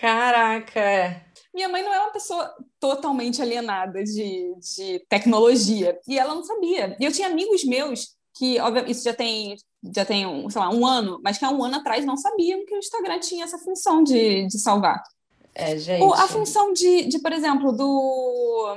Caraca! 0.00 0.80
É. 0.80 1.24
Minha 1.54 1.68
mãe 1.68 1.82
não 1.82 1.92
é 1.92 2.00
uma 2.00 2.12
pessoa 2.12 2.54
totalmente 2.78 3.42
alienada 3.42 4.02
de, 4.04 4.54
de 4.60 5.04
tecnologia, 5.08 5.98
e 6.06 6.18
ela 6.18 6.34
não 6.34 6.44
sabia. 6.44 6.96
E 7.00 7.04
eu 7.04 7.12
tinha 7.12 7.28
amigos 7.28 7.64
meus 7.64 8.16
que, 8.36 8.60
obviamente, 8.60 8.92
isso 8.92 9.04
já 9.04 9.14
tem, 9.14 9.56
já 9.94 10.04
tem 10.04 10.24
um, 10.24 10.48
sei 10.48 10.60
lá, 10.60 10.70
um 10.70 10.86
ano, 10.86 11.20
mas 11.22 11.36
que 11.36 11.44
há 11.44 11.50
um 11.50 11.64
ano 11.64 11.76
atrás 11.76 12.04
não 12.04 12.16
sabiam 12.16 12.64
que 12.64 12.74
o 12.74 12.78
Instagram 12.78 13.18
tinha 13.18 13.44
essa 13.44 13.58
função 13.58 14.04
de, 14.04 14.46
de 14.46 14.58
salvar. 14.58 15.02
É, 15.54 15.76
gente. 15.76 16.02
Ou 16.02 16.14
a 16.14 16.28
função 16.28 16.72
de, 16.72 17.06
de, 17.06 17.18
por 17.18 17.32
exemplo, 17.32 17.72
do, 17.72 18.76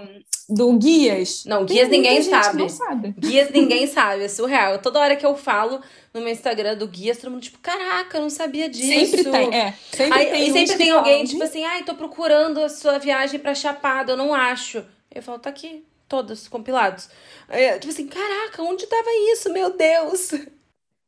do 0.50 0.74
guias. 0.74 1.46
Não, 1.46 1.64
guias 1.66 1.90
ninguém 1.90 2.22
sabe. 2.24 2.58
Não 2.58 2.70
sabe. 2.70 3.14
Guias 3.18 3.50
ninguém 3.54 3.86
sabe, 3.86 4.24
é 4.24 4.28
surreal. 4.28 4.80
Toda 4.80 5.00
hora 5.00 5.16
que 5.16 5.26
eu 5.26 5.36
falo 5.36 5.80
no 6.14 6.22
meu 6.22 6.30
Instagram 6.30 6.76
do 6.76 6.88
guias, 6.88 7.18
todo 7.18 7.32
mundo, 7.32 7.42
tipo, 7.44 7.60
caraca, 7.60 8.18
eu 8.18 8.22
não 8.22 8.30
sabia 8.30 8.68
disso. 8.68 9.12
Sempre 9.12 9.32
tem, 9.32 9.56
é. 9.56 9.74
Sempre 9.92 10.18
Aí, 10.18 10.26
tem 10.32 10.48
e 10.48 10.52
sempre 10.52 10.78
tem 10.78 10.92
alguém, 10.92 11.24
tipo 11.24 11.44
assim, 11.44 11.64
ai, 11.64 11.84
tô 11.84 11.94
procurando 11.94 12.60
a 12.60 12.70
sua 12.70 12.98
viagem 12.98 13.40
pra 13.40 13.54
Chapada, 13.54 14.14
eu 14.14 14.18
não 14.18 14.34
acho. 14.34 14.84
Eu 15.14 15.22
falo, 15.22 15.40
tá 15.40 15.50
aqui, 15.50 15.86
todos 16.08 16.48
compilados. 16.48 17.10
Aí, 17.48 17.78
tipo 17.80 17.94
assim, 17.94 18.08
caraca, 18.08 18.64
onde 18.64 18.88
tava 18.88 19.10
isso, 19.32 19.52
meu 19.52 19.78
Deus? 19.78 20.32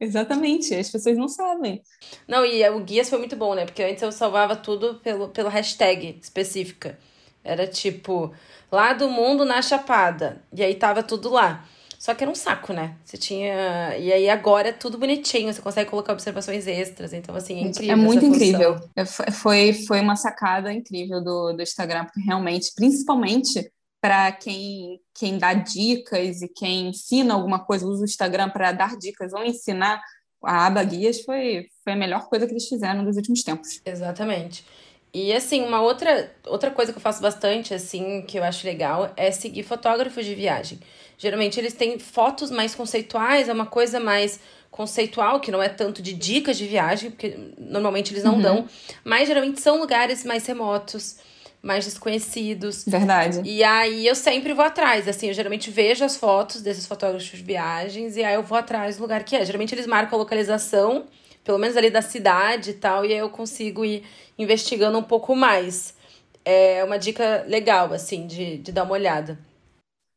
Exatamente, 0.03 0.75
as 0.75 0.89
pessoas 0.89 1.17
não 1.17 1.27
sabem. 1.27 1.81
Não, 2.27 2.45
e 2.45 2.67
o 2.69 2.79
guias 2.81 3.09
foi 3.09 3.19
muito 3.19 3.35
bom, 3.35 3.55
né? 3.55 3.65
Porque 3.65 3.81
antes 3.81 4.03
eu 4.03 4.11
salvava 4.11 4.55
tudo 4.55 4.95
pelo, 4.95 5.29
pelo 5.29 5.49
hashtag 5.49 6.19
específica. 6.21 6.97
Era 7.43 7.65
tipo, 7.65 8.33
lá 8.71 8.93
do 8.93 9.09
mundo 9.09 9.45
na 9.45 9.61
Chapada. 9.61 10.41
E 10.53 10.63
aí 10.63 10.75
tava 10.75 11.01
tudo 11.01 11.29
lá. 11.29 11.65
Só 11.97 12.13
que 12.13 12.21
era 12.21 12.29
um 12.29 12.35
saco, 12.35 12.73
né? 12.73 12.97
Você 13.05 13.17
tinha. 13.17 13.97
E 13.97 14.11
aí 14.11 14.29
agora 14.29 14.67
é 14.67 14.73
tudo 14.73 14.97
bonitinho, 14.97 15.53
você 15.53 15.61
consegue 15.61 15.89
colocar 15.89 16.11
observações 16.11 16.67
extras. 16.67 17.13
Então, 17.13 17.34
assim, 17.34 17.59
é 17.59 17.61
incrível. 17.61 17.93
É 17.93 17.95
muito 17.95 18.25
incrível. 18.25 18.75
É, 18.93 19.05
foi, 19.05 19.71
foi 19.71 20.01
uma 20.01 20.17
sacada 20.17 20.73
incrível 20.73 21.23
do, 21.23 21.53
do 21.53 21.61
Instagram, 21.61 22.03
porque 22.03 22.19
realmente, 22.19 22.73
principalmente 22.75 23.71
para 24.04 24.34
quem, 24.34 24.99
quem 25.14 25.38
dá 25.38 25.54
dicas 25.54 26.41
e 26.41 26.49
quem 26.49 26.89
ensina 26.89 27.36
alguma 27.36 27.58
coisa, 27.58 27.88
usa 27.88 28.01
o 28.01 28.06
Instagram 28.06 28.49
para 28.49 28.74
dar 28.74 28.97
dicas 28.97 29.32
ou 29.32 29.45
ensinar, 29.45 30.04
a 30.43 30.66
aba 30.66 30.84
guias 30.84 31.22
foi, 31.22 31.68
foi 31.86 31.93
a 31.93 31.95
melhor 31.95 32.28
coisa 32.28 32.45
que 32.45 32.51
eles 32.51 32.68
fizeram 32.68 33.01
nos 33.01 33.16
últimos 33.16 33.43
tempos. 33.43 33.80
Exatamente. 33.86 34.66
E 35.14 35.32
assim, 35.32 35.64
uma 35.64 35.80
outra, 35.80 36.30
outra 36.45 36.70
coisa 36.70 36.91
que 36.91 36.97
eu 36.97 37.01
faço 37.01 37.22
bastante, 37.22 37.74
assim, 37.74 38.24
que 38.24 38.38
eu 38.38 38.43
acho 38.43 38.68
legal, 38.68 39.14
é 39.16 39.32
seguir 39.32 39.64
fotógrafos 39.64 40.26
de 40.26 40.36
viagem. 40.36 40.82
Geralmente 41.18 41.58
eles 41.58 41.72
têm 41.72 41.97
fotos 41.97 42.51
mais 42.51 42.76
conceituais, 42.76 43.47
é 43.47 43.54
uma 43.54 43.68
coisa 43.68 44.01
mais 44.01 44.38
conceitual, 44.70 45.39
que 45.39 45.49
não 45.49 45.64
é 45.64 45.70
tanto 45.70 46.01
de 46.01 46.12
dicas 46.12 46.58
de 46.58 46.68
viagem, 46.68 47.10
porque 47.10 47.38
normalmente 47.58 48.12
eles 48.12 48.26
não 48.26 48.34
uhum. 48.34 48.41
dão, 48.41 48.70
mas 49.01 49.30
geralmente 49.30 49.62
são 49.62 49.80
lugares 49.80 50.26
mais 50.26 50.45
remotos 50.45 51.16
mais 51.64 51.86
desconhecidos. 51.86 52.84
Verdade. 52.86 53.41
E 53.45 53.64
aí 53.64 54.05
eu 54.05 54.16
sempre 54.16 54.53
vou 54.53 54.66
atrás, 54.66 55.07
assim, 55.07 55.30
eu 55.30 55.34
geralmente 55.34 55.72
vejo 55.72 56.03
as 56.03 56.18
fotos 56.18 56.61
desses 56.61 56.86
fotógrafos 56.86 57.26
de 57.26 57.41
viagens 57.41 58.18
e 58.18 58.24
aí 58.24 58.36
eu 58.36 58.43
vou 58.43 58.57
atrás 58.57 58.97
do 58.97 59.01
lugar 59.01 59.24
que 59.24 59.34
é. 59.34 59.45
Geralmente 59.45 59.74
eles 59.74 59.88
marcam 59.88 60.18
a 60.18 60.20
localização, 60.20 61.05
pelo 61.41 61.57
menos 61.57 61.78
ali 61.78 61.89
da 61.89 62.01
cidade 62.01 62.72
e 62.72 62.74
tal, 62.74 63.05
e 63.05 63.14
aí 63.14 63.20
eu 63.20 63.30
consigo 63.30 63.86
ir 63.86 64.03
investigando 64.38 64.97
um 64.97 65.03
pouco 65.03 65.34
mais. 65.36 65.95
É 66.43 66.84
uma 66.84 66.99
dica 66.99 67.45
legal, 67.47 67.93
assim, 67.93 68.28
de, 68.28 68.57
de 68.57 68.72
dar 68.74 68.84
uma 68.84 68.93
olhada. 68.93 69.39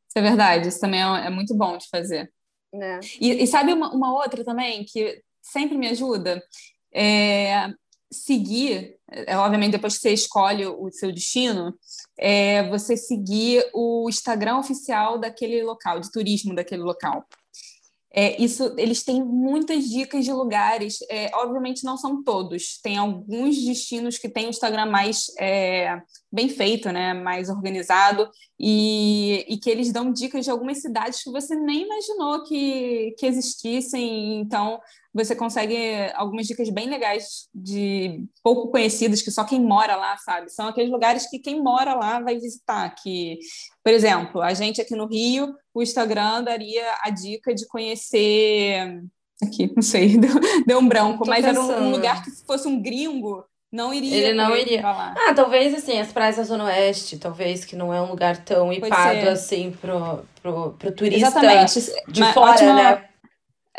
Isso 0.09 0.18
é 0.18 0.22
verdade, 0.22 0.68
isso 0.68 0.80
também 0.80 1.01
é, 1.01 1.26
é 1.26 1.30
muito 1.30 1.55
bom 1.55 1.78
de 1.78 1.88
fazer. 1.88 2.32
É. 2.74 2.99
E, 3.20 3.44
e, 3.44 3.47
sabe 3.47 3.72
uma, 3.72 3.94
uma 3.94 4.12
outra 4.12 4.44
também 4.44 4.84
que 4.84 5.22
sempre 5.40 5.78
me 5.78 5.88
ajuda? 5.88 6.42
É, 6.92 7.68
seguir, 8.11 8.95
é, 9.11 9.36
obviamente, 9.36 9.72
depois 9.72 9.94
que 9.94 10.00
você 10.00 10.12
escolhe 10.12 10.66
o 10.66 10.90
seu 10.90 11.12
destino, 11.12 11.74
é 12.18 12.68
você 12.68 12.96
seguir 12.96 13.64
o 13.72 14.09
Instagram 14.09 14.59
oficial 14.59 15.18
daquele 15.18 15.62
local, 15.62 16.00
de 16.00 16.11
turismo 16.11 16.54
daquele 16.54 16.82
local. 16.82 17.24
É, 18.18 18.42
isso, 18.42 18.74
eles 18.78 19.04
têm 19.04 19.22
muitas 19.22 19.84
dicas 19.90 20.24
de 20.24 20.32
lugares. 20.32 20.98
É, 21.11 21.30
obviamente 21.34 21.84
não 21.84 21.98
são 21.98 22.24
todos. 22.24 22.80
Tem 22.82 22.96
alguns 22.96 23.62
destinos 23.62 24.16
que 24.16 24.26
têm 24.26 24.46
o 24.46 24.50
Instagram 24.50 24.86
mais 24.86 25.26
é, 25.38 26.00
bem 26.32 26.48
feito, 26.48 26.90
né, 26.90 27.12
mais 27.12 27.50
organizado 27.50 28.26
e, 28.59 29.44
e 29.46 29.59
que 29.59 29.68
eles 29.68 29.92
dão 29.92 30.11
dicas 30.11 30.46
de 30.46 30.50
algumas 30.50 30.80
cidades 30.80 31.22
que 31.22 31.30
você 31.30 31.54
nem 31.54 31.82
imaginou 31.82 32.42
que, 32.44 33.14
que 33.18 33.26
existissem. 33.26 34.40
Então 34.40 34.80
você 35.16 35.34
consegue 35.34 35.76
algumas 36.14 36.46
dicas 36.46 36.68
bem 36.68 36.88
legais 36.88 37.48
de 37.54 38.24
pouco 38.42 38.70
conhecidas 38.70 39.22
que 39.22 39.30
só 39.30 39.44
quem 39.44 39.60
mora 39.60 39.96
lá 39.96 40.16
sabe. 40.18 40.50
São 40.50 40.68
aqueles 40.68 40.90
lugares 40.90 41.28
que 41.28 41.38
quem 41.38 41.62
mora 41.62 41.94
lá 41.94 42.20
vai 42.20 42.38
visitar. 42.38 42.94
Que, 42.94 43.38
por 43.82 43.92
exemplo, 43.92 44.42
a 44.42 44.52
gente 44.52 44.80
aqui 44.80 44.94
no 44.94 45.06
Rio, 45.06 45.54
o 45.72 45.82
Instagram 45.82 46.44
daria 46.44 46.84
a 47.02 47.10
dica 47.10 47.54
de 47.54 47.66
conhecer 47.66 49.02
aqui, 49.42 49.72
não 49.74 49.82
sei, 49.82 50.16
deu, 50.20 50.30
deu 50.66 50.78
um 50.78 50.88
branco, 50.88 51.26
mas 51.26 51.44
pensando. 51.44 51.72
era 51.72 51.82
um, 51.82 51.90
lugar 51.90 52.22
que 52.22 52.30
se 52.30 52.44
fosse 52.44 52.68
um 52.68 52.80
gringo 52.80 53.44
não 53.72 53.92
iria. 53.92 54.28
Ele 54.28 54.34
não 54.34 54.56
iria. 54.56 54.82
Ah, 54.86 55.34
talvez 55.34 55.74
assim, 55.74 55.98
as 55.98 56.12
praias 56.12 56.36
da 56.36 56.44
Zona 56.44 56.64
Oeste, 56.64 57.18
talvez, 57.18 57.64
que 57.64 57.74
não 57.74 57.92
é 57.92 58.00
um 58.00 58.08
lugar 58.10 58.44
tão 58.44 58.72
hipado 58.72 59.28
assim 59.28 59.72
pro, 59.80 60.24
pro, 60.40 60.72
pro 60.78 60.92
turista 60.92 61.28
Exatamente. 61.28 61.80
de 62.08 62.20
Mas, 62.20 62.34
fora, 62.34 62.52
ótima, 62.52 62.74
né? 62.74 63.04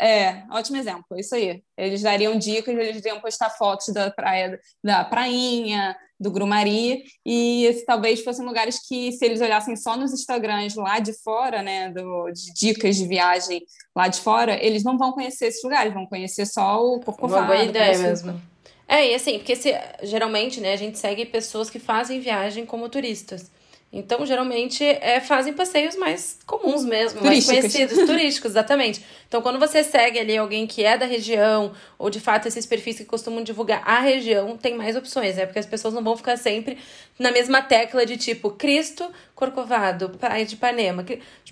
É, 0.00 0.44
ótimo 0.50 0.76
exemplo, 0.76 1.18
isso 1.18 1.34
aí. 1.34 1.62
Eles 1.76 2.02
dariam 2.02 2.38
dicas, 2.38 2.72
eles 2.74 2.98
iriam 2.98 3.20
postar 3.20 3.50
fotos 3.50 3.88
da 3.92 4.10
praia, 4.10 4.58
da 4.82 5.04
prainha, 5.04 5.96
do 6.20 6.30
Grumari, 6.30 7.04
e 7.24 7.64
esse, 7.64 7.84
talvez 7.84 8.22
fossem 8.22 8.44
lugares 8.44 8.80
que, 8.86 9.12
se 9.12 9.24
eles 9.24 9.40
olhassem 9.40 9.76
só 9.76 9.96
nos 9.96 10.12
Instagrams 10.12 10.74
lá 10.74 10.98
de 10.98 11.12
fora, 11.12 11.62
né, 11.62 11.90
do, 11.90 12.30
de 12.30 12.52
dicas 12.54 12.96
de 12.96 13.06
viagem 13.06 13.62
lá 13.94 14.08
de 14.08 14.20
fora, 14.20 14.56
eles 14.64 14.84
não 14.84 14.98
vão 14.98 15.12
conhecer 15.12 15.46
esses 15.46 15.62
lugares, 15.62 15.92
vão 15.92 16.06
conhecer 16.06 16.46
só 16.46 16.84
o 16.84 17.00
Corcovado. 17.00 17.42
Uma 17.42 17.46
boa 17.46 17.64
ideia 17.64 17.98
mesmo. 17.98 18.40
É, 18.86 19.10
e 19.10 19.14
assim, 19.14 19.38
porque 19.38 19.54
se, 19.54 19.72
geralmente, 20.02 20.60
né, 20.60 20.72
a 20.72 20.76
gente 20.76 20.98
segue 20.98 21.26
pessoas 21.26 21.68
que 21.68 21.78
fazem 21.78 22.20
viagem 22.20 22.64
como 22.64 22.88
turistas. 22.88 23.50
Então, 23.90 24.26
geralmente, 24.26 24.84
é, 24.84 25.18
fazem 25.18 25.54
passeios 25.54 25.96
mais 25.96 26.38
comuns 26.46 26.84
mesmo, 26.84 27.22
mais 27.22 27.46
conhecidos, 27.46 27.96
turísticos, 28.06 28.50
exatamente. 28.50 29.02
Então, 29.26 29.40
quando 29.40 29.58
você 29.58 29.82
segue 29.82 30.18
ali 30.18 30.36
alguém 30.36 30.66
que 30.66 30.84
é 30.84 30.98
da 30.98 31.06
região, 31.06 31.72
ou 31.98 32.10
de 32.10 32.20
fato 32.20 32.46
esses 32.46 32.66
perfis 32.66 32.98
que 32.98 33.06
costumam 33.06 33.42
divulgar 33.42 33.82
a 33.86 34.00
região, 34.00 34.58
tem 34.58 34.74
mais 34.76 34.94
opções, 34.94 35.36
né? 35.36 35.46
Porque 35.46 35.58
as 35.58 35.64
pessoas 35.64 35.94
não 35.94 36.04
vão 36.04 36.16
ficar 36.18 36.36
sempre 36.36 36.76
na 37.18 37.32
mesma 37.32 37.62
tecla 37.62 38.04
de 38.04 38.18
tipo 38.18 38.50
Cristo, 38.50 39.10
Corcovado, 39.34 40.10
Praia 40.10 40.44
de 40.44 40.54
Ipanema. 40.54 41.02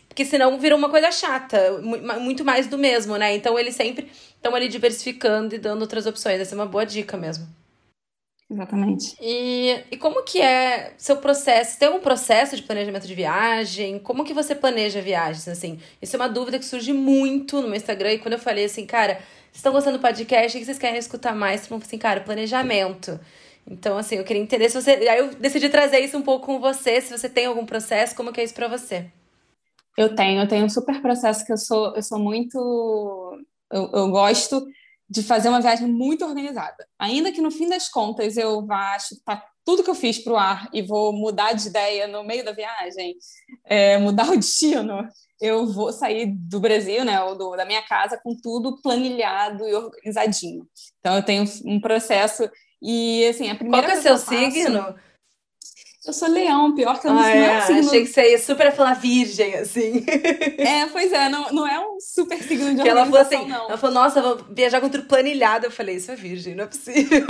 Porque 0.07 0.25
senão 0.25 0.59
vira 0.59 0.77
uma 0.77 0.91
coisa 0.91 1.11
chata, 1.11 1.81
muito 2.21 2.45
mais 2.45 2.67
do 2.67 2.77
mesmo, 2.77 3.17
né? 3.17 3.35
Então, 3.35 3.59
eles 3.59 3.75
sempre 3.75 4.11
estão 4.35 4.55
ali 4.55 4.69
diversificando 4.69 5.55
e 5.55 5.59
dando 5.59 5.81
outras 5.81 6.05
opções. 6.05 6.39
Essa 6.39 6.55
é 6.55 6.57
uma 6.57 6.67
boa 6.67 6.85
dica 6.85 7.17
mesmo. 7.17 7.49
Exatamente. 8.49 9.17
E, 9.21 9.85
e 9.91 9.97
como 9.97 10.23
que 10.23 10.41
é 10.41 10.95
seu 10.97 11.17
processo? 11.17 11.79
Tem 11.79 11.89
algum 11.89 12.01
processo 12.01 12.55
de 12.55 12.63
planejamento 12.63 13.07
de 13.07 13.15
viagem? 13.15 13.99
Como 13.99 14.25
que 14.25 14.33
você 14.33 14.55
planeja 14.55 15.01
viagens, 15.01 15.49
assim? 15.49 15.81
Isso 16.01 16.15
é 16.15 16.19
uma 16.19 16.29
dúvida 16.29 16.59
que 16.59 16.65
surge 16.65 16.93
muito 16.93 17.61
no 17.61 17.67
meu 17.67 17.77
Instagram. 17.77 18.13
E 18.13 18.19
quando 18.19 18.35
eu 18.35 18.39
falei 18.39 18.65
assim, 18.67 18.87
cara, 18.87 19.15
vocês 19.15 19.57
estão 19.57 19.73
gostando 19.73 19.99
do 19.99 20.01
podcast? 20.01 20.57
O 20.57 20.61
que 20.61 20.65
vocês 20.65 20.79
querem 20.79 20.99
escutar 20.99 21.35
mais? 21.35 21.67
Vocês 21.67 21.83
assim, 21.83 21.99
cara, 21.99 22.21
planejamento. 22.21 23.19
Então, 23.69 23.99
assim, 23.99 24.15
eu 24.15 24.25
queria 24.25 24.43
entender 24.43 24.69
se 24.69 24.81
você... 24.81 24.93
Aí 24.93 25.19
eu 25.19 25.35
decidi 25.35 25.69
trazer 25.69 25.99
isso 25.99 26.17
um 26.17 26.23
pouco 26.23 26.47
com 26.47 26.61
você. 26.61 27.01
Se 27.01 27.11
você 27.11 27.29
tem 27.29 27.47
algum 27.47 27.67
processo, 27.67 28.15
como 28.15 28.33
que 28.33 28.41
é 28.41 28.45
isso 28.45 28.55
pra 28.55 28.69
você? 28.69 29.11
Eu 29.99 30.15
tenho. 30.15 30.41
Eu 30.41 30.47
tenho 30.47 30.65
um 30.65 30.69
super 30.69 31.03
processo 31.03 31.45
que 31.45 31.53
eu 31.53 31.59
sou, 31.59 31.97
eu 31.97 32.03
sou 32.03 32.21
muito... 32.21 33.41
eu, 33.73 33.91
eu 33.93 34.09
gosto 34.09 34.65
de 35.09 35.23
fazer 35.23 35.49
uma 35.49 35.61
viagem 35.61 35.87
muito 35.87 36.25
organizada. 36.25 36.87
Ainda 36.99 37.31
que 37.33 37.41
no 37.41 37.51
fim 37.51 37.69
das 37.69 37.89
contas 37.89 38.37
eu 38.37 38.65
vá 38.67 38.99
chutar 38.99 39.45
tudo 39.65 39.83
que 39.83 39.91
eu 39.91 39.95
fiz 39.95 40.19
para 40.19 40.33
o 40.33 40.37
ar 40.37 40.69
e 40.73 40.81
vou 40.81 41.13
mudar 41.13 41.53
de 41.53 41.69
ideia 41.69 42.07
no 42.07 42.23
meio 42.23 42.45
da 42.45 42.53
viagem, 42.53 43.17
é, 43.65 43.99
mudar 43.99 44.29
o 44.31 44.37
destino, 44.37 45.09
eu 45.41 45.67
vou 45.67 45.93
sair 45.93 46.27
do 46.27 46.61
Brasil, 46.61 47.05
né, 47.05 47.21
ou 47.23 47.37
do, 47.37 47.57
da 47.57 47.65
minha 47.65 47.83
casa 47.83 48.19
com 48.23 48.35
tudo 48.35 48.81
planilhado 48.81 49.67
e 49.67 49.75
organizadinho. 49.75 50.67
Então 51.01 51.17
eu 51.17 51.23
tenho 51.23 51.45
um 51.65 51.81
processo 51.81 52.49
e 52.81 53.27
assim 53.27 53.51
a 53.51 53.55
primeira 53.55 53.87
Qual 53.87 53.93
que 53.93 53.99
é 53.99 54.03
seu 54.03 54.19
signo? 54.19 54.95
Eu 56.07 56.13
sou 56.13 56.29
leão, 56.29 56.73
pior 56.75 57.01
que 57.01 57.07
eu 57.09 57.13
não, 57.13 57.21
ah, 57.21 57.23
não 57.23 57.29
é, 57.31 57.55
é 57.55 57.59
um 57.59 57.63
signo... 57.63 57.89
Achei 57.89 58.01
que 58.03 58.13
você 58.13 58.31
ia 58.31 58.39
super 58.39 58.73
falar 58.73 58.95
virgem, 58.95 59.55
assim. 59.57 60.05
É, 60.57 60.87
pois 60.87 61.13
é, 61.13 61.29
não, 61.29 61.51
não 61.51 61.67
é 61.67 61.81
um 61.81 61.99
super 61.99 62.41
signo 62.41 62.75
de 62.75 62.83
que 62.83 62.89
ela 62.89 63.05
falou 63.05 63.21
assim, 63.21 63.47
não. 63.47 63.69
Ela 63.69 63.77
falou, 63.77 63.95
nossa, 63.95 64.23
vou 64.23 64.39
viajar 64.51 64.81
com 64.81 64.89
tudo 64.89 65.09
planilhado. 65.09 65.67
Eu 65.67 65.71
falei, 65.71 65.97
isso 65.97 66.13
é 66.13 66.15
virgem, 66.15 66.55
não 66.55 66.65
é 66.65 66.67
possível. 66.69 67.27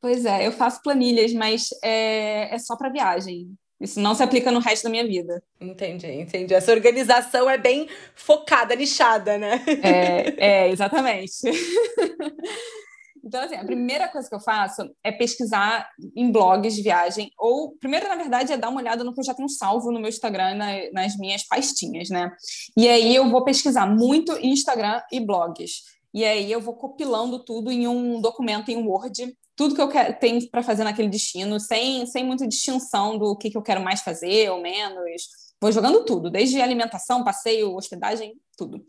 Pois 0.00 0.24
é, 0.24 0.46
eu 0.46 0.52
faço 0.52 0.82
planilhas, 0.82 1.32
mas 1.32 1.68
é, 1.82 2.52
é 2.52 2.58
só 2.58 2.76
para 2.76 2.88
viagem. 2.88 3.54
Isso 3.80 4.00
não 4.00 4.14
se 4.14 4.22
aplica 4.22 4.50
no 4.52 4.60
resto 4.60 4.84
da 4.84 4.90
minha 4.90 5.06
vida. 5.06 5.42
Entendi, 5.60 6.06
entendi. 6.06 6.54
Essa 6.54 6.72
organização 6.72 7.50
é 7.50 7.58
bem 7.58 7.88
focada, 8.14 8.76
nichada, 8.76 9.38
né? 9.38 9.60
É, 9.82 10.64
é 10.64 10.70
exatamente. 10.70 11.32
Então, 13.24 13.40
assim, 13.40 13.54
a 13.54 13.64
primeira 13.64 14.08
coisa 14.08 14.28
que 14.28 14.34
eu 14.34 14.40
faço 14.40 14.82
é 15.02 15.12
pesquisar 15.12 15.88
em 16.16 16.32
blogs 16.32 16.74
de 16.74 16.82
viagem, 16.82 17.30
ou, 17.38 17.76
primeiro, 17.78 18.08
na 18.08 18.16
verdade, 18.16 18.52
é 18.52 18.56
dar 18.56 18.68
uma 18.68 18.80
olhada 18.80 19.04
no 19.04 19.14
que 19.14 19.20
eu 19.20 19.24
já 19.24 19.32
tenho 19.32 19.48
salvo 19.48 19.92
no 19.92 20.00
meu 20.00 20.08
Instagram, 20.08 20.54
na, 20.54 20.90
nas 20.92 21.16
minhas 21.16 21.46
pastinhas, 21.46 22.08
né? 22.08 22.30
E 22.76 22.88
aí 22.88 23.14
eu 23.14 23.30
vou 23.30 23.44
pesquisar 23.44 23.86
muito 23.86 24.36
Instagram 24.38 25.00
e 25.12 25.20
blogs. 25.20 25.82
E 26.12 26.24
aí 26.24 26.50
eu 26.50 26.60
vou 26.60 26.74
compilando 26.74 27.42
tudo 27.44 27.70
em 27.70 27.86
um 27.86 28.20
documento 28.20 28.70
em 28.70 28.76
Word, 28.76 29.34
tudo 29.54 29.74
que 29.74 29.80
eu 29.80 29.88
quero, 29.88 30.18
tenho 30.18 30.50
para 30.50 30.62
fazer 30.62 30.84
naquele 30.84 31.08
destino, 31.08 31.60
sem, 31.60 32.04
sem 32.06 32.24
muita 32.24 32.46
distinção 32.46 33.18
do 33.18 33.36
que, 33.36 33.50
que 33.50 33.56
eu 33.56 33.62
quero 33.62 33.80
mais 33.82 34.00
fazer 34.00 34.50
ou 34.50 34.60
menos. 34.60 35.22
Vou 35.60 35.70
jogando 35.70 36.04
tudo, 36.04 36.28
desde 36.28 36.60
alimentação, 36.60 37.22
passeio, 37.22 37.74
hospedagem, 37.74 38.34
tudo. 38.56 38.84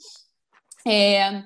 É, 0.86 1.44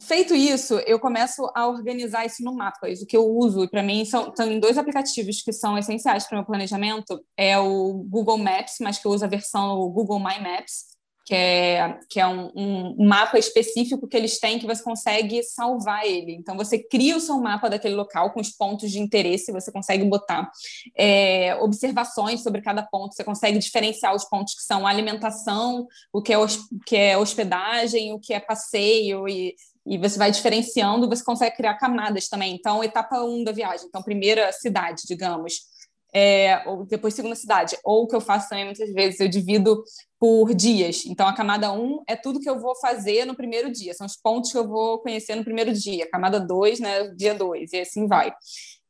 Feito 0.00 0.34
isso, 0.34 0.78
eu 0.86 0.98
começo 0.98 1.50
a 1.54 1.68
organizar 1.68 2.24
isso 2.24 2.42
no 2.42 2.54
mapa. 2.54 2.88
Isso 2.88 3.04
que 3.06 3.16
eu 3.16 3.26
uso, 3.26 3.64
e 3.64 3.68
para 3.68 3.82
mim 3.82 4.04
são, 4.06 4.32
são 4.34 4.58
dois 4.58 4.78
aplicativos 4.78 5.42
que 5.42 5.52
são 5.52 5.76
essenciais 5.76 6.26
para 6.26 6.36
o 6.36 6.38
meu 6.38 6.46
planejamento. 6.46 7.22
É 7.36 7.58
o 7.58 7.92
Google 8.08 8.38
Maps, 8.38 8.76
mas 8.80 8.98
que 8.98 9.06
eu 9.06 9.10
uso 9.12 9.26
a 9.26 9.28
versão 9.28 9.90
Google 9.90 10.18
My 10.18 10.40
Maps, 10.40 10.93
que 11.24 11.34
é, 11.34 11.98
que 12.08 12.20
é 12.20 12.26
um, 12.26 12.52
um, 12.54 13.06
mapa 13.06 13.38
específico 13.38 14.06
que 14.06 14.16
eles 14.16 14.38
têm 14.38 14.58
que 14.58 14.66
você 14.66 14.82
consegue 14.82 15.42
salvar 15.42 16.04
ele. 16.04 16.34
Então, 16.34 16.54
você 16.54 16.78
cria 16.78 17.16
o 17.16 17.20
seu 17.20 17.38
mapa 17.38 17.70
daquele 17.70 17.94
local 17.94 18.30
com 18.32 18.40
os 18.40 18.50
pontos 18.50 18.92
de 18.92 19.00
interesse, 19.00 19.50
você 19.50 19.72
consegue 19.72 20.04
botar 20.04 20.50
é, 20.94 21.56
observações 21.62 22.42
sobre 22.42 22.60
cada 22.60 22.82
ponto, 22.82 23.14
você 23.14 23.24
consegue 23.24 23.58
diferenciar 23.58 24.14
os 24.14 24.24
pontos 24.24 24.54
que 24.54 24.62
são 24.62 24.86
alimentação, 24.86 25.86
o 26.12 26.20
que 26.20 26.34
é, 26.34 26.36
que 26.84 26.96
é 26.96 27.16
hospedagem, 27.16 28.12
o 28.12 28.18
que 28.18 28.34
é 28.34 28.40
passeio, 28.40 29.26
e, 29.26 29.54
e 29.86 29.96
você 29.96 30.18
vai 30.18 30.30
diferenciando, 30.30 31.08
você 31.08 31.24
consegue 31.24 31.56
criar 31.56 31.74
camadas 31.78 32.28
também. 32.28 32.54
Então, 32.54 32.84
etapa 32.84 33.22
1 33.22 33.34
um 33.34 33.44
da 33.44 33.52
viagem, 33.52 33.86
então, 33.86 34.02
primeira 34.02 34.52
cidade, 34.52 35.04
digamos 35.08 35.73
é, 36.14 36.62
ou 36.66 36.86
depois 36.86 37.12
segunda 37.12 37.34
cidade. 37.34 37.76
Ou 37.82 38.04
o 38.04 38.06
que 38.06 38.14
eu 38.14 38.20
faço 38.20 38.48
também 38.48 38.64
muitas 38.64 38.92
vezes, 38.92 39.18
eu 39.18 39.28
divido 39.28 39.82
por 40.18 40.54
dias. 40.54 41.04
Então, 41.06 41.26
a 41.26 41.34
camada 41.34 41.72
1 41.72 41.82
um 41.82 42.02
é 42.06 42.14
tudo 42.14 42.38
que 42.38 42.48
eu 42.48 42.60
vou 42.60 42.76
fazer 42.76 43.24
no 43.24 43.34
primeiro 43.34 43.70
dia, 43.70 43.92
são 43.94 44.06
os 44.06 44.16
pontos 44.16 44.52
que 44.52 44.56
eu 44.56 44.66
vou 44.66 45.00
conhecer 45.00 45.34
no 45.34 45.44
primeiro 45.44 45.72
dia. 45.72 46.08
Camada 46.08 46.38
2, 46.38 46.78
né, 46.78 47.08
dia 47.08 47.34
2, 47.34 47.72
e 47.72 47.80
assim 47.80 48.06
vai. 48.06 48.32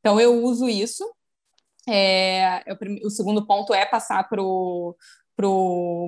Então, 0.00 0.20
eu 0.20 0.44
uso 0.44 0.68
isso. 0.68 1.02
É, 1.88 2.62
eu, 2.66 2.76
o 3.04 3.10
segundo 3.10 3.46
ponto 3.46 3.72
é 3.72 3.86
passar 3.86 4.28
para 4.28 4.42
o 4.42 4.94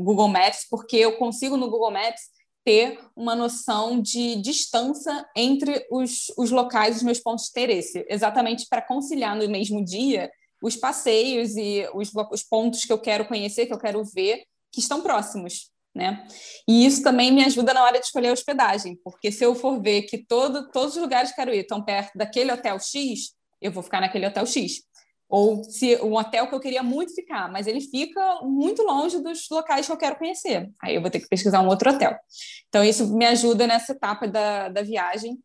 Google 0.05 0.29
Maps, 0.29 0.67
porque 0.69 0.97
eu 0.97 1.17
consigo 1.17 1.57
no 1.57 1.71
Google 1.71 1.91
Maps 1.91 2.37
ter 2.63 2.99
uma 3.15 3.35
noção 3.35 4.03
de 4.03 4.37
distância 4.37 5.25
entre 5.37 5.87
os, 5.91 6.27
os 6.37 6.51
locais, 6.51 6.97
os 6.97 7.03
meus 7.03 7.21
pontos 7.21 7.45
de 7.45 7.51
interesse, 7.51 8.05
exatamente 8.09 8.67
para 8.69 8.83
conciliar 8.83 9.37
no 9.37 9.49
mesmo 9.49 9.85
dia 9.85 10.31
os 10.63 10.77
passeios 10.77 11.57
e 11.57 11.89
os, 11.95 12.11
os 12.31 12.43
pontos 12.43 12.85
que 12.85 12.93
eu 12.93 12.99
quero 12.99 13.27
conhecer, 13.27 13.67
que 13.67 13.73
eu 13.73 13.79
quero 13.79 14.03
ver, 14.05 14.43
que 14.73 14.81
estão 14.81 15.03
próximos. 15.03 15.71
Né? 15.95 16.27
E 16.69 16.85
isso 16.85 17.03
também 17.03 17.33
me 17.33 17.43
ajuda 17.43 17.73
na 17.73 17.83
hora 17.83 17.99
de 17.99 18.05
escolher 18.05 18.29
a 18.29 18.33
hospedagem, 18.33 18.99
porque 19.03 19.33
se 19.33 19.43
eu 19.43 19.55
for 19.55 19.81
ver 19.81 20.03
que 20.03 20.19
todo, 20.19 20.71
todos 20.71 20.95
os 20.95 21.01
lugares 21.01 21.31
que 21.31 21.37
quero 21.37 21.55
ir 21.55 21.61
estão 21.61 21.83
perto 21.83 22.19
daquele 22.19 22.53
hotel 22.53 22.79
X, 22.79 23.33
eu 23.63 23.73
vou 23.73 23.83
ficar 23.83 24.03
naquele 24.03 24.27
hotel 24.27 24.45
X. 24.45 24.83
Ou 25.29 25.65
se 25.65 25.97
um 26.03 26.15
hotel 26.15 26.47
que 26.49 26.55
eu 26.55 26.61
queria 26.61 26.83
muito 26.83 27.15
ficar, 27.15 27.51
mas 27.51 27.67
ele 27.67 27.81
fica 27.81 28.41
muito 28.43 28.83
longe 28.83 29.19
dos 29.21 29.49
locais 29.51 29.87
que 29.87 29.93
eu 29.93 29.97
quero 29.97 30.17
conhecer. 30.17 30.71
Aí 30.81 30.95
eu 30.95 31.01
vou 31.01 31.11
ter 31.11 31.19
que 31.19 31.29
pesquisar 31.29 31.63
um 31.63 31.67
outro 31.67 31.91
hotel. 31.91 32.15
Então, 32.69 32.85
isso 32.85 33.13
me 33.17 33.27
ajuda 33.27 33.67
nessa 33.67 33.93
etapa 33.93 34.29
da, 34.29 34.69
da 34.69 34.83
viagem 34.83 35.37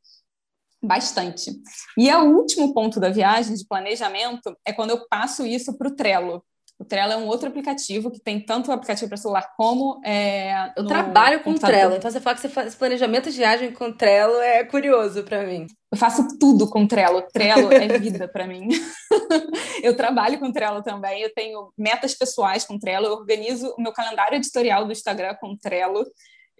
bastante. 0.81 1.51
E 1.97 2.11
o 2.11 2.37
último 2.37 2.73
ponto 2.73 2.99
da 2.99 3.09
viagem, 3.09 3.55
de 3.55 3.67
planejamento, 3.67 4.55
é 4.65 4.73
quando 4.73 4.91
eu 4.91 5.07
passo 5.07 5.45
isso 5.45 5.77
para 5.77 5.87
o 5.87 5.95
Trello. 5.95 6.43
O 6.81 6.83
Trello 6.83 7.13
é 7.13 7.17
um 7.17 7.27
outro 7.27 7.47
aplicativo 7.47 8.09
que 8.09 8.19
tem 8.19 8.43
tanto 8.43 8.71
o 8.71 8.73
aplicativo 8.73 9.07
para 9.07 9.15
celular 9.15 9.53
como. 9.55 10.01
É, 10.03 10.73
eu 10.75 10.87
trabalho 10.87 11.43
com 11.43 11.53
Trello, 11.53 11.95
então 11.95 12.09
você 12.09 12.19
fala 12.19 12.35
que 12.35 12.41
você 12.41 12.49
faz 12.49 12.73
planejamento 12.73 13.29
de 13.29 13.37
viagem 13.37 13.71
com 13.71 13.93
Trello 13.93 14.39
é 14.41 14.63
curioso 14.63 15.21
para 15.21 15.45
mim. 15.45 15.67
Eu 15.91 15.97
faço 15.97 16.39
tudo 16.39 16.67
com 16.67 16.87
Trello. 16.87 17.21
Trello 17.31 17.71
é 17.71 17.99
vida 17.99 18.27
para 18.27 18.47
mim. 18.47 18.67
eu 19.83 19.95
trabalho 19.95 20.39
com 20.39 20.51
Trello 20.51 20.81
também. 20.81 21.21
Eu 21.21 21.31
tenho 21.31 21.71
metas 21.77 22.15
pessoais 22.15 22.65
com 22.65 22.79
Trello. 22.79 23.05
Eu 23.05 23.13
organizo 23.13 23.75
o 23.77 23.81
meu 23.81 23.91
calendário 23.91 24.37
editorial 24.37 24.83
do 24.83 24.91
Instagram 24.91 25.35
com 25.39 25.55
Trello. 25.55 26.03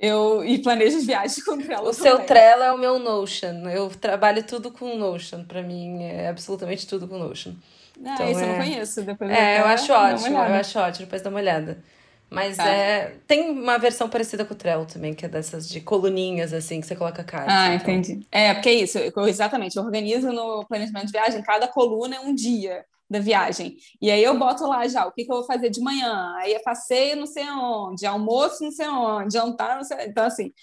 Eu 0.02 0.43
e 0.43 0.58
planejo 0.58 0.97
as 0.97 1.06
viagens 1.06 1.43
com 1.43 1.60
Trello. 1.60 1.89
O 1.89 1.91
também. 1.91 2.12
seu 2.12 2.20
Trello 2.26 2.64
é 2.64 2.74
o 2.74 2.78
meu 2.78 2.97
Notion. 2.97 3.70
Eu 3.70 3.88
trabalho 3.89 4.43
tudo 4.43 4.72
com 4.72 4.97
Notion. 4.97 5.43
Para 5.43 5.62
mim 5.62 6.02
é 6.02 6.28
absolutamente 6.28 6.88
tudo 6.88 7.08
com 7.08 7.20
Notion. 7.20 7.54
Ah, 8.04 8.16
então, 8.16 8.30
esse 8.30 8.41
é... 8.41 8.43
eu 8.43 8.47
não 8.47 8.56
conheço. 8.58 9.02
Depois 9.04 9.30
é, 9.30 9.60
eu 9.60 9.66
acho 9.66 9.93
ótimo, 9.93 10.38
eu 10.38 10.56
acho 10.56 10.80
ótimo, 10.80 11.06
depois 11.06 11.22
dá 11.22 11.30
uma 11.30 11.39
olhada. 11.39 11.84
Mas 12.32 12.58
tá. 12.58 12.68
é, 12.68 13.14
tem 13.28 13.52
uma 13.52 13.78
versão 13.78 14.10
parecida 14.10 14.43
com 14.43 14.54
o 14.54 14.58
Trello 14.58 14.86
também, 14.86 15.14
que 15.14 15.26
é 15.26 15.30
dessas 15.30 15.70
de 15.70 15.82
coluninhas, 15.82 16.54
assim, 16.54 16.80
que 16.80 16.88
você 16.88 16.95
coloca 16.95 17.24
cartas. 17.24 17.54
Ah, 17.54 17.76
então. 17.76 17.93
entendi. 17.93 18.26
É, 18.32 18.54
porque 18.54 18.70
é 18.70 18.74
isso, 18.74 18.97
eu, 18.97 19.28
exatamente, 19.28 19.76
eu 19.76 19.84
organizo 19.84 20.32
no 20.32 20.66
planejamento 20.66 21.08
de 21.08 21.12
viagem, 21.12 21.43
cada 21.43 21.68
coluna 21.68 22.16
é 22.16 22.20
um 22.22 22.34
dia 22.34 22.86
da 23.12 23.20
viagem. 23.20 23.76
E 24.01 24.09
aí 24.09 24.24
eu 24.24 24.38
boto 24.39 24.66
lá 24.66 24.88
já 24.88 25.05
o 25.05 25.12
que, 25.12 25.26
que 25.26 25.32
eu 25.32 25.38
vou 25.38 25.45
fazer 25.45 25.70
de 25.70 25.82
manhã. 25.82 26.34
Aí 26.38 26.53
é 26.53 26.59
passeio 26.59 27.18
não 27.18 27.26
sei 27.26 27.49
onde, 27.49 28.05
almoço 28.05 28.64
não 28.64 28.72
sei 28.72 28.88
onde, 28.88 29.34
jantar 29.34 29.76
não 29.76 29.84
sei 29.84 30.05
Então, 30.05 30.24
assim, 30.24 30.53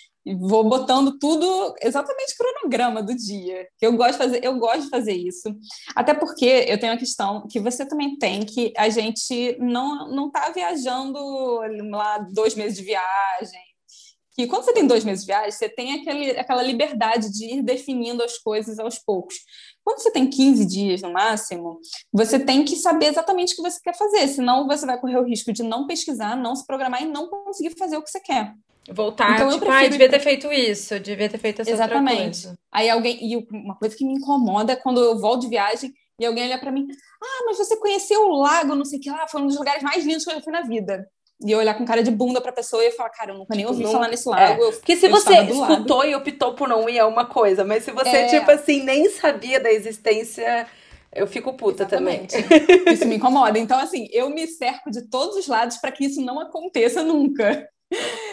vou 0.40 0.64
botando 0.64 1.18
tudo 1.18 1.74
exatamente 1.82 2.36
cronograma 2.36 3.03
do 3.03 3.14
dia. 3.14 3.68
Eu 3.80 3.92
gosto 3.96 4.12
de 4.12 4.18
fazer, 4.18 4.44
eu 4.44 4.59
gosto 4.59 4.84
de 4.84 4.90
fazer 4.90 5.12
isso. 5.12 5.55
Até 5.94 6.14
porque 6.14 6.64
eu 6.66 6.80
tenho 6.80 6.94
a 6.94 6.99
questão 6.99 7.46
que 7.46 7.61
você 7.61 7.86
também 7.86 8.16
tem 8.16 8.44
que 8.44 8.72
a 8.76 8.88
gente 8.88 9.57
não 9.61 10.09
não 10.11 10.30
tá 10.30 10.51
viajando 10.51 11.18
lá 11.90 12.18
dois 12.32 12.55
meses 12.55 12.78
de 12.78 12.84
viagem. 12.84 13.68
Que 14.39 14.47
quando 14.47 14.62
você 14.62 14.72
tem 14.72 14.86
dois 14.86 15.05
meses 15.05 15.24
de 15.24 15.32
viagem, 15.32 15.51
você 15.51 15.68
tem 15.68 15.95
aquele, 15.95 16.30
aquela 16.39 16.62
liberdade 16.62 17.28
de 17.32 17.57
ir 17.57 17.61
definindo 17.61 18.22
as 18.22 18.39
coisas 18.39 18.78
aos 18.78 18.97
poucos. 18.97 19.34
Quando 19.82 19.99
você 19.99 20.12
tem 20.12 20.30
15 20.30 20.64
dias 20.64 21.03
no 21.03 21.12
máximo, 21.12 21.80
você 22.12 22.39
tem 22.39 22.64
que 22.64 22.76
saber 22.76 23.07
exatamente 23.07 23.55
o 23.55 23.57
que 23.57 23.62
você 23.62 23.80
quer 23.82 23.97
fazer, 23.97 24.28
senão 24.28 24.68
você 24.68 24.86
vai 24.86 24.97
correr 25.01 25.18
o 25.18 25.24
risco 25.24 25.53
de 25.53 25.64
não 25.64 25.89
pesquisar, 25.89 26.36
não 26.36 26.55
se 26.55 26.64
programar 26.64 27.03
e 27.03 27.07
não 27.07 27.28
conseguir 27.28 27.76
fazer 27.76 27.97
o 27.97 28.03
que 28.03 28.11
você 28.11 28.20
quer. 28.20 28.55
Voltar, 28.89 29.34
então, 29.34 29.49
tipo, 29.49 29.66
prefiro... 29.66 29.86
ah, 29.86 29.89
devia 29.89 30.09
ter 30.09 30.20
feito 30.20 30.53
isso, 30.53 30.95
eu 30.95 31.01
devia 31.01 31.28
ter 31.28 31.39
feito 31.39 31.62
essa 31.62 31.70
Exatamente. 31.72 32.49
Aí 32.70 32.89
alguém, 32.89 33.18
e 33.20 33.36
uma 33.51 33.74
coisa 33.74 33.97
que 33.97 34.05
me 34.05 34.14
incomoda 34.14 34.72
é 34.72 34.76
quando 34.76 35.03
eu 35.03 35.18
volto 35.18 35.41
de 35.41 35.49
viagem 35.49 35.93
e 36.20 36.24
alguém 36.24 36.45
olha 36.45 36.61
para 36.61 36.70
mim, 36.70 36.86
ah, 37.20 37.43
mas 37.45 37.59
você 37.59 37.76
conheceu 37.76 38.22
o 38.22 38.41
lago, 38.41 38.76
não 38.76 38.84
sei 38.84 39.01
o 39.01 39.03
que 39.03 39.11
lá, 39.11 39.26
foi 39.26 39.43
um 39.43 39.49
dos 39.49 39.59
lugares 39.59 39.82
mais 39.82 40.07
lindos 40.07 40.24
que 40.24 40.30
eu 40.30 40.36
já 40.36 40.41
fui 40.41 40.53
na 40.53 40.62
vida. 40.62 41.09
E 41.45 41.53
eu 41.53 41.59
olhar 41.59 41.74
com 41.74 41.84
cara 41.84 42.03
de 42.03 42.11
bunda 42.11 42.41
pra 42.41 42.51
pessoa 42.51 42.84
e 42.84 42.91
falar, 42.91 43.11
cara, 43.11 43.30
eu 43.30 43.39
nunca 43.39 43.55
nem 43.55 43.64
tipo, 43.64 43.72
ouvi 43.72 43.84
não... 43.84 43.93
falar 43.93 44.09
nesse 44.09 44.28
lago. 44.28 44.64
É. 44.64 44.72
Porque 44.72 44.97
se 44.97 45.09
você 45.09 45.34
escutou 45.43 46.05
e 46.05 46.14
optou 46.14 46.55
por 46.55 46.68
não 46.68 46.89
ir 46.89 46.99
é 46.99 47.05
uma 47.05 47.26
coisa, 47.26 47.64
mas 47.64 47.84
se 47.84 47.93
você, 47.93 48.16
é. 48.16 48.26
tipo 48.26 48.51
assim, 48.51 48.82
nem 48.82 49.09
sabia 49.09 49.61
da 49.61 49.70
existência, 49.70 50.66
eu 51.14 51.26
fico 51.26 51.53
puta 51.55 51.84
Exatamente. 51.84 52.43
também. 52.43 52.93
Isso 52.93 53.07
me 53.07 53.16
incomoda. 53.16 53.59
Então, 53.59 53.78
assim, 53.78 54.09
eu 54.12 54.28
me 54.30 54.47
cerco 54.49 54.91
de 54.91 55.03
todos 55.03 55.36
os 55.36 55.47
lados 55.47 55.76
para 55.76 55.93
que 55.93 56.07
isso 56.07 56.20
não 56.20 56.41
aconteça 56.41 57.05
nunca. 57.05 57.68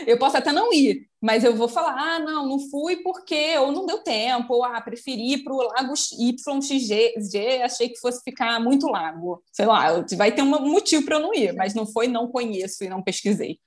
Eu 0.05 0.17
posso 0.17 0.35
até 0.35 0.51
não 0.51 0.73
ir, 0.73 1.07
mas 1.25 1.43
eu 1.43 1.55
vou 1.55 1.67
falar: 1.67 1.95
ah, 1.97 2.19
não, 2.19 2.47
não 2.47 2.59
fui 2.69 2.97
porque 2.97 3.57
ou 3.57 3.71
não 3.71 3.87
deu 3.87 3.97
tempo, 3.97 4.53
ou 4.53 4.63
ah, 4.63 4.79
preferi 4.79 5.33
ir 5.33 5.43
para 5.43 5.53
o 5.53 5.57
Lago 5.57 5.93
YXG, 5.93 7.63
achei 7.63 7.89
que 7.89 7.99
fosse 7.99 8.21
ficar 8.23 8.59
muito 8.59 8.87
lago. 8.87 9.41
Sei 9.51 9.65
lá, 9.65 9.87
vai 10.15 10.31
ter 10.31 10.43
um 10.43 10.69
motivo 10.69 11.03
para 11.03 11.15
eu 11.15 11.21
não 11.21 11.33
ir, 11.33 11.51
mas 11.53 11.73
não 11.73 11.87
foi 11.87 12.07
não 12.07 12.27
conheço 12.27 12.83
e 12.83 12.89
não 12.89 13.01
pesquisei. 13.01 13.57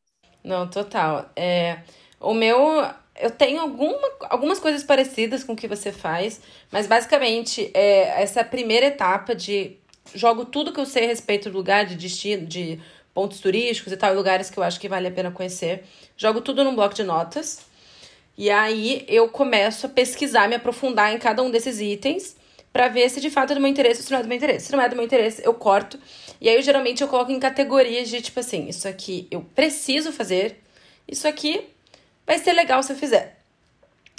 Não, 0.44 0.70
total. 0.70 1.30
É, 1.34 1.80
o 2.20 2.32
meu. 2.32 2.86
Eu 3.20 3.32
tenho 3.32 3.60
alguma, 3.60 4.08
algumas 4.30 4.60
coisas 4.60 4.84
parecidas 4.84 5.42
com 5.42 5.54
o 5.54 5.56
que 5.56 5.66
você 5.66 5.90
faz, 5.90 6.40
mas 6.70 6.86
basicamente 6.86 7.72
é 7.74 8.22
essa 8.22 8.44
primeira 8.44 8.86
etapa 8.86 9.34
de 9.34 9.80
jogo 10.14 10.44
tudo 10.44 10.72
que 10.72 10.78
eu 10.78 10.86
sei 10.86 11.06
a 11.06 11.08
respeito 11.08 11.50
do 11.50 11.56
lugar, 11.56 11.84
de 11.84 11.96
destino, 11.96 12.46
de 12.46 12.80
pontos 13.18 13.40
turísticos 13.40 13.92
e 13.92 13.96
tal, 13.96 14.14
lugares 14.14 14.48
que 14.48 14.56
eu 14.56 14.62
acho 14.62 14.78
que 14.78 14.88
vale 14.88 15.08
a 15.08 15.10
pena 15.10 15.28
conhecer. 15.32 15.82
Jogo 16.16 16.40
tudo 16.40 16.62
num 16.62 16.76
bloco 16.76 16.94
de 16.94 17.02
notas. 17.02 17.62
E 18.36 18.48
aí 18.48 19.04
eu 19.08 19.28
começo 19.28 19.86
a 19.86 19.88
pesquisar, 19.88 20.46
me 20.48 20.54
aprofundar 20.54 21.12
em 21.12 21.18
cada 21.18 21.42
um 21.42 21.50
desses 21.50 21.80
itens 21.80 22.36
para 22.72 22.86
ver 22.86 23.10
se 23.10 23.20
de 23.20 23.28
fato 23.28 23.50
é 23.50 23.54
do 23.56 23.60
meu 23.60 23.68
interesse 23.68 24.02
ou 24.02 24.06
se 24.06 24.12
não 24.12 24.20
é 24.20 24.22
do 24.22 24.28
meu 24.28 24.36
interesse. 24.36 24.66
Se 24.66 24.72
não 24.72 24.80
é 24.80 24.88
do 24.88 24.94
meu 24.94 25.04
interesse, 25.04 25.42
eu 25.44 25.52
corto. 25.52 25.98
E 26.40 26.48
aí 26.48 26.54
eu 26.54 26.62
geralmente 26.62 27.02
eu 27.02 27.08
coloco 27.08 27.32
em 27.32 27.40
categorias 27.40 28.08
de 28.08 28.22
tipo 28.22 28.38
assim, 28.38 28.68
isso 28.68 28.86
aqui 28.86 29.26
eu 29.32 29.40
preciso 29.52 30.12
fazer, 30.12 30.62
isso 31.08 31.26
aqui 31.26 31.64
vai 32.24 32.38
ser 32.38 32.52
legal 32.52 32.80
se 32.84 32.92
eu 32.92 32.96
fizer. 32.96 33.36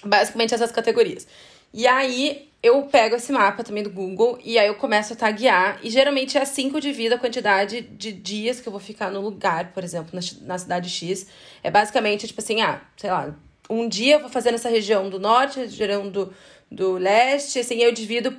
Basicamente 0.04 0.54
essas 0.54 0.74
categorias. 0.74 1.26
E 1.74 1.88
aí 1.88 2.49
eu 2.61 2.84
pego 2.84 3.15
esse 3.15 3.32
mapa 3.32 3.63
também 3.63 3.84
do 3.84 3.89
Google 3.89 4.38
e 4.43 4.59
aí 4.59 4.67
eu 4.67 4.76
começo 4.76 5.13
a 5.13 5.15
taguear. 5.15 5.80
E 5.82 5.89
geralmente 5.89 6.38
é 6.38 6.41
assim 6.41 6.70
que 6.70 6.76
eu 6.76 6.82
divido 6.82 7.15
a 7.15 7.17
quantidade 7.17 7.82
de 7.82 8.11
dias 8.11 8.59
que 8.59 8.67
eu 8.67 8.72
vou 8.72 8.82
ficar 8.82 9.09
no 9.11 9.22
lugar, 9.22 9.72
por 9.72 9.84
exemplo, 9.84 10.11
na, 10.13 10.22
na 10.45 10.57
cidade 10.57 10.89
X. 10.89 11.28
É 11.63 11.72
basicamente 11.72 12.28
tipo 12.28 12.41
assim, 12.41 12.61
ah, 12.61 12.82
sei 12.97 13.09
lá, 13.09 13.34
um 13.70 13.88
dia 13.88 14.15
eu 14.15 14.20
vou 14.20 14.30
fazer 14.30 14.51
nessa 14.51 14.70
região 14.70 15.09
do 15.09 15.20
norte, 15.20 15.59
região 15.59 16.09
do, 16.09 16.34
do 16.70 16.93
leste, 16.93 17.59
assim, 17.59 17.78
eu 17.82 17.91
divido 17.91 18.36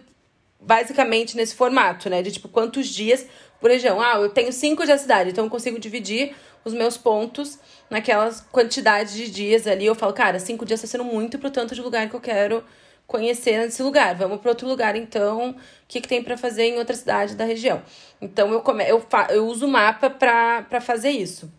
basicamente 0.61 1.37
nesse 1.37 1.55
formato, 1.55 2.11
né? 2.11 2.21
De 2.21 2.31
tipo, 2.31 2.49
quantos 2.49 2.89
dias 2.89 3.27
por 3.61 3.71
região. 3.71 4.01
Ah, 4.01 4.17
eu 4.17 4.29
tenho 4.29 4.53
cinco 4.53 4.85
dias 4.85 4.99
na 4.99 5.03
cidade, 5.03 5.31
então 5.31 5.45
eu 5.45 5.51
consigo 5.51 5.79
dividir 5.79 6.35
os 6.63 6.75
meus 6.75 6.99
pontos 6.99 7.59
naquelas 7.89 8.41
quantidades 8.41 9.15
de 9.15 9.31
dias 9.31 9.67
ali. 9.67 9.87
Eu 9.87 9.95
falo, 9.95 10.13
cara, 10.13 10.39
cinco 10.39 10.67
dias 10.67 10.81
tá 10.81 10.87
sendo 10.87 11.05
muito 11.05 11.39
pro 11.39 11.51
tanto 11.51 11.75
de 11.75 11.81
lugar 11.81 12.09
que 12.11 12.15
eu 12.15 12.21
quero 12.21 12.63
conhecer 13.11 13.67
esse 13.67 13.83
lugar. 13.83 14.15
Vamos 14.15 14.41
para 14.41 14.53
outro 14.53 14.69
lugar, 14.69 14.95
então, 14.95 15.51
o 15.51 15.57
que, 15.89 16.01
que 16.01 16.07
tem 16.07 16.23
para 16.23 16.37
fazer 16.37 16.63
em 16.63 16.79
outra 16.79 16.95
cidade 16.95 17.35
da 17.35 17.45
região. 17.45 17.83
Então, 18.23 18.53
eu, 18.53 18.61
come... 18.61 18.89
eu, 18.89 19.05
eu 19.31 19.49
uso 19.49 19.67
o 19.67 19.69
mapa 19.69 20.09
para 20.09 20.81
fazer 20.81 21.11
isso. 21.11 21.51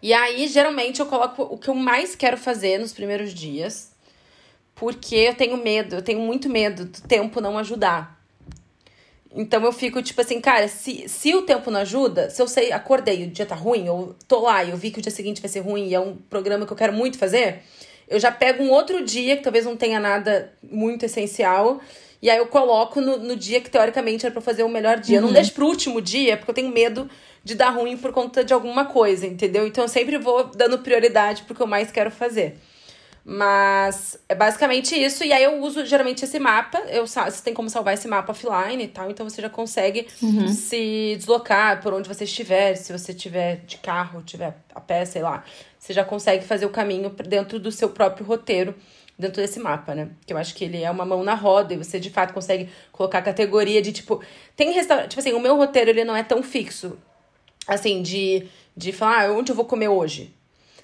E 0.00 0.12
aí, 0.12 0.46
geralmente, 0.46 1.00
eu 1.00 1.06
coloco 1.06 1.42
o 1.42 1.58
que 1.58 1.68
eu 1.68 1.74
mais 1.74 2.14
quero 2.14 2.36
fazer 2.38 2.78
nos 2.78 2.92
primeiros 2.92 3.34
dias, 3.34 3.90
porque 4.76 5.16
eu 5.16 5.34
tenho 5.34 5.56
medo, 5.56 5.96
eu 5.96 6.02
tenho 6.02 6.20
muito 6.20 6.48
medo 6.48 6.84
do 6.84 7.00
tempo 7.00 7.40
não 7.40 7.58
ajudar. 7.58 8.14
Então 9.36 9.64
eu 9.64 9.72
fico 9.72 10.00
tipo 10.00 10.20
assim, 10.20 10.40
cara, 10.40 10.68
se, 10.68 11.08
se 11.08 11.34
o 11.34 11.42
tempo 11.42 11.68
não 11.68 11.80
ajuda, 11.80 12.30
se 12.30 12.40
eu 12.40 12.46
sei, 12.46 12.70
acordei, 12.70 13.24
o 13.24 13.30
dia 13.30 13.44
tá 13.44 13.56
ruim, 13.56 13.88
ou 13.88 14.14
tô 14.28 14.42
lá 14.42 14.62
e 14.62 14.70
eu 14.70 14.76
vi 14.76 14.92
que 14.92 15.00
o 15.00 15.02
dia 15.02 15.10
seguinte 15.10 15.40
vai 15.40 15.48
ser 15.48 15.58
ruim 15.58 15.88
e 15.88 15.94
é 15.94 15.98
um 15.98 16.14
programa 16.14 16.64
que 16.64 16.72
eu 16.72 16.76
quero 16.76 16.92
muito 16.92 17.18
fazer, 17.18 17.64
eu 18.08 18.18
já 18.20 18.30
pego 18.30 18.62
um 18.62 18.70
outro 18.70 19.04
dia, 19.04 19.36
que 19.36 19.42
talvez 19.42 19.64
não 19.64 19.76
tenha 19.76 19.98
nada 19.98 20.52
muito 20.62 21.04
essencial, 21.04 21.80
e 22.20 22.30
aí 22.30 22.38
eu 22.38 22.46
coloco 22.46 23.00
no, 23.00 23.18
no 23.18 23.36
dia 23.36 23.60
que 23.60 23.70
teoricamente 23.70 24.24
era 24.24 24.32
pra 24.32 24.40
fazer 24.40 24.62
o 24.62 24.68
melhor 24.68 24.98
dia. 24.98 25.16
Uhum. 25.16 25.18
Eu 25.18 25.22
não 25.22 25.28
uhum. 25.28 25.34
deixo 25.34 25.52
pro 25.52 25.66
último 25.66 26.00
dia, 26.00 26.36
porque 26.36 26.50
eu 26.50 26.54
tenho 26.54 26.70
medo 26.70 27.08
de 27.44 27.54
dar 27.54 27.68
ruim 27.68 27.98
por 27.98 28.12
conta 28.12 28.42
de 28.42 28.54
alguma 28.54 28.86
coisa, 28.86 29.26
entendeu? 29.26 29.66
Então 29.66 29.84
eu 29.84 29.88
sempre 29.88 30.16
vou 30.16 30.44
dando 30.44 30.78
prioridade 30.78 31.42
pro 31.42 31.54
que 31.54 31.60
eu 31.60 31.66
mais 31.66 31.90
quero 31.90 32.10
fazer. 32.10 32.56
Mas 33.26 34.18
é 34.28 34.34
basicamente 34.34 34.94
isso. 34.94 35.24
E 35.24 35.32
aí 35.32 35.44
eu 35.44 35.62
uso 35.62 35.84
geralmente 35.86 36.24
esse 36.24 36.38
mapa. 36.38 36.78
Eu, 36.88 37.06
você 37.06 37.42
tem 37.42 37.54
como 37.54 37.70
salvar 37.70 37.94
esse 37.94 38.06
mapa 38.06 38.32
offline 38.32 38.84
e 38.84 38.88
tal. 38.88 39.10
Então 39.10 39.28
você 39.28 39.40
já 39.40 39.48
consegue 39.48 40.06
uhum. 40.22 40.48
se 40.48 41.14
deslocar 41.16 41.80
por 41.82 41.94
onde 41.94 42.06
você 42.06 42.24
estiver. 42.24 42.74
Se 42.74 42.92
você 42.92 43.12
estiver 43.12 43.62
de 43.66 43.78
carro, 43.78 44.20
estiver 44.20 44.54
a 44.74 44.80
pé, 44.80 45.06
sei 45.06 45.22
lá. 45.22 45.42
Você 45.84 45.92
já 45.92 46.02
consegue 46.02 46.46
fazer 46.46 46.64
o 46.64 46.70
caminho 46.70 47.10
dentro 47.10 47.60
do 47.60 47.70
seu 47.70 47.90
próprio 47.90 48.24
roteiro. 48.24 48.74
Dentro 49.18 49.42
desse 49.42 49.60
mapa, 49.60 49.94
né? 49.94 50.08
Que 50.26 50.32
eu 50.32 50.38
acho 50.38 50.54
que 50.54 50.64
ele 50.64 50.82
é 50.82 50.90
uma 50.90 51.04
mão 51.04 51.22
na 51.22 51.34
roda 51.34 51.74
e 51.74 51.76
você 51.76 52.00
de 52.00 52.08
fato 52.08 52.32
consegue 52.32 52.70
colocar 52.90 53.20
categoria 53.20 53.82
de 53.82 53.92
tipo. 53.92 54.22
Tem 54.56 54.72
restaurante. 54.72 55.10
Tipo 55.10 55.20
assim, 55.20 55.34
o 55.34 55.38
meu 55.38 55.58
roteiro 55.58 55.90
ele 55.90 56.02
não 56.02 56.16
é 56.16 56.22
tão 56.22 56.42
fixo. 56.42 56.96
Assim, 57.68 58.00
de, 58.00 58.46
de 58.74 58.92
falar 58.92 59.26
ah, 59.26 59.32
onde 59.32 59.52
eu 59.52 59.56
vou 59.56 59.64
comer 59.64 59.88
hoje 59.88 60.34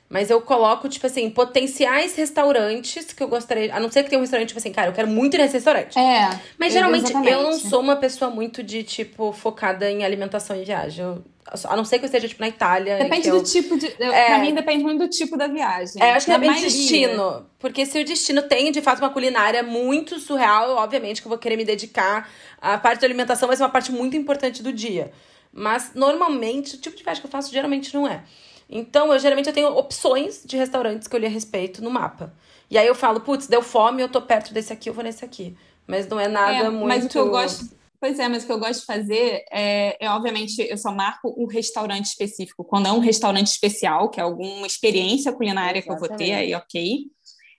Mas 0.08 0.30
eu 0.30 0.40
coloco, 0.42 0.88
tipo 0.88 1.06
assim, 1.06 1.28
potenciais 1.30 2.14
restaurantes 2.14 3.10
que 3.14 3.22
eu 3.22 3.28
gostaria. 3.28 3.74
A 3.74 3.80
não 3.80 3.90
ser 3.90 4.02
que 4.02 4.10
tenha 4.10 4.18
um 4.18 4.22
restaurante, 4.22 4.48
tipo 4.48 4.60
assim, 4.60 4.70
cara, 4.70 4.88
eu 4.88 4.92
quero 4.92 5.08
muito 5.08 5.34
ir 5.34 5.38
nesse 5.38 5.54
restaurante. 5.54 5.98
É. 5.98 6.28
Mas 6.58 6.74
geralmente 6.74 7.04
exatamente. 7.04 7.32
eu 7.32 7.42
não 7.42 7.54
sou 7.54 7.80
uma 7.80 7.96
pessoa 7.96 8.30
muito 8.30 8.62
de, 8.62 8.82
tipo, 8.82 9.32
focada 9.32 9.90
em 9.90 10.04
alimentação 10.04 10.54
e 10.56 10.64
viagem. 10.64 11.04
Eu, 11.04 11.24
a 11.64 11.76
não 11.76 11.84
ser 11.84 11.98
que 11.98 12.04
eu 12.04 12.06
esteja, 12.06 12.28
tipo, 12.28 12.40
na 12.40 12.48
Itália. 12.48 12.98
Depende 12.98 13.28
eu... 13.28 13.38
do 13.38 13.44
tipo 13.44 13.76
de. 13.76 13.86
É, 14.00 14.26
pra 14.26 14.38
mim, 14.38 14.54
depende 14.54 14.84
muito 14.84 15.00
do 15.00 15.08
tipo 15.08 15.36
da 15.36 15.46
viagem. 15.46 16.02
É, 16.02 16.12
acho 16.12 16.26
que 16.26 16.32
depende 16.32 16.60
do 16.60 16.62
destino. 16.62 17.46
Porque 17.58 17.84
se 17.84 18.00
o 18.00 18.04
destino 18.04 18.42
tem, 18.42 18.70
de 18.70 18.80
fato, 18.80 19.00
uma 19.00 19.10
culinária 19.10 19.62
muito 19.62 20.18
surreal, 20.20 20.76
obviamente 20.76 21.20
que 21.20 21.26
eu 21.26 21.30
vou 21.30 21.38
querer 21.38 21.56
me 21.56 21.64
dedicar. 21.64 22.30
A 22.60 22.76
parte 22.78 23.00
da 23.00 23.06
alimentação 23.06 23.46
vai 23.46 23.56
ser 23.56 23.62
uma 23.62 23.70
parte 23.70 23.90
muito 23.90 24.16
importante 24.16 24.62
do 24.62 24.72
dia. 24.72 25.12
Mas, 25.52 25.92
normalmente, 25.94 26.76
o 26.76 26.78
tipo 26.78 26.96
de 26.96 27.02
viagem 27.02 27.20
que 27.20 27.26
eu 27.26 27.30
faço 27.30 27.52
geralmente 27.52 27.92
não 27.94 28.06
é. 28.06 28.22
Então, 28.68 29.12
eu 29.12 29.18
geralmente 29.18 29.48
eu 29.48 29.52
tenho 29.52 29.68
opções 29.76 30.42
de 30.44 30.56
restaurantes 30.56 31.08
que 31.08 31.16
eu 31.16 31.20
li 31.20 31.26
a 31.26 31.30
respeito 31.30 31.82
no 31.82 31.90
mapa. 31.90 32.32
E 32.70 32.78
aí 32.78 32.86
eu 32.86 32.94
falo, 32.94 33.20
putz, 33.20 33.48
deu 33.48 33.62
fome, 33.62 34.00
eu 34.00 34.08
tô 34.08 34.22
perto 34.22 34.54
desse 34.54 34.72
aqui, 34.72 34.88
eu 34.88 34.94
vou 34.94 35.02
nesse 35.02 35.24
aqui. 35.24 35.56
Mas 35.86 36.06
não 36.06 36.20
é 36.20 36.28
nada 36.28 36.52
é, 36.52 36.70
muito. 36.70 36.86
Mas 36.86 37.04
o 37.04 37.08
que 37.08 37.18
eu 37.18 37.28
gosto. 37.28 37.79
Pois 38.00 38.18
é, 38.18 38.28
mas 38.28 38.42
o 38.42 38.46
que 38.46 38.52
eu 38.52 38.58
gosto 38.58 38.80
de 38.80 38.86
fazer 38.86 39.44
é, 39.52 39.96
é, 40.00 40.10
obviamente, 40.10 40.62
eu 40.62 40.78
só 40.78 40.90
marco 40.90 41.34
o 41.36 41.46
restaurante 41.46 42.06
específico. 42.06 42.64
Quando 42.64 42.86
é 42.86 42.92
um 42.92 42.98
restaurante 42.98 43.48
especial, 43.48 44.08
que 44.08 44.18
é 44.18 44.22
alguma 44.22 44.66
experiência 44.66 45.32
culinária 45.32 45.80
Exatamente. 45.80 45.98
que 45.98 46.04
eu 46.04 46.08
vou 46.08 46.16
ter, 46.16 46.32
aí 46.32 46.54
ok. 46.54 47.10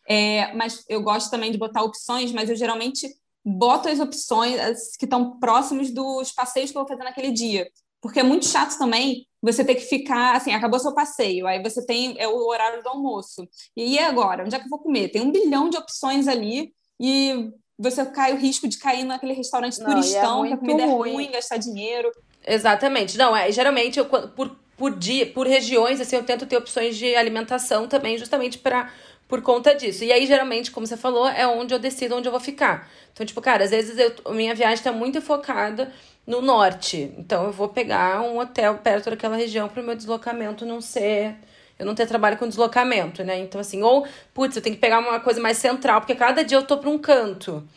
É, 0.09 0.51
mas 0.55 0.83
eu 0.89 1.03
gosto 1.03 1.29
também 1.29 1.51
de 1.51 1.59
botar 1.59 1.83
opções, 1.83 2.31
mas 2.31 2.49
eu 2.49 2.55
geralmente 2.55 3.07
boto 3.45 3.87
as 3.87 3.99
opções 3.99 4.59
as 4.59 4.95
que 4.97 5.05
estão 5.05 5.39
próximos 5.39 5.91
dos 5.91 6.31
passeios 6.31 6.71
que 6.71 6.77
eu 6.77 6.81
vou 6.81 6.89
fazer 6.89 7.03
naquele 7.03 7.31
dia. 7.31 7.69
Porque 8.01 8.19
é 8.19 8.23
muito 8.23 8.47
chato 8.47 8.79
também 8.79 9.27
você 9.43 9.63
ter 9.63 9.75
que 9.75 9.81
ficar, 9.81 10.35
assim, 10.35 10.51
acabou 10.53 10.79
seu 10.79 10.93
passeio, 10.93 11.45
aí 11.45 11.61
você 11.61 11.85
tem 11.85 12.15
é 12.17 12.27
o 12.27 12.47
horário 12.47 12.81
do 12.81 12.89
almoço. 12.89 13.47
E 13.77 13.99
agora? 13.99 14.43
Onde 14.43 14.55
é 14.55 14.59
que 14.59 14.65
eu 14.65 14.69
vou 14.69 14.79
comer? 14.79 15.09
Tem 15.09 15.21
um 15.21 15.31
bilhão 15.31 15.69
de 15.69 15.77
opções 15.77 16.27
ali 16.27 16.73
e 16.99 17.51
você 17.81 18.05
cai 18.05 18.33
o 18.33 18.37
risco 18.37 18.67
de 18.67 18.77
cair 18.77 19.03
naquele 19.03 19.33
restaurante 19.33 19.79
Não, 19.79 19.87
é 19.87 19.93
turistão, 19.93 20.45
é 20.45 20.47
que 20.49 20.53
a 20.53 20.57
comida 20.57 20.85
ruim. 20.85 21.09
é 21.09 21.13
ruim, 21.13 21.31
gastar 21.31 21.57
dinheiro. 21.57 22.11
Exatamente. 22.45 23.17
Não, 23.17 23.35
é, 23.35 23.51
geralmente 23.51 23.97
eu 23.99 24.05
por, 24.05 24.55
por 24.77 24.95
dia, 24.97 25.25
por 25.27 25.47
regiões, 25.47 25.99
assim, 25.99 26.15
eu 26.15 26.23
tento 26.23 26.45
ter 26.45 26.57
opções 26.57 26.95
de 26.95 27.15
alimentação 27.15 27.87
também, 27.87 28.17
justamente 28.17 28.57
para 28.57 28.91
por 29.27 29.41
conta 29.41 29.73
disso. 29.73 30.03
E 30.03 30.11
aí, 30.11 30.27
geralmente, 30.27 30.71
como 30.71 30.85
você 30.85 30.97
falou, 30.97 31.25
é 31.25 31.47
onde 31.47 31.73
eu 31.73 31.79
decido 31.79 32.17
onde 32.17 32.27
eu 32.27 32.31
vou 32.33 32.41
ficar. 32.41 32.89
Então, 33.13 33.25
tipo, 33.25 33.39
cara, 33.39 33.63
às 33.63 33.71
vezes 33.71 33.97
eu, 33.97 34.33
minha 34.33 34.53
viagem 34.53 34.75
está 34.75 34.91
muito 34.91 35.21
focada 35.21 35.89
no 36.27 36.41
norte. 36.41 37.13
Então, 37.17 37.45
eu 37.45 37.51
vou 37.53 37.69
pegar 37.69 38.21
um 38.21 38.39
hotel 38.39 38.79
perto 38.79 39.09
daquela 39.09 39.37
região 39.37 39.69
para 39.69 39.81
o 39.81 39.85
meu 39.85 39.95
deslocamento 39.95 40.65
não 40.65 40.81
ser. 40.81 41.37
Eu 41.81 41.85
não 41.87 41.95
ter 41.95 42.05
trabalho 42.05 42.37
com 42.37 42.47
deslocamento, 42.47 43.23
né? 43.23 43.39
Então, 43.39 43.59
assim, 43.59 43.81
ou, 43.81 44.05
putz, 44.35 44.55
eu 44.55 44.61
tenho 44.61 44.75
que 44.75 44.81
pegar 44.81 44.99
uma 44.99 45.19
coisa 45.19 45.41
mais 45.41 45.57
central, 45.57 45.99
porque 45.99 46.13
cada 46.13 46.43
dia 46.43 46.55
eu 46.59 46.61
tô 46.61 46.77
para 46.77 46.91
um 46.91 46.99
canto. 46.99 47.67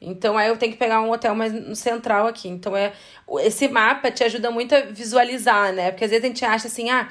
Então, 0.00 0.38
aí 0.38 0.48
eu 0.48 0.56
tenho 0.56 0.70
que 0.70 0.78
pegar 0.78 1.00
um 1.00 1.10
hotel 1.10 1.34
mais 1.34 1.76
central 1.76 2.28
aqui. 2.28 2.48
Então, 2.48 2.76
é 2.76 2.92
esse 3.40 3.66
mapa 3.66 4.12
te 4.12 4.22
ajuda 4.22 4.48
muito 4.48 4.76
a 4.76 4.82
visualizar, 4.82 5.72
né? 5.72 5.90
Porque 5.90 6.04
às 6.04 6.10
vezes 6.10 6.24
a 6.24 6.28
gente 6.28 6.44
acha 6.44 6.68
assim, 6.68 6.88
ah, 6.88 7.08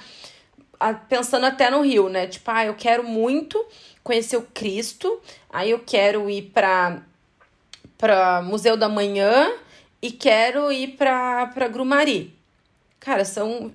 pensando 1.10 1.46
até 1.46 1.70
no 1.70 1.82
Rio, 1.82 2.08
né? 2.08 2.28
Tipo, 2.28 2.50
ah, 2.50 2.66
eu 2.66 2.76
quero 2.76 3.04
muito 3.04 3.62
conhecer 4.02 4.38
o 4.38 4.44
Cristo, 4.54 5.20
aí 5.50 5.72
eu 5.72 5.80
quero 5.80 6.30
ir 6.30 6.44
para 6.54 7.02
para 7.98 8.42
Museu 8.42 8.78
da 8.78 8.88
Manhã 8.88 9.52
e 10.02 10.12
quero 10.12 10.72
ir 10.72 10.96
para 10.96 11.48
para 11.48 11.68
Grumari. 11.68 12.34
Cara, 13.02 13.26
são 13.26 13.74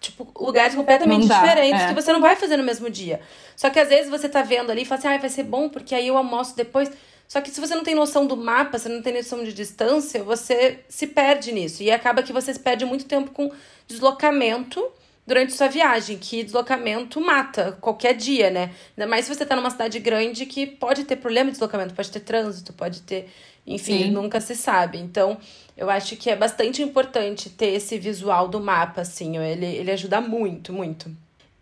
tipo 0.00 0.28
lugares 0.38 0.74
completamente 0.74 1.26
diferentes 1.26 1.82
é. 1.82 1.88
que 1.88 1.94
você 1.94 2.12
não 2.12 2.20
vai 2.20 2.36
fazer 2.36 2.56
no 2.56 2.62
mesmo 2.62 2.88
dia. 2.88 3.20
Só 3.56 3.70
que 3.70 3.78
às 3.78 3.88
vezes 3.88 4.10
você 4.10 4.28
tá 4.28 4.42
vendo 4.42 4.70
ali 4.70 4.82
e 4.82 4.84
fala 4.84 4.98
assim: 4.98 5.08
"Ah, 5.08 5.18
vai 5.18 5.30
ser 5.30 5.42
bom 5.42 5.68
porque 5.68 5.94
aí 5.94 6.08
eu 6.08 6.16
almoço 6.16 6.56
depois". 6.56 6.90
Só 7.28 7.40
que 7.40 7.50
se 7.50 7.60
você 7.60 7.74
não 7.74 7.82
tem 7.82 7.94
noção 7.94 8.26
do 8.26 8.36
mapa, 8.36 8.78
você 8.78 8.88
não 8.88 9.02
tem 9.02 9.14
noção 9.14 9.42
de 9.42 9.52
distância, 9.52 10.22
você 10.22 10.80
se 10.88 11.08
perde 11.08 11.52
nisso 11.52 11.82
e 11.82 11.90
acaba 11.90 12.22
que 12.22 12.32
você 12.32 12.54
perde 12.54 12.84
muito 12.84 13.04
tempo 13.04 13.32
com 13.32 13.50
deslocamento 13.88 14.84
durante 15.26 15.52
sua 15.52 15.68
viagem, 15.68 16.16
que 16.18 16.44
deslocamento 16.44 17.20
mata 17.20 17.72
qualquer 17.80 18.14
dia, 18.14 18.50
né? 18.50 18.70
Ainda 18.96 19.10
mais 19.10 19.24
se 19.24 19.34
você 19.34 19.44
tá 19.44 19.56
numa 19.56 19.70
cidade 19.70 19.98
grande 19.98 20.46
que 20.46 20.66
pode 20.66 21.04
ter 21.04 21.16
problema 21.16 21.46
de 21.46 21.52
deslocamento, 21.52 21.94
pode 21.94 22.10
ter 22.10 22.20
trânsito, 22.20 22.72
pode 22.72 23.02
ter. 23.02 23.28
Enfim, 23.66 24.04
Sim. 24.04 24.10
nunca 24.12 24.40
se 24.40 24.54
sabe. 24.54 24.98
Então, 24.98 25.36
eu 25.76 25.90
acho 25.90 26.16
que 26.16 26.30
é 26.30 26.36
bastante 26.36 26.80
importante 26.82 27.50
ter 27.50 27.74
esse 27.74 27.98
visual 27.98 28.46
do 28.46 28.60
mapa, 28.60 29.00
assim. 29.00 29.36
Ele, 29.38 29.66
ele 29.66 29.90
ajuda 29.90 30.20
muito, 30.20 30.72
muito. 30.72 31.10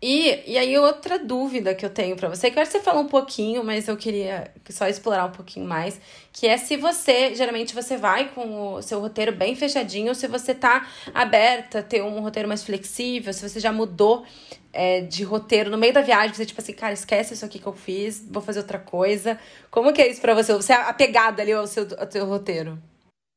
E, 0.07 0.51
e 0.51 0.55
aí, 0.55 0.77
outra 0.77 1.17
dúvida 1.17 1.73
que 1.73 1.83
eu 1.83 1.89
tenho 1.89 2.15
para 2.15 2.29
você, 2.29 2.51
que 2.51 2.59
eu 2.59 2.61
acho 2.61 2.69
que 2.71 2.77
você 2.77 2.83
falou 2.83 3.01
um 3.03 3.07
pouquinho, 3.07 3.63
mas 3.63 3.87
eu 3.87 3.97
queria 3.97 4.53
só 4.69 4.87
explorar 4.87 5.25
um 5.25 5.31
pouquinho 5.31 5.65
mais, 5.67 5.99
que 6.31 6.45
é 6.45 6.57
se 6.57 6.77
você, 6.77 7.33
geralmente 7.33 7.73
você 7.73 7.97
vai 7.97 8.29
com 8.29 8.75
o 8.75 8.83
seu 8.83 8.99
roteiro 8.99 9.31
bem 9.35 9.55
fechadinho, 9.55 10.13
se 10.13 10.27
você 10.27 10.53
tá 10.53 10.87
aberta 11.11 11.79
a 11.79 11.83
ter 11.83 12.03
um 12.03 12.19
roteiro 12.19 12.47
mais 12.47 12.63
flexível, 12.63 13.33
se 13.33 13.49
você 13.49 13.59
já 13.59 13.71
mudou 13.71 14.23
é, 14.71 15.01
de 15.01 15.23
roteiro 15.23 15.71
no 15.71 15.77
meio 15.77 15.93
da 15.93 16.01
viagem, 16.01 16.35
você 16.35 16.45
tipo 16.45 16.61
assim, 16.61 16.73
cara, 16.73 16.93
esquece 16.93 17.33
isso 17.33 17.43
aqui 17.43 17.57
que 17.57 17.65
eu 17.65 17.73
fiz, 17.73 18.23
vou 18.29 18.43
fazer 18.43 18.59
outra 18.59 18.77
coisa. 18.77 19.39
Como 19.71 19.91
que 19.91 20.03
é 20.03 20.07
isso 20.11 20.21
para 20.21 20.35
você? 20.35 20.53
Você 20.53 20.71
é 20.71 20.75
apegada 20.75 21.41
ali 21.41 21.51
ao 21.51 21.65
seu, 21.65 21.87
ao 21.97 22.11
seu 22.11 22.27
roteiro? 22.27 22.77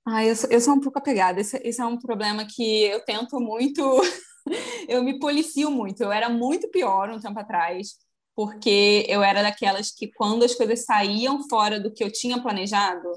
Ah, 0.07 0.25
eu 0.25 0.35
sou, 0.35 0.51
eu 0.51 0.61
sou 0.61 0.75
um 0.75 0.81
pouco 0.81 0.99
apegada. 0.99 1.41
Esse, 1.41 1.59
esse 1.65 1.81
é 1.81 1.85
um 1.85 1.99
problema 1.99 2.47
que 2.47 2.85
eu 2.85 3.05
tento 3.05 3.39
muito 3.41 3.83
eu 4.89 5.03
me 5.03 5.19
policio 5.19 5.71
muito. 5.71 6.03
Eu 6.03 6.13
era 6.13 6.29
muito 6.29 6.69
pior 6.71 7.11
um 7.11 7.21
tempo 7.21 7.39
atrás, 7.39 7.97
porque 8.35 9.05
eu 9.09 9.23
era 9.23 9.43
daquelas 9.43 9.91
que, 9.91 10.09
quando 10.13 10.45
as 10.45 10.55
coisas 10.55 10.85
saíam 10.85 11.49
fora 11.49 11.81
do 11.81 11.93
que 11.93 12.05
eu 12.05 12.13
tinha 12.13 12.41
planejado, 12.41 13.09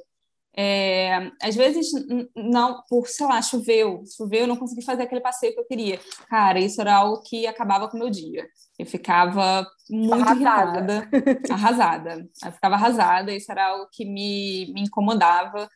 é, 0.54 1.32
às 1.42 1.56
vezes, 1.56 1.92
não, 2.36 2.84
por, 2.90 3.08
sei 3.08 3.26
lá, 3.26 3.42
choveu, 3.42 4.04
choveu, 4.18 4.42
eu 4.42 4.48
não 4.48 4.58
consegui 4.58 4.84
fazer 4.84 5.04
aquele 5.04 5.22
passeio 5.22 5.54
que 5.54 5.60
eu 5.60 5.66
queria. 5.66 6.00
Cara, 6.28 6.60
isso 6.60 6.82
era 6.82 6.96
algo 6.96 7.22
que 7.24 7.48
acabava 7.48 7.88
com 7.88 7.96
o 7.96 8.00
meu 8.00 8.10
dia. 8.10 8.46
Eu 8.78 8.86
ficava 8.86 9.66
muito 9.90 10.14
arrasada. 10.14 11.10
irritada, 11.14 11.54
arrasada. 11.54 12.30
Eu 12.44 12.52
ficava 12.52 12.76
arrasada, 12.76 13.34
isso 13.34 13.52
era 13.52 13.68
algo 13.68 13.88
que 13.92 14.04
me, 14.04 14.72
me 14.74 14.82
incomodava. 14.82 15.70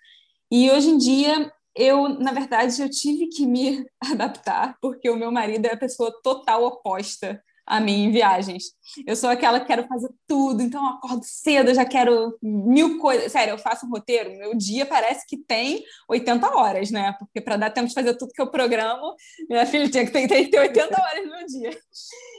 E 0.51 0.69
hoje 0.69 0.89
em 0.89 0.97
dia 0.97 1.51
eu, 1.75 2.09
na 2.09 2.31
verdade, 2.31 2.81
eu 2.81 2.89
tive 2.89 3.27
que 3.27 3.45
me 3.45 3.85
adaptar, 3.99 4.77
porque 4.81 5.09
o 5.09 5.17
meu 5.17 5.31
marido 5.31 5.65
é 5.65 5.73
a 5.73 5.77
pessoa 5.77 6.13
total 6.23 6.63
oposta 6.63 7.41
a 7.65 7.79
mim 7.79 8.05
em 8.05 8.11
viagens. 8.11 8.65
Eu 9.07 9.15
sou 9.15 9.29
aquela 9.29 9.59
que 9.59 9.65
quero 9.65 9.87
fazer 9.87 10.09
tudo, 10.27 10.61
então 10.61 10.83
eu 10.83 10.89
acordo 10.91 11.23
cedo, 11.23 11.71
eu 11.71 11.75
já 11.75 11.83
quero 11.83 12.37
mil 12.41 12.99
coisas. 12.99 13.31
Sério, 13.31 13.53
eu 13.53 13.57
faço 13.57 13.87
um 13.87 13.89
roteiro, 13.89 14.37
meu 14.37 14.55
dia 14.55 14.85
parece 14.85 15.25
que 15.25 15.37
tem 15.37 15.83
80 16.07 16.55
horas, 16.55 16.91
né? 16.91 17.15
Porque 17.17 17.41
para 17.41 17.57
dar 17.57 17.71
tempo 17.71 17.87
de 17.87 17.93
fazer 17.93 18.15
tudo 18.15 18.33
que 18.33 18.41
eu 18.41 18.51
programo, 18.51 19.15
minha 19.49 19.65
filha 19.65 19.89
tinha 19.89 20.05
que 20.05 20.11
ter, 20.11 20.27
tem 20.27 20.45
que 20.45 20.51
ter 20.51 20.59
80 20.59 21.01
horas 21.01 21.25
no 21.25 21.31
meu 21.31 21.45
dia. 21.47 21.77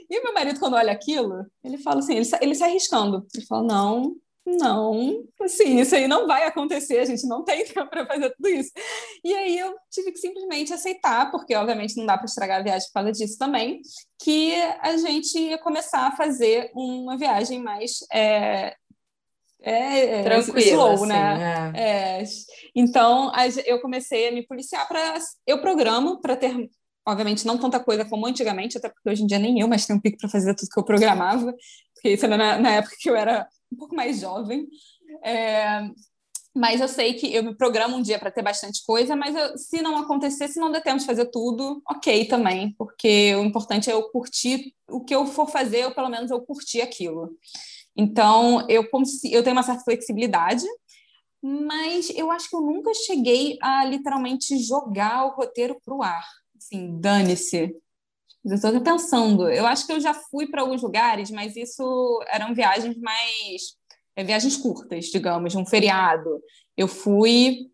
E 0.08 0.22
meu 0.22 0.32
marido, 0.32 0.60
quando 0.60 0.74
olha 0.74 0.92
aquilo, 0.92 1.44
ele 1.64 1.78
fala 1.78 1.98
assim, 1.98 2.14
ele, 2.14 2.28
ele 2.40 2.54
sai 2.54 2.70
arriscando. 2.70 3.26
Ele 3.34 3.44
fala, 3.44 3.64
não, 3.64 4.14
não, 4.46 5.24
assim, 5.42 5.80
isso 5.80 5.96
aí 5.96 6.06
não 6.06 6.26
vai 6.26 6.44
acontecer, 6.44 6.98
a 7.00 7.04
gente 7.04 7.26
não 7.26 7.42
tem 7.42 7.64
tempo 7.66 7.90
para 7.90 8.06
fazer 8.06 8.30
tudo 8.36 8.48
isso. 8.48 8.70
E 9.24 9.34
aí 9.34 9.58
eu 9.58 9.74
tive 9.90 10.12
que 10.12 10.18
simplesmente 10.18 10.72
aceitar, 10.72 11.32
porque 11.32 11.56
obviamente 11.56 11.96
não 11.96 12.06
dá 12.06 12.16
para 12.16 12.26
estragar 12.26 12.60
a 12.60 12.62
viagem 12.62 12.86
por 12.88 12.94
causa 12.94 13.12
disso 13.12 13.36
também, 13.38 13.80
que 14.22 14.54
a 14.80 14.96
gente 14.96 15.36
ia 15.36 15.58
começar 15.58 16.06
a 16.06 16.16
fazer 16.16 16.70
uma 16.74 17.16
viagem 17.16 17.60
mais 17.60 17.98
é, 18.12 18.76
é, 19.60 20.22
Tranquila, 20.22 20.60
slow, 20.60 20.92
assim, 20.92 21.06
né? 21.06 21.72
É. 21.74 22.20
É, 22.20 22.24
então 22.74 23.32
eu 23.64 23.80
comecei 23.80 24.28
a 24.28 24.32
me 24.32 24.46
policiar 24.46 24.86
para 24.86 25.18
eu 25.44 25.60
programo 25.60 26.20
para 26.20 26.36
ter 26.36 26.70
obviamente 27.04 27.46
não 27.46 27.56
tanta 27.56 27.78
coisa 27.80 28.04
como 28.04 28.26
antigamente, 28.26 28.76
até 28.76 28.88
porque 28.88 29.08
hoje 29.08 29.22
em 29.22 29.26
dia 29.26 29.38
nem 29.38 29.60
eu, 29.60 29.68
mas 29.68 29.86
tenho 29.86 29.98
um 29.98 30.02
pico 30.02 30.18
para 30.18 30.28
fazer 30.28 30.54
tudo 30.54 30.68
que 30.68 30.78
eu 30.78 30.84
programava, 30.84 31.54
porque 31.94 32.10
isso 32.10 32.26
era 32.26 32.36
na, 32.36 32.58
na 32.58 32.70
época 32.72 32.96
que 32.98 33.08
eu 33.08 33.14
era 33.14 33.46
um 33.72 33.76
pouco 33.76 33.94
mais 33.94 34.20
jovem. 34.20 34.68
É, 35.24 35.88
mas 36.56 36.80
eu 36.80 36.88
sei 36.88 37.12
que 37.12 37.34
eu 37.34 37.42
me 37.42 37.54
programo 37.54 37.96
um 37.96 38.02
dia 38.02 38.18
para 38.18 38.30
ter 38.30 38.42
bastante 38.42 38.82
coisa, 38.86 39.14
mas 39.14 39.34
eu, 39.34 39.58
se 39.58 39.82
não 39.82 39.98
acontecer, 39.98 40.48
se 40.48 40.58
não 40.58 40.72
der 40.72 40.82
tempo 40.82 40.98
de 40.98 41.04
fazer 41.04 41.26
tudo, 41.26 41.82
ok 41.86 42.24
também, 42.24 42.74
porque 42.78 43.34
o 43.34 43.44
importante 43.44 43.90
é 43.90 43.92
eu 43.92 44.08
curtir 44.10 44.74
o 44.88 45.04
que 45.04 45.14
eu 45.14 45.26
for 45.26 45.50
fazer, 45.50 45.84
ou 45.84 45.94
pelo 45.94 46.08
menos 46.08 46.30
eu 46.30 46.40
curtir 46.40 46.80
aquilo. 46.80 47.36
Então, 47.94 48.66
eu, 48.70 48.88
eu 49.30 49.42
tenho 49.42 49.54
uma 49.54 49.62
certa 49.62 49.84
flexibilidade, 49.84 50.64
mas 51.42 52.10
eu 52.16 52.30
acho 52.30 52.48
que 52.48 52.56
eu 52.56 52.62
nunca 52.62 52.92
cheguei 52.94 53.58
a 53.60 53.84
literalmente 53.84 54.56
jogar 54.58 55.26
o 55.26 55.36
roteiro 55.36 55.78
para 55.84 55.94
o 55.94 56.02
ar. 56.02 56.26
Assim, 56.56 56.98
dane-se, 56.98 57.76
eu 58.50 58.54
estou 58.54 58.80
pensando. 58.80 59.48
Eu 59.48 59.66
acho 59.66 59.86
que 59.86 59.92
eu 59.92 60.00
já 60.00 60.14
fui 60.14 60.46
para 60.46 60.62
alguns 60.62 60.82
lugares, 60.82 61.30
mas 61.30 61.56
isso 61.56 62.22
eram 62.28 62.54
viagens 62.54 62.96
mais. 62.98 63.76
É, 64.14 64.24
viagens 64.24 64.56
curtas, 64.56 65.06
digamos, 65.06 65.54
um 65.54 65.66
feriado. 65.66 66.40
Eu 66.76 66.88
fui 66.88 67.70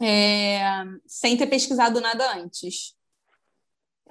é, 0.00 0.60
sem 1.06 1.36
ter 1.36 1.46
pesquisado 1.46 2.00
nada 2.00 2.34
antes. 2.34 2.94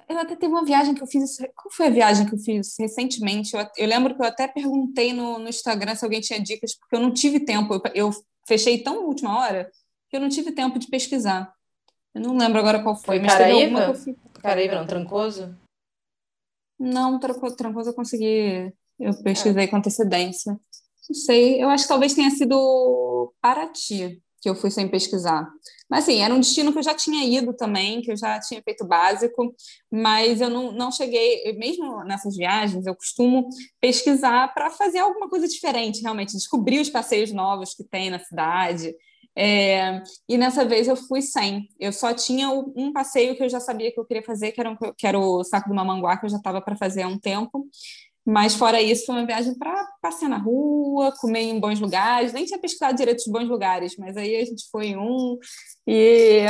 eu 0.08 0.18
até 0.18 0.34
teve 0.34 0.52
uma 0.52 0.64
viagem 0.64 0.94
que 0.94 1.02
eu 1.02 1.06
fiz. 1.06 1.36
Qual 1.54 1.70
foi 1.70 1.88
a 1.88 1.90
viagem 1.90 2.26
que 2.26 2.34
eu 2.34 2.38
fiz 2.38 2.76
recentemente? 2.78 3.54
Eu, 3.54 3.66
eu 3.76 3.86
lembro 3.86 4.14
que 4.14 4.22
eu 4.22 4.26
até 4.26 4.48
perguntei 4.48 5.12
no, 5.12 5.38
no, 5.38 5.48
Instagram 5.48 5.94
se 5.94 6.04
alguém 6.04 6.20
tinha 6.20 6.40
dicas, 6.40 6.74
porque 6.74 6.96
eu 6.96 7.00
não 7.00 7.12
tive 7.12 7.40
tempo. 7.40 7.74
Eu, 7.74 7.82
eu 7.94 8.10
fechei 8.48 8.82
tão 8.82 9.04
última 9.04 9.38
hora 9.38 9.70
que 10.08 10.16
eu 10.16 10.20
não 10.20 10.28
tive 10.28 10.50
tempo 10.52 10.78
de 10.78 10.88
pesquisar. 10.88 11.52
Eu 12.14 12.22
não 12.22 12.36
lembro 12.36 12.58
agora 12.58 12.82
qual 12.82 12.96
foi. 12.96 13.18
foi 13.18 13.18
mas 13.20 13.32
Caraíva? 13.32 13.94
Fui... 13.94 14.16
Caraíva, 14.40 14.76
não, 14.76 14.86
Trancoso? 14.86 15.56
Não, 16.80 17.20
Trancoso 17.20 17.90
eu 17.90 17.94
consegui. 17.94 18.72
Eu 18.98 19.14
pesquisei 19.22 19.64
é. 19.64 19.66
com 19.66 19.76
antecedência. 19.76 20.58
Não 21.08 21.14
sei, 21.14 21.62
eu 21.62 21.68
acho 21.68 21.84
que 21.84 21.88
talvez 21.88 22.14
tenha 22.14 22.30
sido 22.30 23.32
Paraty 23.40 24.22
que 24.40 24.48
eu 24.48 24.54
fui 24.54 24.70
sem 24.70 24.88
pesquisar. 24.88 25.46
Mas, 25.88 26.04
assim, 26.04 26.20
era 26.22 26.34
um 26.34 26.40
destino 26.40 26.72
que 26.72 26.78
eu 26.78 26.82
já 26.82 26.94
tinha 26.94 27.24
ido 27.24 27.52
também, 27.52 28.00
que 28.00 28.10
eu 28.10 28.16
já 28.16 28.40
tinha 28.40 28.62
feito 28.62 28.86
básico, 28.86 29.54
mas 29.90 30.40
eu 30.40 30.48
não, 30.48 30.72
não 30.72 30.90
cheguei, 30.90 31.52
mesmo 31.58 32.02
nessas 32.04 32.36
viagens, 32.36 32.86
eu 32.86 32.94
costumo 32.94 33.48
pesquisar 33.80 34.52
para 34.54 34.70
fazer 34.70 35.00
alguma 35.00 35.28
coisa 35.28 35.46
diferente, 35.46 36.00
realmente, 36.00 36.32
descobrir 36.32 36.80
os 36.80 36.88
passeios 36.88 37.32
novos 37.32 37.74
que 37.74 37.84
tem 37.84 38.08
na 38.08 38.18
cidade. 38.18 38.94
É, 39.36 40.02
e 40.28 40.36
nessa 40.36 40.64
vez 40.64 40.88
eu 40.88 40.96
fui 40.96 41.22
sem. 41.22 41.68
Eu 41.78 41.92
só 41.92 42.12
tinha 42.12 42.50
um 42.50 42.92
passeio 42.92 43.36
que 43.36 43.42
eu 43.42 43.48
já 43.48 43.60
sabia 43.60 43.92
que 43.92 43.98
eu 43.98 44.04
queria 44.04 44.22
fazer, 44.22 44.52
que 44.52 44.60
era, 44.60 44.70
um, 44.70 44.76
que 44.76 45.06
era 45.06 45.18
o 45.18 45.44
Saco 45.44 45.68
do 45.68 45.74
Mamanguá, 45.74 46.16
que 46.16 46.26
eu 46.26 46.30
já 46.30 46.36
estava 46.36 46.60
para 46.60 46.76
fazer 46.76 47.02
há 47.02 47.08
um 47.08 47.18
tempo. 47.18 47.68
Mas 48.24 48.54
fora 48.54 48.80
isso, 48.82 49.06
foi 49.06 49.16
uma 49.16 49.26
viagem 49.26 49.56
para 49.56 49.86
passear 50.02 50.28
na 50.28 50.36
rua, 50.38 51.12
comer 51.20 51.40
em 51.40 51.58
bons 51.58 51.80
lugares. 51.80 52.32
Nem 52.32 52.44
tinha 52.44 52.60
pesquisado 52.60 52.96
direito 52.96 53.18
os 53.20 53.26
bons 53.26 53.48
lugares, 53.48 53.96
mas 53.96 54.16
aí 54.16 54.36
a 54.36 54.44
gente 54.44 54.68
foi 54.70 54.88
em 54.88 54.96
um 54.98 55.38
e, 55.86 56.44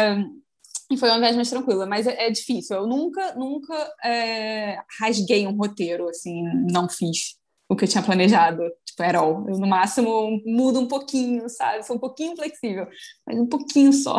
e 0.91 0.97
foi 0.97 1.09
uma 1.11 1.19
viagem 1.19 1.37
mais 1.37 1.51
tranquila. 1.51 1.87
Mas 1.87 2.07
é, 2.07 2.27
é 2.27 2.31
difícil. 2.31 2.77
Eu 2.77 2.87
nunca, 2.87 3.35
nunca 3.35 3.75
é, 4.05 4.79
rasguei 5.01 5.47
um 5.47 5.57
roteiro, 5.57 6.09
assim, 6.09 6.43
não 6.71 6.89
fiz 6.89 7.40
o 7.71 7.77
que 7.77 7.85
eu 7.85 7.89
tinha 7.89 8.03
planejado, 8.03 8.63
tipo, 8.85 9.03
era 9.03 9.21
all. 9.21 9.47
Eu, 9.49 9.59
no 9.59 9.67
máximo, 9.67 10.43
mudo 10.45 10.81
um 10.81 10.87
pouquinho, 10.87 11.49
sabe? 11.49 11.87
Sou 11.87 11.97
um 11.97 12.01
pouquinho 12.01 12.37
flexível, 12.37 12.87
mas 13.27 13.39
um 13.39 13.47
pouquinho 13.47 13.93
só. 13.93 14.19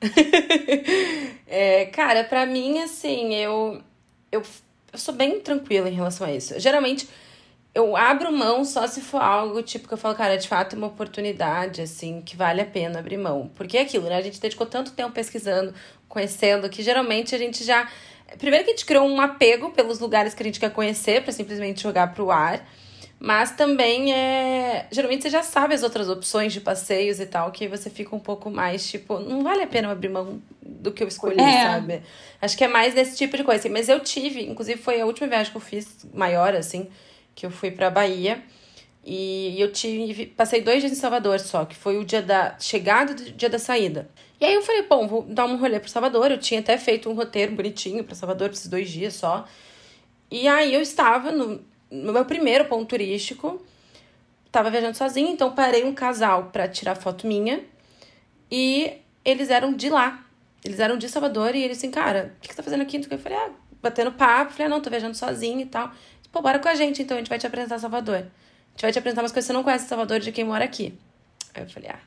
é, 1.48 1.86
cara, 1.86 2.22
para 2.24 2.46
mim, 2.46 2.78
assim, 2.78 3.34
eu, 3.34 3.82
eu 4.30 4.42
eu 4.92 4.98
sou 4.98 5.14
bem 5.14 5.40
tranquila 5.40 5.88
em 5.88 5.94
relação 5.94 6.26
a 6.26 6.32
isso. 6.32 6.58
Geralmente, 6.58 7.08
eu 7.74 7.96
abro 7.96 8.32
mão 8.32 8.64
só 8.64 8.86
se 8.86 9.00
for 9.00 9.22
algo 9.22 9.62
tipo 9.62 9.86
que 9.86 9.94
eu 9.94 9.98
falo, 9.98 10.14
cara, 10.14 10.36
de 10.36 10.48
fato 10.48 10.74
é 10.74 10.78
uma 10.78 10.88
oportunidade, 10.88 11.80
assim, 11.80 12.20
que 12.20 12.36
vale 12.36 12.60
a 12.60 12.66
pena 12.66 12.98
abrir 12.98 13.16
mão. 13.16 13.50
Porque 13.54 13.78
é 13.78 13.82
aquilo, 13.82 14.08
né? 14.08 14.16
A 14.16 14.22
gente 14.22 14.40
dedicou 14.40 14.66
tanto 14.66 14.92
tempo 14.92 15.12
pesquisando, 15.12 15.72
conhecendo, 16.08 16.68
que 16.68 16.82
geralmente 16.82 17.34
a 17.34 17.38
gente 17.38 17.62
já. 17.64 17.88
Primeiro 18.38 18.64
que 18.64 18.70
a 18.70 18.74
gente 18.74 18.86
criou 18.86 19.06
um 19.06 19.20
apego 19.20 19.70
pelos 19.70 19.98
lugares 19.98 20.34
que 20.34 20.42
a 20.42 20.46
gente 20.46 20.60
quer 20.60 20.72
conhecer, 20.72 21.22
para 21.22 21.32
simplesmente 21.32 21.82
jogar 21.82 22.12
pro 22.14 22.30
ar. 22.30 22.66
Mas 23.22 23.50
também 23.50 24.14
é. 24.14 24.86
Geralmente 24.90 25.22
você 25.22 25.30
já 25.30 25.42
sabe 25.42 25.74
as 25.74 25.82
outras 25.82 26.08
opções 26.08 26.54
de 26.54 26.60
passeios 26.60 27.20
e 27.20 27.26
tal, 27.26 27.52
que 27.52 27.68
você 27.68 27.90
fica 27.90 28.16
um 28.16 28.18
pouco 28.18 28.50
mais, 28.50 28.90
tipo, 28.90 29.20
não 29.20 29.42
vale 29.42 29.62
a 29.62 29.66
pena 29.66 29.88
eu 29.88 29.92
abrir 29.92 30.08
mão 30.08 30.40
do 30.62 30.90
que 30.90 31.02
eu 31.02 31.08
escolhi, 31.08 31.38
é. 31.38 31.64
sabe? 31.64 32.02
Acho 32.40 32.56
que 32.56 32.64
é 32.64 32.68
mais 32.68 32.94
desse 32.94 33.18
tipo 33.18 33.36
de 33.36 33.44
coisa. 33.44 33.60
Assim. 33.60 33.68
Mas 33.68 33.90
eu 33.90 34.00
tive, 34.00 34.48
inclusive 34.48 34.80
foi 34.80 35.02
a 35.02 35.04
última 35.04 35.28
viagem 35.28 35.52
que 35.52 35.56
eu 35.58 35.60
fiz 35.60 36.06
maior, 36.14 36.54
assim, 36.54 36.88
que 37.34 37.44
eu 37.44 37.50
fui 37.50 37.70
pra 37.70 37.90
Bahia. 37.90 38.42
E 39.04 39.60
eu 39.60 39.70
tive. 39.70 40.24
Passei 40.24 40.62
dois 40.62 40.80
dias 40.80 40.92
em 40.92 40.96
Salvador 40.96 41.40
só, 41.40 41.66
que 41.66 41.76
foi 41.76 41.98
o 41.98 42.04
dia 42.04 42.22
da 42.22 42.58
chegada 42.58 43.12
e 43.12 43.14
o 43.14 43.32
dia 43.32 43.50
da 43.50 43.58
saída. 43.58 44.08
E 44.40 44.46
aí 44.46 44.54
eu 44.54 44.62
falei, 44.62 44.82
bom, 44.82 45.06
vou 45.06 45.22
dar 45.24 45.44
um 45.44 45.58
rolê 45.58 45.78
pro 45.78 45.90
Salvador. 45.90 46.30
Eu 46.30 46.38
tinha 46.38 46.60
até 46.60 46.78
feito 46.78 47.10
um 47.10 47.14
roteiro 47.14 47.52
bonitinho 47.52 48.02
para 48.02 48.14
Salvador, 48.14 48.48
esses 48.48 48.66
dois 48.66 48.88
dias 48.88 49.12
só. 49.12 49.46
E 50.30 50.48
aí 50.48 50.72
eu 50.72 50.80
estava 50.80 51.30
no, 51.32 51.60
no 51.90 52.12
meu 52.12 52.24
primeiro 52.24 52.66
ponto 52.66 52.86
turístico, 52.86 53.60
tava 54.50 54.70
viajando 54.70 54.96
sozinha, 54.96 55.30
então 55.30 55.54
parei 55.54 55.84
um 55.84 55.94
casal 55.94 56.50
para 56.52 56.68
tirar 56.68 56.94
foto 56.94 57.26
minha. 57.26 57.60
E 58.50 58.92
eles 59.24 59.50
eram 59.50 59.72
de 59.72 59.88
lá. 59.88 60.24
Eles 60.64 60.78
eram 60.78 60.96
de 60.96 61.08
Salvador 61.08 61.54
e 61.54 61.62
eles 61.62 61.78
assim, 61.78 61.90
cara, 61.90 62.34
o 62.36 62.40
que, 62.40 62.48
você 62.48 62.56
tá 62.56 62.62
fazendo 62.62 62.82
aqui? 62.82 63.00
Eu 63.10 63.18
falei, 63.18 63.38
ah, 63.38 63.50
batendo 63.80 64.12
papo. 64.12 64.52
Falei, 64.52 64.66
ah, 64.66 64.68
não, 64.68 64.80
tô 64.80 64.90
viajando 64.90 65.16
sozinha 65.16 65.62
e 65.62 65.66
tal. 65.66 65.90
Pô, 66.30 66.42
bora 66.42 66.58
com 66.58 66.68
a 66.68 66.74
gente, 66.74 67.02
então 67.02 67.16
a 67.16 67.20
gente 67.20 67.28
vai 67.28 67.38
te 67.38 67.46
apresentar 67.46 67.78
Salvador. 67.78 68.16
A 68.16 68.70
gente 68.72 68.82
vai 68.82 68.92
te 68.92 68.98
apresentar 68.98 69.22
umas 69.22 69.32
coisas 69.32 69.46
que 69.46 69.52
você 69.52 69.56
não 69.56 69.64
conhece 69.64 69.88
Salvador 69.88 70.20
de 70.20 70.30
quem 70.30 70.44
mora 70.44 70.64
aqui. 70.64 70.96
Aí 71.54 71.62
eu 71.62 71.68
falei, 71.68 71.90
ah, 71.90 72.00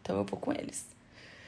então 0.00 0.16
eu 0.18 0.24
vou 0.24 0.38
com 0.38 0.52
eles. 0.52 0.86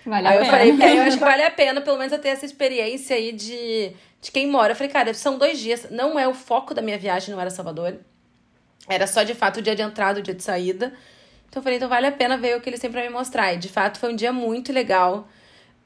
Vale 0.04 0.26
aí 0.26 0.36
eu 0.36 0.40
pena. 0.40 0.50
falei, 0.50 0.82
aí 0.82 0.96
eu 0.96 1.02
acho 1.04 1.18
que 1.18 1.24
vale 1.24 1.42
a 1.42 1.50
pena, 1.52 1.80
pelo 1.80 1.98
menos, 1.98 2.12
eu 2.12 2.18
ter 2.18 2.28
essa 2.28 2.44
experiência 2.44 3.16
aí 3.16 3.32
de, 3.32 3.92
de 4.20 4.30
quem 4.32 4.46
mora. 4.46 4.72
Eu 4.72 4.76
falei, 4.76 4.92
cara, 4.92 5.14
são 5.14 5.38
dois 5.38 5.58
dias, 5.58 5.88
não 5.90 6.18
é 6.18 6.26
o 6.26 6.34
foco 6.34 6.74
da 6.74 6.82
minha 6.82 6.98
viagem, 6.98 7.32
não 7.32 7.40
era 7.40 7.50
Salvador. 7.50 7.96
Era 8.88 9.06
só, 9.06 9.22
de 9.22 9.34
fato, 9.34 9.58
o 9.58 9.62
dia 9.62 9.76
de 9.76 9.82
entrada, 9.82 10.20
o 10.20 10.22
dia 10.22 10.34
de 10.34 10.42
saída. 10.42 10.92
Então 11.48 11.60
eu 11.60 11.62
falei, 11.62 11.76
então 11.76 11.88
vale 11.88 12.06
a 12.06 12.12
pena 12.12 12.36
ver 12.36 12.56
o 12.56 12.60
que 12.60 12.68
eles 12.68 12.80
têm 12.80 12.90
pra 12.90 13.02
me 13.02 13.10
mostrar. 13.10 13.52
E, 13.52 13.58
de 13.58 13.68
fato, 13.68 13.98
foi 13.98 14.12
um 14.12 14.16
dia 14.16 14.32
muito 14.32 14.72
legal. 14.72 15.28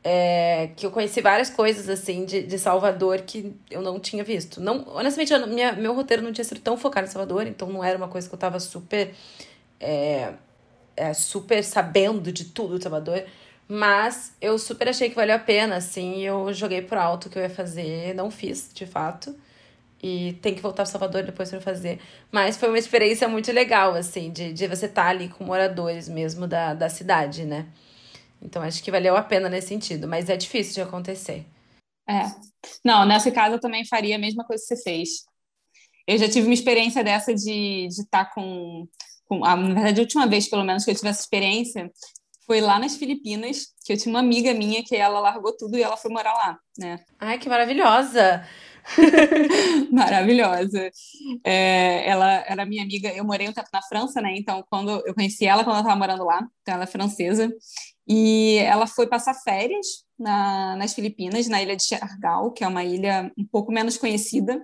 É, 0.08 0.70
que 0.76 0.86
eu 0.86 0.90
conheci 0.92 1.20
várias 1.20 1.50
coisas, 1.50 1.88
assim, 1.88 2.24
de, 2.24 2.44
de 2.44 2.58
Salvador 2.58 3.22
que 3.22 3.52
eu 3.68 3.82
não 3.82 3.98
tinha 3.98 4.22
visto. 4.22 4.60
Não, 4.60 4.86
honestamente, 4.94 5.32
eu, 5.32 5.46
minha, 5.48 5.72
meu 5.72 5.92
roteiro 5.92 6.22
não 6.22 6.32
tinha 6.32 6.44
sido 6.44 6.60
tão 6.60 6.76
focado 6.76 7.08
em 7.08 7.10
Salvador, 7.10 7.46
então 7.46 7.68
não 7.68 7.82
era 7.82 7.98
uma 7.98 8.06
coisa 8.08 8.28
que 8.28 8.34
eu 8.34 8.38
tava 8.38 8.60
super... 8.60 9.12
É, 9.80 10.32
é, 10.96 11.12
super 11.12 11.62
sabendo 11.62 12.32
de 12.32 12.46
tudo 12.46 12.78
de 12.78 12.84
Salvador. 12.84 13.24
Mas 13.68 14.32
eu 14.40 14.58
super 14.58 14.88
achei 14.88 15.08
que 15.08 15.16
valeu 15.16 15.34
a 15.34 15.40
pena, 15.40 15.76
assim, 15.76 16.20
eu 16.22 16.52
joguei 16.54 16.82
por 16.82 16.96
alto 16.98 17.26
o 17.26 17.30
que 17.30 17.38
eu 17.38 17.42
ia 17.42 17.50
fazer, 17.50 18.14
não 18.14 18.30
fiz, 18.30 18.70
de 18.72 18.86
fato. 18.86 19.36
E 20.02 20.34
tem 20.34 20.54
que 20.54 20.60
voltar 20.60 20.84
para 20.84 20.86
Salvador 20.86 21.24
depois 21.24 21.50
para 21.50 21.60
fazer. 21.60 22.00
Mas 22.30 22.56
foi 22.56 22.68
uma 22.68 22.78
experiência 22.78 23.26
muito 23.28 23.50
legal, 23.50 23.94
assim, 23.94 24.30
de, 24.30 24.52
de 24.52 24.68
você 24.68 24.86
estar 24.86 25.04
tá 25.04 25.08
ali 25.08 25.28
com 25.28 25.44
moradores 25.44 26.08
mesmo 26.08 26.46
da, 26.46 26.74
da 26.74 26.88
cidade, 26.88 27.44
né? 27.44 27.66
Então 28.40 28.62
acho 28.62 28.82
que 28.82 28.90
valeu 28.90 29.16
a 29.16 29.22
pena 29.22 29.48
nesse 29.48 29.68
sentido, 29.68 30.06
mas 30.06 30.28
é 30.28 30.36
difícil 30.36 30.74
de 30.74 30.82
acontecer. 30.82 31.44
É. 32.08 32.22
Não, 32.84 33.04
nesse 33.04 33.32
caso 33.32 33.56
eu 33.56 33.60
também 33.60 33.84
faria 33.84 34.16
a 34.16 34.18
mesma 34.18 34.44
coisa 34.44 34.62
que 34.62 34.74
você 34.74 34.82
fez. 34.82 35.24
Eu 36.06 36.18
já 36.18 36.28
tive 36.28 36.46
uma 36.46 36.54
experiência 36.54 37.02
dessa 37.02 37.34
de 37.34 37.86
estar 37.86 38.02
de 38.02 38.08
tá 38.10 38.24
com, 38.24 38.86
com. 39.24 39.40
Na 39.40 39.56
verdade, 39.74 40.00
a 40.00 40.02
última 40.02 40.26
vez, 40.26 40.48
pelo 40.48 40.62
menos, 40.62 40.84
que 40.84 40.90
eu 40.92 40.94
tive 40.94 41.08
essa 41.08 41.22
experiência, 41.22 41.90
foi 42.46 42.60
lá 42.60 42.78
nas 42.78 42.96
Filipinas, 42.96 43.74
que 43.84 43.92
eu 43.92 43.96
tinha 43.96 44.12
uma 44.12 44.20
amiga 44.20 44.54
minha 44.54 44.82
que 44.84 44.94
ela 44.94 45.18
largou 45.18 45.56
tudo 45.56 45.76
e 45.76 45.82
ela 45.82 45.96
foi 45.96 46.10
morar 46.10 46.32
lá, 46.32 46.58
né? 46.78 47.00
Ai, 47.18 47.38
que 47.38 47.48
maravilhosa! 47.48 48.46
maravilhosa. 49.90 50.90
É, 51.44 52.08
ela 52.08 52.44
era 52.46 52.64
minha 52.64 52.84
amiga, 52.84 53.08
eu 53.08 53.24
morei 53.24 53.48
um 53.48 53.52
tempo 53.52 53.68
na 53.72 53.82
França, 53.82 54.20
né? 54.20 54.34
Então, 54.36 54.64
quando 54.70 54.90
eu 55.04 55.12
conheci 55.12 55.44
ela 55.44 55.64
quando 55.64 55.74
ela 55.74 55.80
estava 55.80 55.98
morando 55.98 56.24
lá, 56.24 56.46
então 56.62 56.74
ela 56.74 56.84
é 56.84 56.86
francesa, 56.86 57.52
e 58.08 58.58
ela 58.58 58.86
foi 58.86 59.08
passar 59.08 59.34
férias 59.34 60.04
na, 60.18 60.76
nas 60.76 60.94
Filipinas, 60.94 61.48
na 61.48 61.60
ilha 61.60 61.76
de 61.76 61.82
Siargao, 61.82 62.52
que 62.52 62.62
é 62.62 62.68
uma 62.68 62.84
ilha 62.84 63.32
um 63.36 63.44
pouco 63.44 63.72
menos 63.72 63.98
conhecida. 63.98 64.62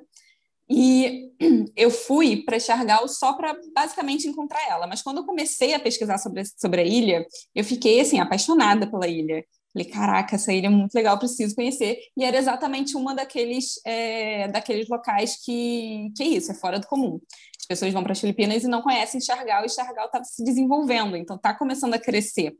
E 0.73 1.31
eu 1.77 1.91
fui 1.91 2.43
para 2.45 2.59
Chargal 2.59 3.07
só 3.07 3.35
para 3.35 3.55
basicamente 3.75 4.27
encontrar 4.27 4.67
ela. 4.69 4.87
Mas 4.87 5.03
quando 5.03 5.19
eu 5.19 5.25
comecei 5.25 5.75
a 5.75 5.81
pesquisar 5.81 6.17
sobre, 6.17 6.43
sobre 6.57 6.81
a 6.81 6.85
ilha, 6.85 7.27
eu 7.55 7.63
fiquei 7.63 8.01
assim 8.01 8.19
apaixonada 8.19 8.91
pela 8.91 9.07
ilha. 9.07 9.45
Falei, 9.73 9.89
caraca, 9.89 10.35
essa 10.35 10.53
ilha 10.53 10.67
é 10.67 10.71
muito 10.71 10.95
legal, 10.95 11.19
preciso 11.19 11.55
conhecer. 11.55 11.99
E 12.17 12.25
era 12.25 12.37
exatamente 12.37 12.97
uma 12.97 13.15
daqueles, 13.15 13.81
é, 13.87 14.49
daqueles 14.49 14.89
locais 14.89 15.37
que, 15.43 16.11
que 16.17 16.23
é 16.23 16.27
isso, 16.27 16.53
é 16.53 16.55
fora 16.55 16.79
do 16.79 16.87
comum. 16.87 17.21
As 17.59 17.67
pessoas 17.67 17.93
vão 17.93 18.03
para 18.03 18.13
as 18.13 18.21
Filipinas 18.21 18.65
e 18.65 18.69
não 18.69 18.83
conhecem 18.83 19.21
Chargal, 19.21 19.65
e 19.65 19.71
Chargal 19.71 20.07
está 20.07 20.23
se 20.25 20.45
desenvolvendo, 20.45 21.17
então 21.17 21.37
está 21.37 21.55
começando 21.55 21.95
a 21.95 21.99
crescer. 21.99 22.55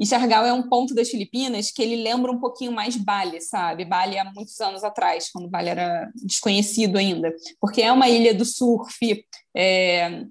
E 0.00 0.06
Chargal 0.06 0.46
é 0.46 0.52
um 0.52 0.66
ponto 0.66 0.94
das 0.94 1.10
Filipinas 1.10 1.70
que 1.70 1.82
ele 1.82 2.02
lembra 2.02 2.32
um 2.32 2.40
pouquinho 2.40 2.72
mais 2.72 2.96
Bali, 2.96 3.38
sabe? 3.42 3.84
Bali 3.84 4.18
há 4.18 4.24
muitos 4.24 4.58
anos 4.60 4.82
atrás, 4.82 5.30
quando 5.30 5.50
Bali 5.50 5.68
era 5.68 6.10
desconhecido 6.14 6.96
ainda. 6.96 7.34
Porque 7.60 7.82
é 7.82 7.92
uma 7.92 8.08
ilha 8.08 8.32
do 8.32 8.46
surf, 8.46 8.96
é, 9.54 10.24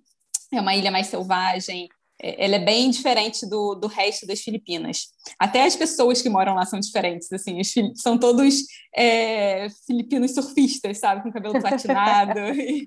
é 0.51 0.59
uma 0.59 0.76
ilha 0.76 0.89
mais 0.89 1.05
selvagem, 1.05 1.88
é, 2.22 2.45
ela 2.45 2.55
é 2.55 2.59
bem 2.59 2.89
diferente 2.89 3.47
do, 3.47 3.76
do 3.76 3.88
resto 3.88 4.28
das 4.28 4.41
Filipinas. 4.41 5.07
Até 5.38 5.63
as 5.63 5.76
pessoas 5.76 6.22
que 6.22 6.30
moram 6.30 6.55
lá 6.55 6.65
são 6.65 6.80
diferentes, 6.80 7.32
assim, 7.32 7.61
são 7.95 8.17
todos 8.17 8.63
é, 8.95 9.67
filipinos 9.86 10.34
surfistas, 10.34 10.97
sabe, 10.97 11.24
com 11.24 11.32
cabelo 11.32 11.59
platinado. 11.61 12.39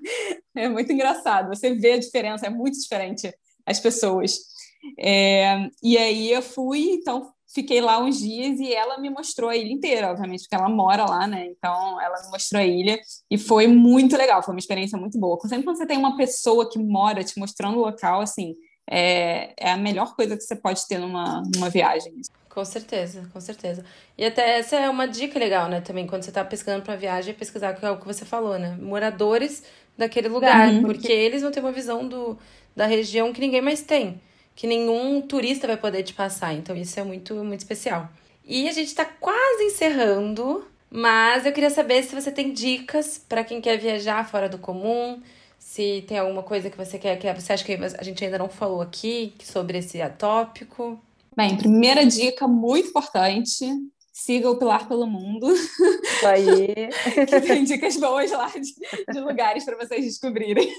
é 0.55 0.69
muito 0.69 0.91
engraçado, 0.91 1.47
você 1.47 1.73
vê 1.73 1.93
a 1.93 1.99
diferença, 1.99 2.45
é 2.45 2.49
muito 2.49 2.79
diferente 2.79 3.33
as 3.65 3.79
pessoas. 3.79 4.52
É, 4.97 5.69
e 5.81 5.97
aí 5.97 6.31
eu 6.31 6.41
fui, 6.41 6.91
então 6.91 7.31
fiquei 7.53 7.79
lá 7.79 7.99
uns 7.99 8.19
dias 8.19 8.59
e 8.59 8.73
ela 8.73 8.97
me 8.97 9.09
mostrou 9.09 9.49
a 9.49 9.55
ilha 9.55 9.71
inteira, 9.71 10.09
obviamente, 10.09 10.41
porque 10.41 10.55
ela 10.55 10.69
mora 10.69 11.05
lá, 11.05 11.27
né? 11.27 11.45
Então 11.47 12.01
ela 12.01 12.21
me 12.23 12.31
mostrou 12.31 12.61
a 12.61 12.65
ilha 12.65 12.99
e 13.29 13.37
foi 13.37 13.67
muito 13.67 14.17
legal, 14.17 14.41
foi 14.41 14.53
uma 14.53 14.59
experiência 14.59 14.97
muito 14.97 15.19
boa. 15.19 15.39
Sempre 15.47 15.63
quando 15.63 15.77
você 15.77 15.85
tem 15.85 15.97
uma 15.97 16.17
pessoa 16.17 16.69
que 16.69 16.79
mora 16.79 17.23
te 17.23 17.39
mostrando 17.39 17.77
o 17.77 17.81
local, 17.81 18.21
assim, 18.21 18.55
é, 18.89 19.53
é 19.57 19.71
a 19.71 19.77
melhor 19.77 20.15
coisa 20.15 20.35
que 20.35 20.43
você 20.43 20.55
pode 20.55 20.87
ter 20.87 20.97
numa, 20.97 21.43
numa 21.53 21.69
viagem. 21.69 22.13
Com 22.49 22.65
certeza, 22.65 23.27
com 23.33 23.39
certeza. 23.39 23.83
E 24.15 24.25
até 24.25 24.59
essa 24.59 24.75
é 24.75 24.89
uma 24.89 25.07
dica 25.07 25.39
legal, 25.39 25.67
né? 25.69 25.81
Também, 25.81 26.05
quando 26.05 26.23
você 26.23 26.31
tá 26.31 26.45
pesquisando 26.45 26.83
pra 26.83 26.95
viagem, 26.95 27.33
é 27.33 27.37
pesquisar 27.37 27.73
que 27.73 27.83
é 27.83 27.89
o 27.89 27.99
que 27.99 28.05
você 28.05 28.25
falou, 28.25 28.59
né? 28.59 28.77
Moradores 28.79 29.63
daquele 29.97 30.27
lugar. 30.27 30.69
Uhum. 30.69 30.83
Porque 30.83 31.11
eles 31.11 31.41
vão 31.41 31.51
ter 31.51 31.61
uma 31.61 31.71
visão 31.71 32.07
do, 32.07 32.37
da 32.75 32.85
região 32.85 33.33
que 33.33 33.41
ninguém 33.41 33.61
mais 33.61 33.81
tem. 33.81 34.21
Que 34.55 34.67
nenhum 34.67 35.21
turista 35.21 35.67
vai 35.67 35.77
poder 35.77 36.03
te 36.03 36.13
passar. 36.13 36.53
Então, 36.53 36.75
isso 36.75 36.99
é 36.99 37.03
muito, 37.03 37.35
muito 37.43 37.59
especial. 37.59 38.09
E 38.45 38.67
a 38.67 38.71
gente 38.71 38.93
tá 38.93 39.05
quase 39.05 39.63
encerrando. 39.63 40.67
Mas 40.95 41.43
eu 41.43 41.51
queria 41.51 41.71
saber 41.71 42.03
se 42.03 42.13
você 42.13 42.31
tem 42.31 42.53
dicas 42.53 43.17
para 43.17 43.43
quem 43.43 43.59
quer 43.59 43.77
viajar 43.77 44.29
fora 44.29 44.47
do 44.47 44.59
comum. 44.59 45.19
Se 45.57 46.03
tem 46.07 46.19
alguma 46.19 46.43
coisa 46.43 46.69
que 46.69 46.77
você 46.77 46.99
quer, 46.99 47.17
que 47.17 47.33
você 47.33 47.53
acha 47.53 47.65
que 47.65 47.73
a 47.73 48.03
gente 48.03 48.23
ainda 48.23 48.37
não 48.37 48.47
falou 48.47 48.79
aqui 48.79 49.33
sobre 49.41 49.79
esse 49.79 49.97
tópico. 50.19 51.01
Bem, 51.35 51.57
primeira 51.57 52.05
dica 52.05 52.47
muito 52.47 52.89
importante: 52.89 53.65
siga 54.11 54.51
o 54.51 54.57
Pilar 54.57 54.87
pelo 54.87 55.07
Mundo. 55.07 55.51
Isso 55.51 56.27
aí. 56.27 56.89
que 57.27 57.41
tem 57.41 57.63
dicas 57.63 57.97
boas 57.97 58.29
lá 58.29 58.47
de, 58.47 58.73
de 59.11 59.19
lugares 59.19 59.65
para 59.65 59.77
vocês 59.77 60.05
descobrirem. 60.05 60.71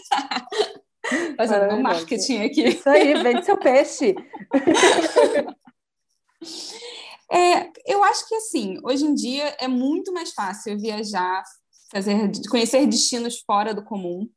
Fazendo 1.36 1.74
um 1.74 1.82
marketing 1.82 2.42
aqui. 2.42 2.68
Isso 2.68 2.88
aí, 2.88 3.14
vende 3.22 3.44
seu 3.44 3.58
peixe. 3.58 4.14
É, 7.32 7.70
eu 7.86 8.04
acho 8.04 8.28
que 8.28 8.34
assim, 8.34 8.78
hoje 8.84 9.04
em 9.04 9.14
dia 9.14 9.56
é 9.58 9.66
muito 9.66 10.12
mais 10.12 10.32
fácil 10.32 10.78
viajar, 10.78 11.42
fazer, 11.90 12.30
conhecer 12.48 12.86
destinos 12.86 13.40
fora 13.40 13.74
do 13.74 13.82
comum. 13.82 14.28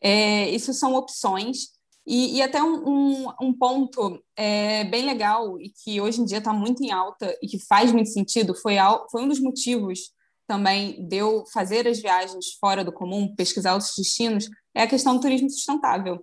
É, 0.00 0.48
isso 0.50 0.72
são 0.72 0.94
opções. 0.94 1.68
E, 2.06 2.38
e 2.38 2.42
até 2.42 2.60
um, 2.62 2.88
um, 2.88 3.26
um 3.42 3.52
ponto 3.52 4.20
é, 4.34 4.84
bem 4.84 5.04
legal 5.04 5.60
e 5.60 5.68
que 5.70 6.00
hoje 6.00 6.20
em 6.22 6.24
dia 6.24 6.38
está 6.38 6.52
muito 6.52 6.82
em 6.82 6.90
alta 6.90 7.36
e 7.42 7.46
que 7.46 7.58
faz 7.58 7.92
muito 7.92 8.08
sentido 8.08 8.54
foi, 8.54 8.76
foi 9.12 9.22
um 9.22 9.28
dos 9.28 9.38
motivos 9.38 10.10
também 10.50 11.06
de 11.06 11.18
eu 11.18 11.44
fazer 11.52 11.86
as 11.86 12.00
viagens 12.00 12.54
fora 12.60 12.84
do 12.84 12.90
comum, 12.90 13.32
pesquisar 13.36 13.74
outros 13.74 13.92
destinos, 13.96 14.50
é 14.74 14.82
a 14.82 14.88
questão 14.88 15.14
do 15.14 15.20
turismo 15.20 15.48
sustentável, 15.48 16.18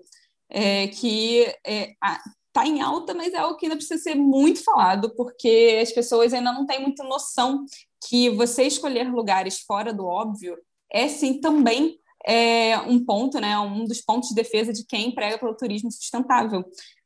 é, 0.49 0.89
que 0.89 1.45
está 1.65 2.65
é, 2.65 2.67
em 2.67 2.81
alta, 2.81 3.13
mas 3.13 3.33
é 3.33 3.37
algo 3.37 3.55
que 3.55 3.65
ainda 3.65 3.77
precisa 3.77 4.03
ser 4.03 4.15
muito 4.15 4.61
falado, 4.61 5.15
porque 5.15 5.79
as 5.81 5.93
pessoas 5.93 6.33
ainda 6.33 6.51
não 6.51 6.65
têm 6.65 6.81
muita 6.81 7.05
noção 7.05 7.63
que 8.05 8.29
você 8.31 8.63
escolher 8.63 9.09
lugares 9.09 9.61
fora 9.61 9.93
do 9.93 10.05
óbvio 10.05 10.57
é 10.91 11.07
sim 11.07 11.39
também 11.39 11.97
é 12.25 12.77
um 12.79 13.03
ponto, 13.05 13.39
né, 13.39 13.57
um 13.57 13.85
dos 13.85 14.01
pontos 14.01 14.27
de 14.27 14.35
defesa 14.35 14.73
de 14.73 14.85
quem 14.85 15.15
prega 15.15 15.37
pelo 15.37 15.55
turismo 15.55 15.89
sustentável, 15.89 16.65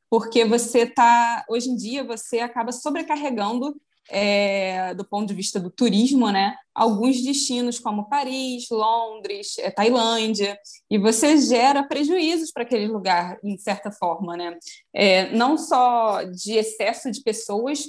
porque 0.10 0.44
você 0.44 0.80
está, 0.80 1.46
hoje 1.48 1.70
em 1.70 1.76
dia, 1.76 2.04
você 2.04 2.40
acaba 2.40 2.72
sobrecarregando 2.72 3.80
é, 4.10 4.94
do 4.94 5.06
ponto 5.06 5.28
de 5.28 5.34
vista 5.34 5.60
do 5.60 5.70
turismo, 5.70 6.30
né, 6.32 6.56
alguns 6.74 7.22
destinos 7.22 7.80
como 7.80 8.10
Paris, 8.10 8.68
Londres, 8.70 9.58
é, 9.60 9.70
Tailândia, 9.70 10.58
e 10.90 10.98
você 10.98 11.38
gera 11.38 11.84
prejuízos 11.84 12.52
para 12.52 12.64
aquele 12.64 12.88
lugar, 12.88 13.38
em 13.44 13.58
certa 13.58 13.92
forma, 13.92 14.36
né, 14.36 14.58
é, 14.94 15.30
não 15.36 15.58
só 15.58 16.24
de 16.24 16.54
excesso 16.54 17.12
de 17.12 17.22
pessoas, 17.22 17.86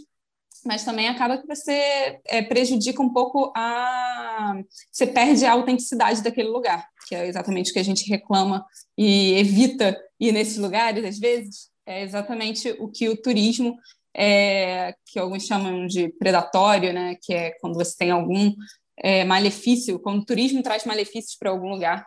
mas 0.64 0.84
também 0.84 1.08
acaba 1.08 1.38
que 1.38 1.46
você 1.46 2.20
é, 2.24 2.42
prejudica 2.42 3.02
um 3.02 3.12
pouco 3.12 3.52
a. 3.56 4.54
Você 4.90 5.06
perde 5.06 5.44
a 5.44 5.52
autenticidade 5.52 6.22
daquele 6.22 6.48
lugar, 6.48 6.86
que 7.08 7.14
é 7.14 7.26
exatamente 7.26 7.70
o 7.70 7.74
que 7.74 7.80
a 7.80 7.84
gente 7.84 8.08
reclama 8.08 8.64
e 8.96 9.34
evita 9.34 10.00
ir 10.20 10.32
nesses 10.32 10.58
lugares, 10.58 11.04
às 11.04 11.18
vezes. 11.18 11.70
É 11.84 12.02
exatamente 12.02 12.70
o 12.78 12.88
que 12.88 13.08
o 13.08 13.16
turismo, 13.16 13.76
é, 14.14 14.94
que 15.06 15.18
alguns 15.18 15.46
chamam 15.46 15.86
de 15.86 16.08
predatório, 16.18 16.92
né, 16.92 17.16
que 17.22 17.32
é 17.32 17.52
quando 17.60 17.74
você 17.74 17.96
tem 17.96 18.10
algum 18.10 18.52
é, 18.98 19.24
malefício, 19.24 19.98
quando 19.98 20.22
o 20.22 20.24
turismo 20.24 20.62
traz 20.62 20.84
malefícios 20.84 21.36
para 21.36 21.50
algum 21.50 21.70
lugar. 21.70 22.06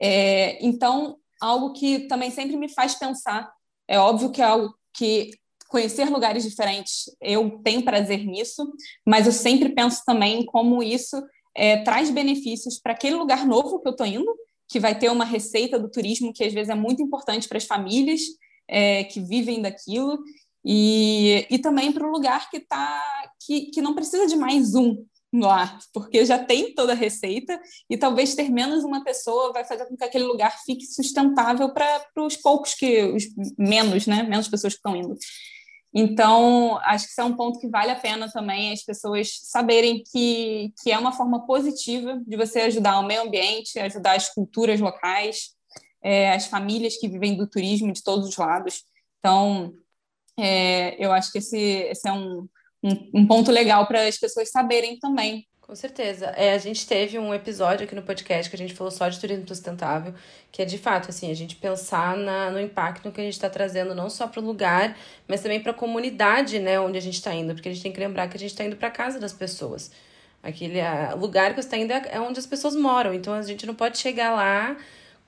É, 0.00 0.64
então, 0.64 1.16
algo 1.40 1.72
que 1.72 2.00
também 2.06 2.30
sempre 2.30 2.56
me 2.56 2.68
faz 2.68 2.94
pensar, 2.94 3.50
é 3.88 3.98
óbvio 3.98 4.30
que 4.30 4.40
é 4.40 4.44
algo 4.44 4.74
que 4.94 5.30
conhecer 5.68 6.10
lugares 6.10 6.42
diferentes, 6.42 7.04
eu 7.20 7.60
tenho 7.62 7.84
prazer 7.84 8.26
nisso, 8.26 8.72
mas 9.06 9.26
eu 9.26 9.32
sempre 9.32 9.68
penso 9.68 10.02
também 10.04 10.44
como 10.44 10.82
isso 10.82 11.22
é, 11.54 11.82
traz 11.84 12.10
benefícios 12.10 12.78
para 12.80 12.92
aquele 12.92 13.14
lugar 13.14 13.46
novo 13.46 13.80
que 13.80 13.88
eu 13.88 13.92
estou 13.92 14.06
indo, 14.06 14.34
que 14.68 14.80
vai 14.80 14.98
ter 14.98 15.10
uma 15.10 15.24
receita 15.24 15.78
do 15.78 15.90
turismo 15.90 16.32
que 16.32 16.44
às 16.44 16.52
vezes 16.52 16.70
é 16.70 16.74
muito 16.74 17.02
importante 17.02 17.48
para 17.48 17.58
as 17.58 17.64
famílias 17.64 18.20
é, 18.68 19.04
que 19.04 19.20
vivem 19.20 19.62
daquilo, 19.62 20.18
e, 20.64 21.46
e 21.50 21.58
também 21.58 21.92
para 21.92 22.06
o 22.06 22.10
lugar 22.10 22.50
que, 22.50 22.60
tá, 22.60 23.02
que, 23.44 23.66
que 23.66 23.80
não 23.80 23.94
precisa 23.94 24.26
de 24.26 24.36
mais 24.36 24.74
um 24.74 25.04
lá, 25.32 25.78
porque 25.92 26.24
já 26.24 26.38
tem 26.38 26.74
toda 26.74 26.92
a 26.92 26.96
receita 26.96 27.60
e 27.88 27.96
talvez 27.96 28.34
ter 28.34 28.50
menos 28.50 28.82
uma 28.82 29.04
pessoa 29.04 29.52
vai 29.52 29.64
fazer 29.64 29.86
com 29.86 29.96
que 29.96 30.04
aquele 30.04 30.24
lugar 30.24 30.58
fique 30.64 30.84
sustentável 30.86 31.72
para 31.72 32.02
os 32.18 32.36
poucos 32.36 32.74
que, 32.74 33.04
os 33.04 33.24
menos, 33.56 34.06
né, 34.06 34.22
menos 34.24 34.48
pessoas 34.48 34.74
que 34.74 34.78
estão 34.78 34.96
indo. 34.96 35.16
Então, 35.92 36.78
acho 36.84 37.06
que 37.06 37.10
isso 37.10 37.20
é 37.20 37.24
um 37.24 37.36
ponto 37.36 37.58
que 37.58 37.68
vale 37.68 37.90
a 37.90 37.96
pena 37.96 38.30
também 38.30 38.72
as 38.72 38.84
pessoas 38.84 39.40
saberem 39.44 40.02
que, 40.10 40.72
que 40.82 40.90
é 40.92 40.98
uma 40.98 41.12
forma 41.12 41.44
positiva 41.46 42.20
de 42.26 42.36
você 42.36 42.60
ajudar 42.62 43.00
o 43.00 43.06
meio 43.06 43.22
ambiente, 43.22 43.78
ajudar 43.78 44.16
as 44.16 44.28
culturas 44.28 44.80
locais, 44.80 45.50
é, 46.02 46.32
as 46.32 46.46
famílias 46.46 46.96
que 46.96 47.08
vivem 47.08 47.36
do 47.36 47.46
turismo 47.48 47.92
de 47.92 48.02
todos 48.04 48.28
os 48.28 48.36
lados. 48.36 48.84
Então, 49.18 49.72
é, 50.42 50.96
eu 50.98 51.12
acho 51.12 51.32
que 51.32 51.38
esse, 51.38 51.58
esse 51.58 52.08
é 52.08 52.12
um, 52.12 52.48
um, 52.82 53.10
um 53.14 53.26
ponto 53.26 53.50
legal 53.50 53.86
para 53.86 54.06
as 54.06 54.18
pessoas 54.18 54.50
saberem 54.50 54.98
também 54.98 55.46
com 55.70 55.76
certeza. 55.76 56.26
É, 56.36 56.52
a 56.52 56.58
gente 56.58 56.84
teve 56.84 57.16
um 57.16 57.32
episódio 57.32 57.84
aqui 57.84 57.94
no 57.94 58.02
podcast 58.02 58.50
que 58.50 58.56
a 58.56 58.58
gente 58.58 58.74
falou 58.74 58.90
só 58.90 59.08
de 59.08 59.20
turismo 59.20 59.46
sustentável, 59.46 60.12
que 60.50 60.60
é 60.60 60.64
de 60.64 60.76
fato 60.76 61.10
assim, 61.10 61.30
a 61.30 61.34
gente 61.34 61.54
pensar 61.54 62.16
na, 62.16 62.50
no 62.50 62.60
impacto 62.60 63.12
que 63.12 63.20
a 63.20 63.22
gente 63.22 63.34
está 63.34 63.48
trazendo 63.48 63.94
não 63.94 64.10
só 64.10 64.26
para 64.26 64.40
o 64.40 64.44
lugar, 64.44 64.98
mas 65.28 65.42
também 65.42 65.62
para 65.62 65.70
a 65.70 65.74
comunidade, 65.74 66.58
né, 66.58 66.80
onde 66.80 66.98
a 66.98 67.00
gente 67.00 67.14
está 67.14 67.32
indo, 67.32 67.54
porque 67.54 67.68
a 67.68 67.72
gente 67.72 67.84
tem 67.84 67.92
que 67.92 68.00
lembrar 68.00 68.26
que 68.26 68.36
a 68.36 68.40
gente 68.40 68.50
está 68.50 68.64
indo 68.64 68.74
para 68.74 68.90
casa 68.90 69.20
das 69.20 69.32
pessoas. 69.32 69.92
Aquele 70.42 70.80
a, 70.80 71.14
lugar 71.14 71.54
que 71.54 71.62
você 71.62 71.68
está 71.68 71.76
indo 71.76 71.92
é, 71.92 72.02
é 72.14 72.20
onde 72.20 72.40
as 72.40 72.46
pessoas 72.46 72.74
moram, 72.74 73.14
então 73.14 73.32
a 73.32 73.42
gente 73.42 73.64
não 73.64 73.74
pode 73.76 73.96
chegar 73.96 74.32
lá 74.32 74.76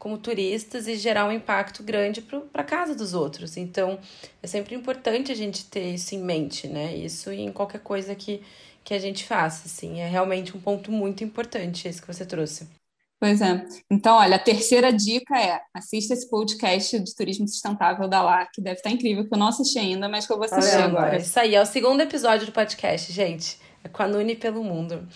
como 0.02 0.18
turistas 0.18 0.88
e 0.88 0.96
gerar 0.96 1.26
um 1.26 1.30
impacto 1.30 1.80
grande 1.80 2.20
para 2.20 2.64
casa 2.64 2.92
dos 2.92 3.14
outros. 3.14 3.56
Então, 3.56 4.00
é 4.42 4.48
sempre 4.48 4.74
importante 4.74 5.30
a 5.30 5.34
gente 5.34 5.64
ter 5.66 5.94
isso 5.94 6.12
em 6.16 6.18
mente, 6.18 6.66
né? 6.66 6.92
Isso 6.96 7.30
em 7.30 7.52
qualquer 7.52 7.78
coisa 7.78 8.12
que 8.12 8.42
que 8.82 8.94
a 8.94 8.98
gente 8.98 9.24
faça, 9.24 9.68
assim. 9.68 10.00
É 10.00 10.08
realmente 10.08 10.56
um 10.56 10.60
ponto 10.60 10.90
muito 10.90 11.22
importante 11.22 11.86
esse 11.86 12.00
que 12.00 12.08
você 12.08 12.26
trouxe. 12.26 12.66
Pois 13.20 13.40
é. 13.40 13.64
Então, 13.88 14.16
olha, 14.16 14.34
a 14.34 14.40
terceira 14.40 14.92
dica 14.92 15.38
é 15.38 15.60
assista 15.72 16.14
esse 16.14 16.28
podcast 16.28 16.98
de 16.98 17.14
turismo 17.14 17.46
sustentável 17.46 18.08
da 18.08 18.20
LAR, 18.20 18.50
que 18.52 18.60
deve 18.60 18.78
estar 18.78 18.90
incrível, 18.90 19.24
que 19.24 19.32
eu 19.32 19.38
não 19.38 19.46
assisti 19.46 19.78
ainda, 19.78 20.08
mas 20.08 20.26
que 20.26 20.32
eu 20.32 20.36
vou 20.36 20.46
assistir 20.46 20.78
olha, 20.78 20.84
agora. 20.86 21.16
Isso 21.18 21.38
aí, 21.38 21.54
é 21.54 21.62
o 21.62 21.66
segundo 21.66 22.00
episódio 22.00 22.46
do 22.46 22.50
podcast, 22.50 23.12
gente. 23.12 23.56
É 23.84 23.88
com 23.88 24.02
a 24.02 24.08
Nuni 24.08 24.34
pelo 24.34 24.64
mundo. 24.64 25.06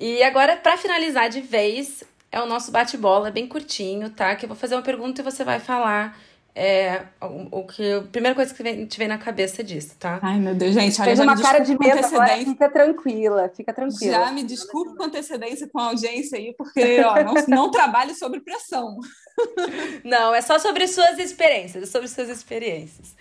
E 0.00 0.22
agora, 0.22 0.56
para 0.56 0.78
finalizar 0.78 1.28
de 1.28 1.42
vez, 1.42 2.02
é 2.34 2.42
o 2.42 2.46
nosso 2.46 2.72
bate-bola, 2.72 3.30
bem 3.30 3.46
curtinho, 3.46 4.10
tá? 4.10 4.34
Que 4.34 4.44
eu 4.44 4.48
vou 4.48 4.56
fazer 4.56 4.74
uma 4.74 4.82
pergunta 4.82 5.20
e 5.20 5.24
você 5.24 5.44
vai 5.44 5.60
falar 5.60 6.18
é 6.56 7.06
o, 7.20 7.60
o 7.60 7.66
que 7.66 7.92
a 7.92 8.02
primeira 8.02 8.34
coisa 8.34 8.54
que 8.54 8.62
vem, 8.62 8.86
te 8.86 8.96
vem 8.96 9.08
na 9.08 9.18
cabeça 9.18 9.62
disso, 9.62 9.96
tá? 9.98 10.20
Ai, 10.22 10.38
meu 10.38 10.54
Deus, 10.54 10.72
gente, 10.72 11.00
olha, 11.00 11.04
Fez 11.04 11.18
uma 11.20 11.40
cara 11.40 11.58
de 11.60 11.76
medo 11.76 12.04
agora, 12.04 12.36
fica 12.38 12.70
tranquila, 12.70 13.52
fica 13.54 13.72
tranquila. 13.72 14.12
Já 14.12 14.32
me 14.32 14.44
desculpe 14.44 14.96
com 14.96 15.04
antecedência 15.04 15.68
com 15.68 15.78
a 15.80 15.86
audiência 15.86 16.38
aí, 16.38 16.54
porque 16.56 17.00
ó, 17.02 17.24
não, 17.24 17.34
não 17.48 17.70
trabalho 17.70 18.14
sobre 18.14 18.40
pressão. 18.40 18.98
Não, 20.04 20.32
é 20.32 20.40
só 20.40 20.60
sobre 20.60 20.86
suas 20.86 21.18
experiências, 21.18 21.82
é 21.82 21.86
sobre 21.86 22.06
suas 22.06 22.28
experiências. 22.28 23.16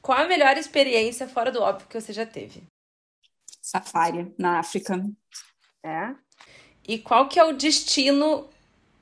Qual 0.00 0.16
a 0.16 0.28
melhor 0.28 0.56
experiência 0.56 1.26
fora 1.26 1.50
do 1.50 1.60
óbvio 1.60 1.88
que 1.88 2.00
você 2.00 2.12
já 2.12 2.24
teve? 2.24 2.62
Safari, 3.60 4.32
na 4.38 4.60
África. 4.60 5.04
É? 5.84 6.14
E 6.86 6.98
qual 6.98 7.28
que 7.28 7.40
é 7.40 7.44
o 7.44 7.52
destino 7.52 8.48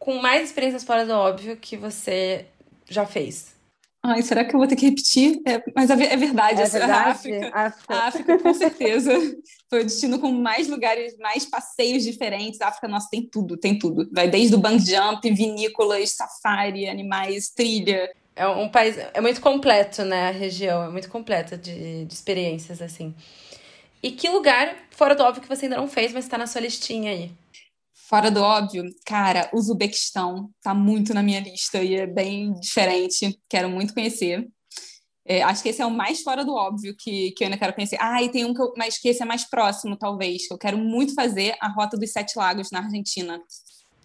com 0.04 0.20
mais 0.20 0.44
experiências 0.44 0.84
fora 0.84 1.06
do 1.06 1.14
óbvio 1.14 1.56
que 1.56 1.78
você 1.78 2.44
já 2.86 3.06
fez? 3.06 3.54
Ai, 4.02 4.20
será 4.20 4.44
que 4.44 4.54
eu 4.54 4.58
vou 4.58 4.68
ter 4.68 4.76
que 4.76 4.84
repetir? 4.84 5.40
É, 5.46 5.62
mas 5.74 5.88
é, 5.88 5.94
é 5.94 6.16
verdade, 6.18 6.60
é 6.60 6.66
verdade. 6.66 6.92
A, 6.92 7.10
África, 7.10 7.50
África. 7.54 7.94
a 7.94 8.06
África, 8.06 8.38
com 8.38 8.52
certeza, 8.52 9.10
foi 9.70 9.80
o 9.80 9.84
destino 9.84 10.18
com 10.18 10.30
mais 10.30 10.68
lugares, 10.68 11.16
mais 11.16 11.46
passeios 11.46 12.04
diferentes. 12.04 12.60
A 12.60 12.68
África, 12.68 12.86
nossa, 12.86 13.08
tem 13.10 13.26
tudo, 13.26 13.56
tem 13.56 13.78
tudo. 13.78 14.06
Vai 14.12 14.28
desde 14.28 14.54
o 14.54 14.58
bungee 14.58 14.94
jump, 14.94 15.30
vinícolas, 15.30 16.10
safari, 16.10 16.86
animais, 16.86 17.48
trilha. 17.48 18.14
É 18.36 18.46
um 18.46 18.68
país, 18.68 18.98
é 18.98 19.20
muito 19.22 19.40
completo, 19.40 20.04
né, 20.04 20.28
a 20.28 20.32
região, 20.32 20.84
é 20.84 20.90
muito 20.90 21.08
completa 21.08 21.56
de, 21.56 22.04
de 22.04 22.12
experiências, 22.12 22.82
assim. 22.82 23.14
E 24.02 24.10
que 24.10 24.28
lugar, 24.28 24.76
fora 24.90 25.14
do 25.14 25.22
óbvio, 25.22 25.40
que 25.40 25.48
você 25.48 25.64
ainda 25.64 25.78
não 25.78 25.88
fez, 25.88 26.12
mas 26.12 26.26
está 26.26 26.36
na 26.36 26.46
sua 26.46 26.60
listinha 26.60 27.10
aí? 27.10 27.30
Fora 28.14 28.30
do 28.30 28.40
óbvio, 28.40 28.84
cara, 29.04 29.50
o 29.52 29.56
Uzbequistão 29.56 30.48
tá 30.62 30.72
muito 30.72 31.12
na 31.12 31.20
minha 31.20 31.40
lista 31.40 31.82
e 31.82 31.96
é 31.96 32.06
bem 32.06 32.54
diferente, 32.60 33.36
quero 33.48 33.68
muito 33.68 33.92
conhecer. 33.92 34.46
É, 35.26 35.42
acho 35.42 35.64
que 35.64 35.70
esse 35.70 35.82
é 35.82 35.86
o 35.86 35.90
mais 35.90 36.22
fora 36.22 36.44
do 36.44 36.54
óbvio 36.54 36.94
que, 36.96 37.32
que 37.32 37.42
eu 37.42 37.46
ainda 37.46 37.58
quero 37.58 37.72
conhecer. 37.72 37.98
Ah, 38.00 38.22
e 38.22 38.28
tem 38.28 38.44
um 38.44 38.54
que 38.54 38.62
eu, 38.62 38.72
mas 38.76 38.98
que 38.98 39.08
esse 39.08 39.20
é 39.20 39.26
mais 39.26 39.42
próximo, 39.50 39.96
talvez, 39.96 40.46
que 40.46 40.54
eu 40.54 40.58
quero 40.58 40.78
muito 40.78 41.12
fazer, 41.12 41.56
a 41.60 41.66
Rota 41.66 41.96
dos 41.96 42.12
Sete 42.12 42.38
Lagos, 42.38 42.70
na 42.70 42.84
Argentina. 42.84 43.42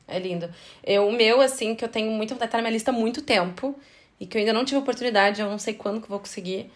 É 0.07 0.17
lindo. 0.17 0.51
Eu, 0.83 1.07
o 1.07 1.11
meu, 1.11 1.39
assim, 1.39 1.75
que 1.75 1.85
eu 1.85 1.89
tenho 1.89 2.09
muito 2.09 2.35
tá 2.35 2.49
na 2.53 2.61
minha 2.63 2.71
lista 2.71 2.89
há 2.89 2.91
muito 2.91 3.21
tempo, 3.21 3.75
e 4.19 4.25
que 4.25 4.37
eu 4.37 4.39
ainda 4.39 4.53
não 4.53 4.65
tive 4.65 4.79
oportunidade, 4.79 5.39
eu 5.39 5.47
não 5.47 5.59
sei 5.59 5.75
quando 5.75 6.01
que 6.01 6.09
vou 6.09 6.17
conseguir, 6.17 6.71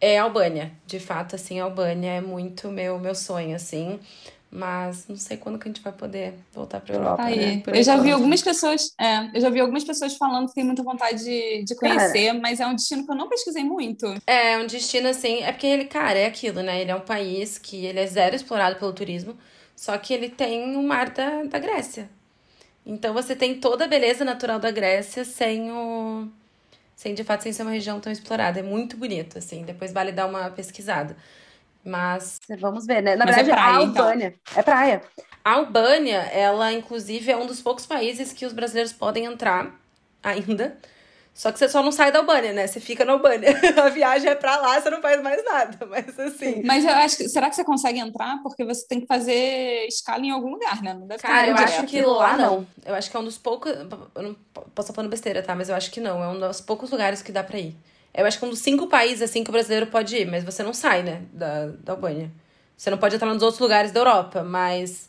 é 0.00 0.18
Albânia. 0.18 0.72
De 0.86 1.00
fato, 1.00 1.34
assim, 1.34 1.58
Albânia 1.58 2.12
é 2.12 2.20
muito 2.20 2.68
meu, 2.70 2.96
meu 3.00 3.16
sonho, 3.16 3.56
assim. 3.56 3.98
Mas 4.50 5.06
não 5.08 5.16
sei 5.16 5.36
quando 5.36 5.58
que 5.58 5.68
a 5.68 5.72
gente 5.72 5.82
vai 5.82 5.92
poder 5.92 6.34
voltar 6.52 6.80
para 6.80 6.94
Europa. 6.94 7.22
Aí, 7.24 7.56
né? 7.56 7.62
eu 7.66 7.82
já 7.82 7.96
vi 7.96 8.12
algumas 8.12 8.40
pessoas, 8.40 8.92
é, 8.98 9.28
eu 9.34 9.40
já 9.40 9.50
vi 9.50 9.60
algumas 9.60 9.84
pessoas 9.84 10.16
falando 10.16 10.48
que 10.48 10.54
tem 10.54 10.64
muita 10.64 10.82
vontade 10.82 11.24
de, 11.24 11.64
de 11.64 11.74
conhecer, 11.74 12.28
cara, 12.28 12.38
mas 12.40 12.60
é 12.60 12.66
um 12.66 12.74
destino 12.74 13.04
que 13.04 13.10
eu 13.10 13.16
não 13.16 13.28
pesquisei 13.28 13.64
muito. 13.64 14.06
É, 14.26 14.52
é 14.52 14.58
um 14.58 14.66
destino 14.66 15.08
assim, 15.08 15.42
é 15.42 15.50
porque 15.52 15.66
ele, 15.66 15.84
cara, 15.86 16.18
é 16.18 16.26
aquilo, 16.26 16.62
né? 16.62 16.80
Ele 16.80 16.90
é 16.90 16.94
um 16.94 17.00
país 17.00 17.58
que 17.58 17.84
ele 17.84 17.98
é 17.98 18.06
zero 18.06 18.36
explorado 18.36 18.76
pelo 18.76 18.92
turismo, 18.92 19.36
só 19.74 19.98
que 19.98 20.14
ele 20.14 20.28
tem 20.28 20.76
o 20.76 20.82
mar 20.82 21.10
da, 21.10 21.42
da 21.42 21.58
Grécia. 21.58 22.08
Então 22.86 23.12
você 23.12 23.34
tem 23.34 23.58
toda 23.58 23.84
a 23.84 23.88
beleza 23.88 24.24
natural 24.24 24.60
da 24.60 24.70
Grécia 24.70 25.24
sem 25.24 25.72
o 25.72 26.28
sem 26.94 27.14
de 27.14 27.22
fato 27.22 27.42
sem 27.42 27.52
ser 27.52 27.62
uma 27.62 27.72
região 27.72 28.00
tão 28.00 28.10
explorada. 28.10 28.60
É 28.60 28.62
muito 28.62 28.96
bonito, 28.96 29.36
assim. 29.38 29.64
Depois 29.64 29.92
vale 29.92 30.12
dar 30.12 30.26
uma 30.26 30.50
pesquisada. 30.50 31.16
Mas. 31.86 32.40
Vamos 32.58 32.84
ver, 32.84 33.00
né? 33.02 33.14
Na 33.16 33.24
Mas 33.24 33.38
é 33.38 33.42
verdade, 33.44 33.50
é 33.60 33.62
praia, 33.62 33.78
a 33.78 33.82
então. 33.84 34.04
Albânia. 34.04 34.34
Então. 34.42 34.60
É 34.60 34.62
praia. 34.62 35.02
A 35.44 35.52
Albânia, 35.52 36.18
ela, 36.32 36.72
inclusive, 36.72 37.30
é 37.30 37.36
um 37.36 37.46
dos 37.46 37.62
poucos 37.62 37.86
países 37.86 38.32
que 38.32 38.44
os 38.44 38.52
brasileiros 38.52 38.92
podem 38.92 39.24
entrar 39.24 39.70
ainda. 40.22 40.76
Só 41.32 41.52
que 41.52 41.58
você 41.58 41.68
só 41.68 41.82
não 41.82 41.92
sai 41.92 42.10
da 42.10 42.20
Albânia, 42.20 42.52
né? 42.54 42.66
Você 42.66 42.80
fica 42.80 43.04
na 43.04 43.12
Albânia. 43.12 43.50
A 43.84 43.90
viagem 43.90 44.30
é 44.30 44.34
pra 44.34 44.56
lá, 44.56 44.80
você 44.80 44.88
não 44.88 45.02
faz 45.02 45.22
mais 45.22 45.44
nada. 45.44 45.86
Mas 45.86 46.18
assim. 46.18 46.62
Mas 46.64 46.82
eu 46.84 46.90
acho 46.92 47.18
que. 47.18 47.28
Será 47.28 47.48
que 47.50 47.54
você 47.54 47.62
consegue 47.62 48.00
entrar? 48.00 48.42
Porque 48.42 48.64
você 48.64 48.86
tem 48.88 49.00
que 49.00 49.06
fazer 49.06 49.86
escala 49.86 50.24
em 50.24 50.30
algum 50.30 50.50
lugar, 50.50 50.82
né? 50.82 50.94
Não 50.94 51.06
deve 51.06 51.22
Cara, 51.22 51.46
eu 51.46 51.54
direto. 51.54 51.74
acho 51.74 51.86
que 51.86 52.00
lá 52.00 52.36
não. 52.38 52.66
Eu 52.84 52.94
acho 52.94 53.10
que 53.10 53.16
é 53.16 53.20
um 53.20 53.24
dos 53.24 53.36
poucos. 53.38 53.70
Eu 53.70 54.22
não 54.22 54.34
posso 54.74 54.80
estar 54.80 54.94
falando 54.94 55.10
besteira, 55.10 55.42
tá? 55.42 55.54
Mas 55.54 55.68
eu 55.68 55.76
acho 55.76 55.90
que 55.90 56.00
não. 56.00 56.24
É 56.24 56.28
um 56.28 56.40
dos 56.40 56.60
poucos 56.62 56.90
lugares 56.90 57.22
que 57.22 57.30
dá 57.30 57.44
pra 57.44 57.58
ir. 57.58 57.76
Eu 58.16 58.26
acho 58.26 58.38
que 58.38 58.46
um 58.46 58.50
dos 58.50 58.60
cinco 58.60 58.86
países, 58.86 59.22
assim, 59.22 59.44
que 59.44 59.50
o 59.50 59.52
brasileiro 59.52 59.86
pode 59.88 60.16
ir, 60.16 60.26
mas 60.26 60.42
você 60.42 60.62
não 60.62 60.72
sai, 60.72 61.02
né, 61.02 61.22
da, 61.32 61.66
da 61.66 61.92
Albânia. 61.92 62.30
Você 62.76 62.90
não 62.90 62.96
pode 62.96 63.14
entrar 63.14 63.32
nos 63.32 63.42
outros 63.42 63.60
lugares 63.60 63.92
da 63.92 64.00
Europa, 64.00 64.42
mas... 64.42 65.08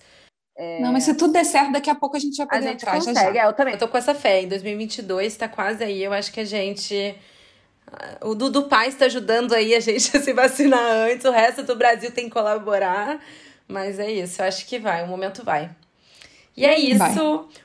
É... 0.58 0.82
Não, 0.82 0.92
mas 0.92 1.04
se 1.04 1.14
tudo 1.14 1.34
der 1.34 1.46
certo, 1.46 1.72
daqui 1.72 1.90
a 1.90 1.96
pouco 1.96 2.18
a 2.18 2.20
gente 2.20 2.36
vai 2.38 2.48
poder 2.48 2.58
a 2.58 2.72
gente 2.72 2.82
entrar, 2.82 2.96
consegue, 2.96 3.16
já, 3.16 3.34
já. 3.34 3.44
É, 3.44 3.48
eu 3.48 3.54
também. 3.54 3.74
Eu 3.74 3.80
tô 3.80 3.88
com 3.88 3.98
essa 3.98 4.14
fé. 4.14 4.42
Em 4.42 4.48
2022 4.48 5.38
tá 5.38 5.48
quase 5.48 5.84
aí. 5.84 6.04
Eu 6.04 6.12
acho 6.12 6.32
que 6.32 6.40
a 6.40 6.46
gente... 6.46 7.16
O 8.22 8.36
Dudu 8.36 8.64
Paz 8.64 8.94
está 8.94 9.06
ajudando 9.06 9.54
aí 9.54 9.74
a 9.76 9.80
gente 9.80 10.12
a 10.18 10.20
se 10.20 10.34
vacinar 10.34 10.82
antes. 10.82 11.26
O 11.26 11.32
resto 11.32 11.64
do 11.64 11.76
Brasil 11.76 12.12
tem 12.12 12.26
que 12.26 12.32
colaborar. 12.32 13.22
Mas 13.68 14.00
é 14.00 14.12
isso. 14.12 14.42
Eu 14.42 14.48
acho 14.48 14.66
que 14.66 14.80
vai. 14.80 15.04
O 15.04 15.08
momento 15.08 15.44
vai. 15.44 15.70
E 16.58 16.66
é 16.66 16.80
isso. 16.80 16.98
Vai. 16.98 17.14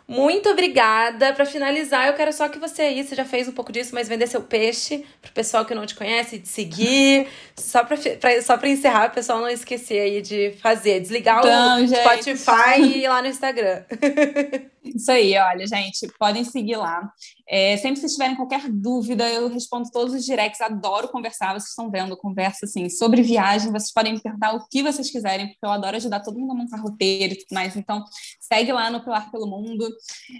Muito 0.06 0.50
obrigada. 0.50 1.32
Para 1.32 1.46
finalizar, 1.46 2.08
eu 2.08 2.12
quero 2.12 2.30
só 2.30 2.46
que 2.50 2.58
você 2.58 2.82
aí, 2.82 3.02
você 3.02 3.14
já 3.14 3.24
fez 3.24 3.48
um 3.48 3.52
pouco 3.52 3.72
disso, 3.72 3.94
mas 3.94 4.06
vender 4.06 4.26
seu 4.26 4.42
peixe 4.42 5.02
pro 5.22 5.32
pessoal 5.32 5.64
que 5.64 5.74
não 5.74 5.86
te 5.86 5.94
conhece, 5.94 6.38
de 6.38 6.46
seguir. 6.46 7.26
só 7.56 7.82
para 7.82 7.96
só 8.42 8.58
pra 8.58 8.68
encerrar, 8.68 9.08
o 9.08 9.14
pessoal 9.14 9.40
não 9.40 9.48
esquecer 9.48 9.98
aí 10.00 10.20
de 10.20 10.54
fazer, 10.60 11.00
desligar 11.00 11.38
então, 11.38 11.82
o 11.82 11.86
gente. 11.86 12.00
Spotify 12.00 12.82
e 12.82 13.04
ir 13.04 13.08
lá 13.08 13.22
no 13.22 13.28
Instagram. 13.28 13.82
Isso 14.84 15.12
aí, 15.12 15.36
olha, 15.38 15.64
gente, 15.64 16.08
podem 16.18 16.42
seguir 16.42 16.76
lá. 16.76 17.08
É, 17.48 17.76
sempre 17.76 18.00
vocês 18.00 18.12
tiverem 18.12 18.34
qualquer 18.34 18.68
dúvida, 18.68 19.28
eu 19.30 19.48
respondo 19.48 19.88
todos 19.92 20.12
os 20.12 20.24
directs, 20.24 20.60
adoro 20.60 21.08
conversar, 21.08 21.52
vocês 21.52 21.68
estão 21.68 21.88
vendo, 21.88 22.16
conversa 22.16 22.66
assim, 22.66 22.88
sobre 22.88 23.22
viagem, 23.22 23.70
vocês 23.70 23.92
podem 23.92 24.14
me 24.14 24.20
perguntar 24.20 24.54
o 24.54 24.66
que 24.68 24.82
vocês 24.82 25.08
quiserem, 25.10 25.46
porque 25.48 25.64
eu 25.64 25.70
adoro 25.70 25.96
ajudar 25.96 26.20
todo 26.20 26.38
mundo 26.38 26.52
a 26.52 26.56
montar 26.56 26.80
roteiro 26.80 27.34
e 27.34 27.38
tudo 27.38 27.54
mais, 27.54 27.76
então 27.76 28.04
segue 28.40 28.72
lá 28.72 28.90
no 28.90 29.02
Pilar 29.04 29.30
Pelo 29.30 29.46
Mundo, 29.46 29.88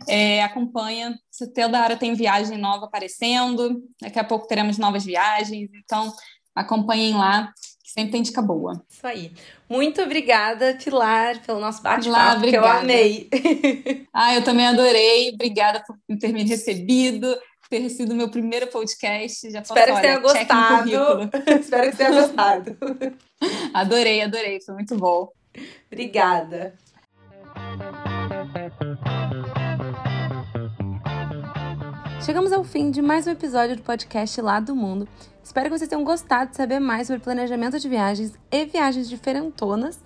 é, 0.08 0.42
acompanha, 0.42 1.16
se 1.30 1.52
toda 1.52 1.80
hora 1.80 1.96
tem 1.96 2.14
viagem 2.14 2.58
nova 2.58 2.86
aparecendo, 2.86 3.80
daqui 4.00 4.18
a 4.18 4.24
pouco 4.24 4.48
teremos 4.48 4.76
novas 4.76 5.04
viagens, 5.04 5.70
então 5.74 6.12
acompanhem 6.54 7.14
lá, 7.14 7.52
Sempre 7.92 8.12
tem 8.12 8.22
dica 8.22 8.40
boa. 8.40 8.82
Isso 8.88 9.06
aí. 9.06 9.32
Muito 9.68 10.00
obrigada, 10.00 10.78
Pilar, 10.82 11.42
pelo 11.44 11.60
nosso 11.60 11.82
bate-papo, 11.82 12.40
que 12.40 12.56
eu 12.56 12.64
amei. 12.64 13.28
ah, 14.10 14.34
eu 14.34 14.42
também 14.42 14.66
adorei. 14.66 15.30
Obrigada 15.34 15.84
por 15.86 15.94
ter 16.16 16.32
me 16.32 16.42
recebido, 16.42 17.38
ter 17.68 17.86
sido 17.90 18.14
meu 18.14 18.30
primeiro 18.30 18.66
podcast. 18.68 19.50
Já 19.50 19.60
posso, 19.60 19.74
Espero 19.78 19.94
que 19.94 20.00
tenha 20.00 20.18
gostado. 20.20 21.30
Espero 21.60 21.90
que 21.90 21.96
tenha 21.98 22.10
gostado. 22.12 22.78
adorei, 23.74 24.22
adorei. 24.22 24.58
Foi 24.62 24.74
muito 24.74 24.96
bom. 24.96 25.28
Obrigada. 25.92 26.72
Chegamos 32.24 32.52
ao 32.52 32.64
fim 32.64 32.90
de 32.90 33.02
mais 33.02 33.26
um 33.26 33.32
episódio 33.32 33.76
do 33.76 33.82
podcast 33.82 34.40
Lá 34.40 34.60
do 34.60 34.74
Mundo. 34.74 35.06
Espero 35.42 35.68
que 35.68 35.78
vocês 35.78 35.88
tenham 35.88 36.04
gostado 36.04 36.50
de 36.50 36.56
saber 36.56 36.78
mais 36.78 37.06
sobre 37.06 37.22
planejamento 37.22 37.78
de 37.78 37.88
viagens 37.88 38.32
e 38.50 38.64
viagens 38.64 39.08
diferentonas. 39.08 40.00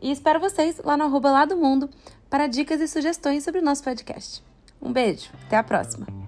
E 0.00 0.10
espero 0.10 0.40
vocês 0.40 0.80
lá 0.84 0.96
no 0.96 1.04
arroba 1.04 1.30
lá 1.30 1.44
do 1.44 1.56
mundo 1.56 1.90
para 2.28 2.46
dicas 2.46 2.80
e 2.80 2.88
sugestões 2.88 3.44
sobre 3.44 3.60
o 3.60 3.64
nosso 3.64 3.82
podcast. 3.82 4.42
Um 4.80 4.92
beijo, 4.92 5.30
até 5.46 5.56
a 5.56 5.62
próxima! 5.62 6.19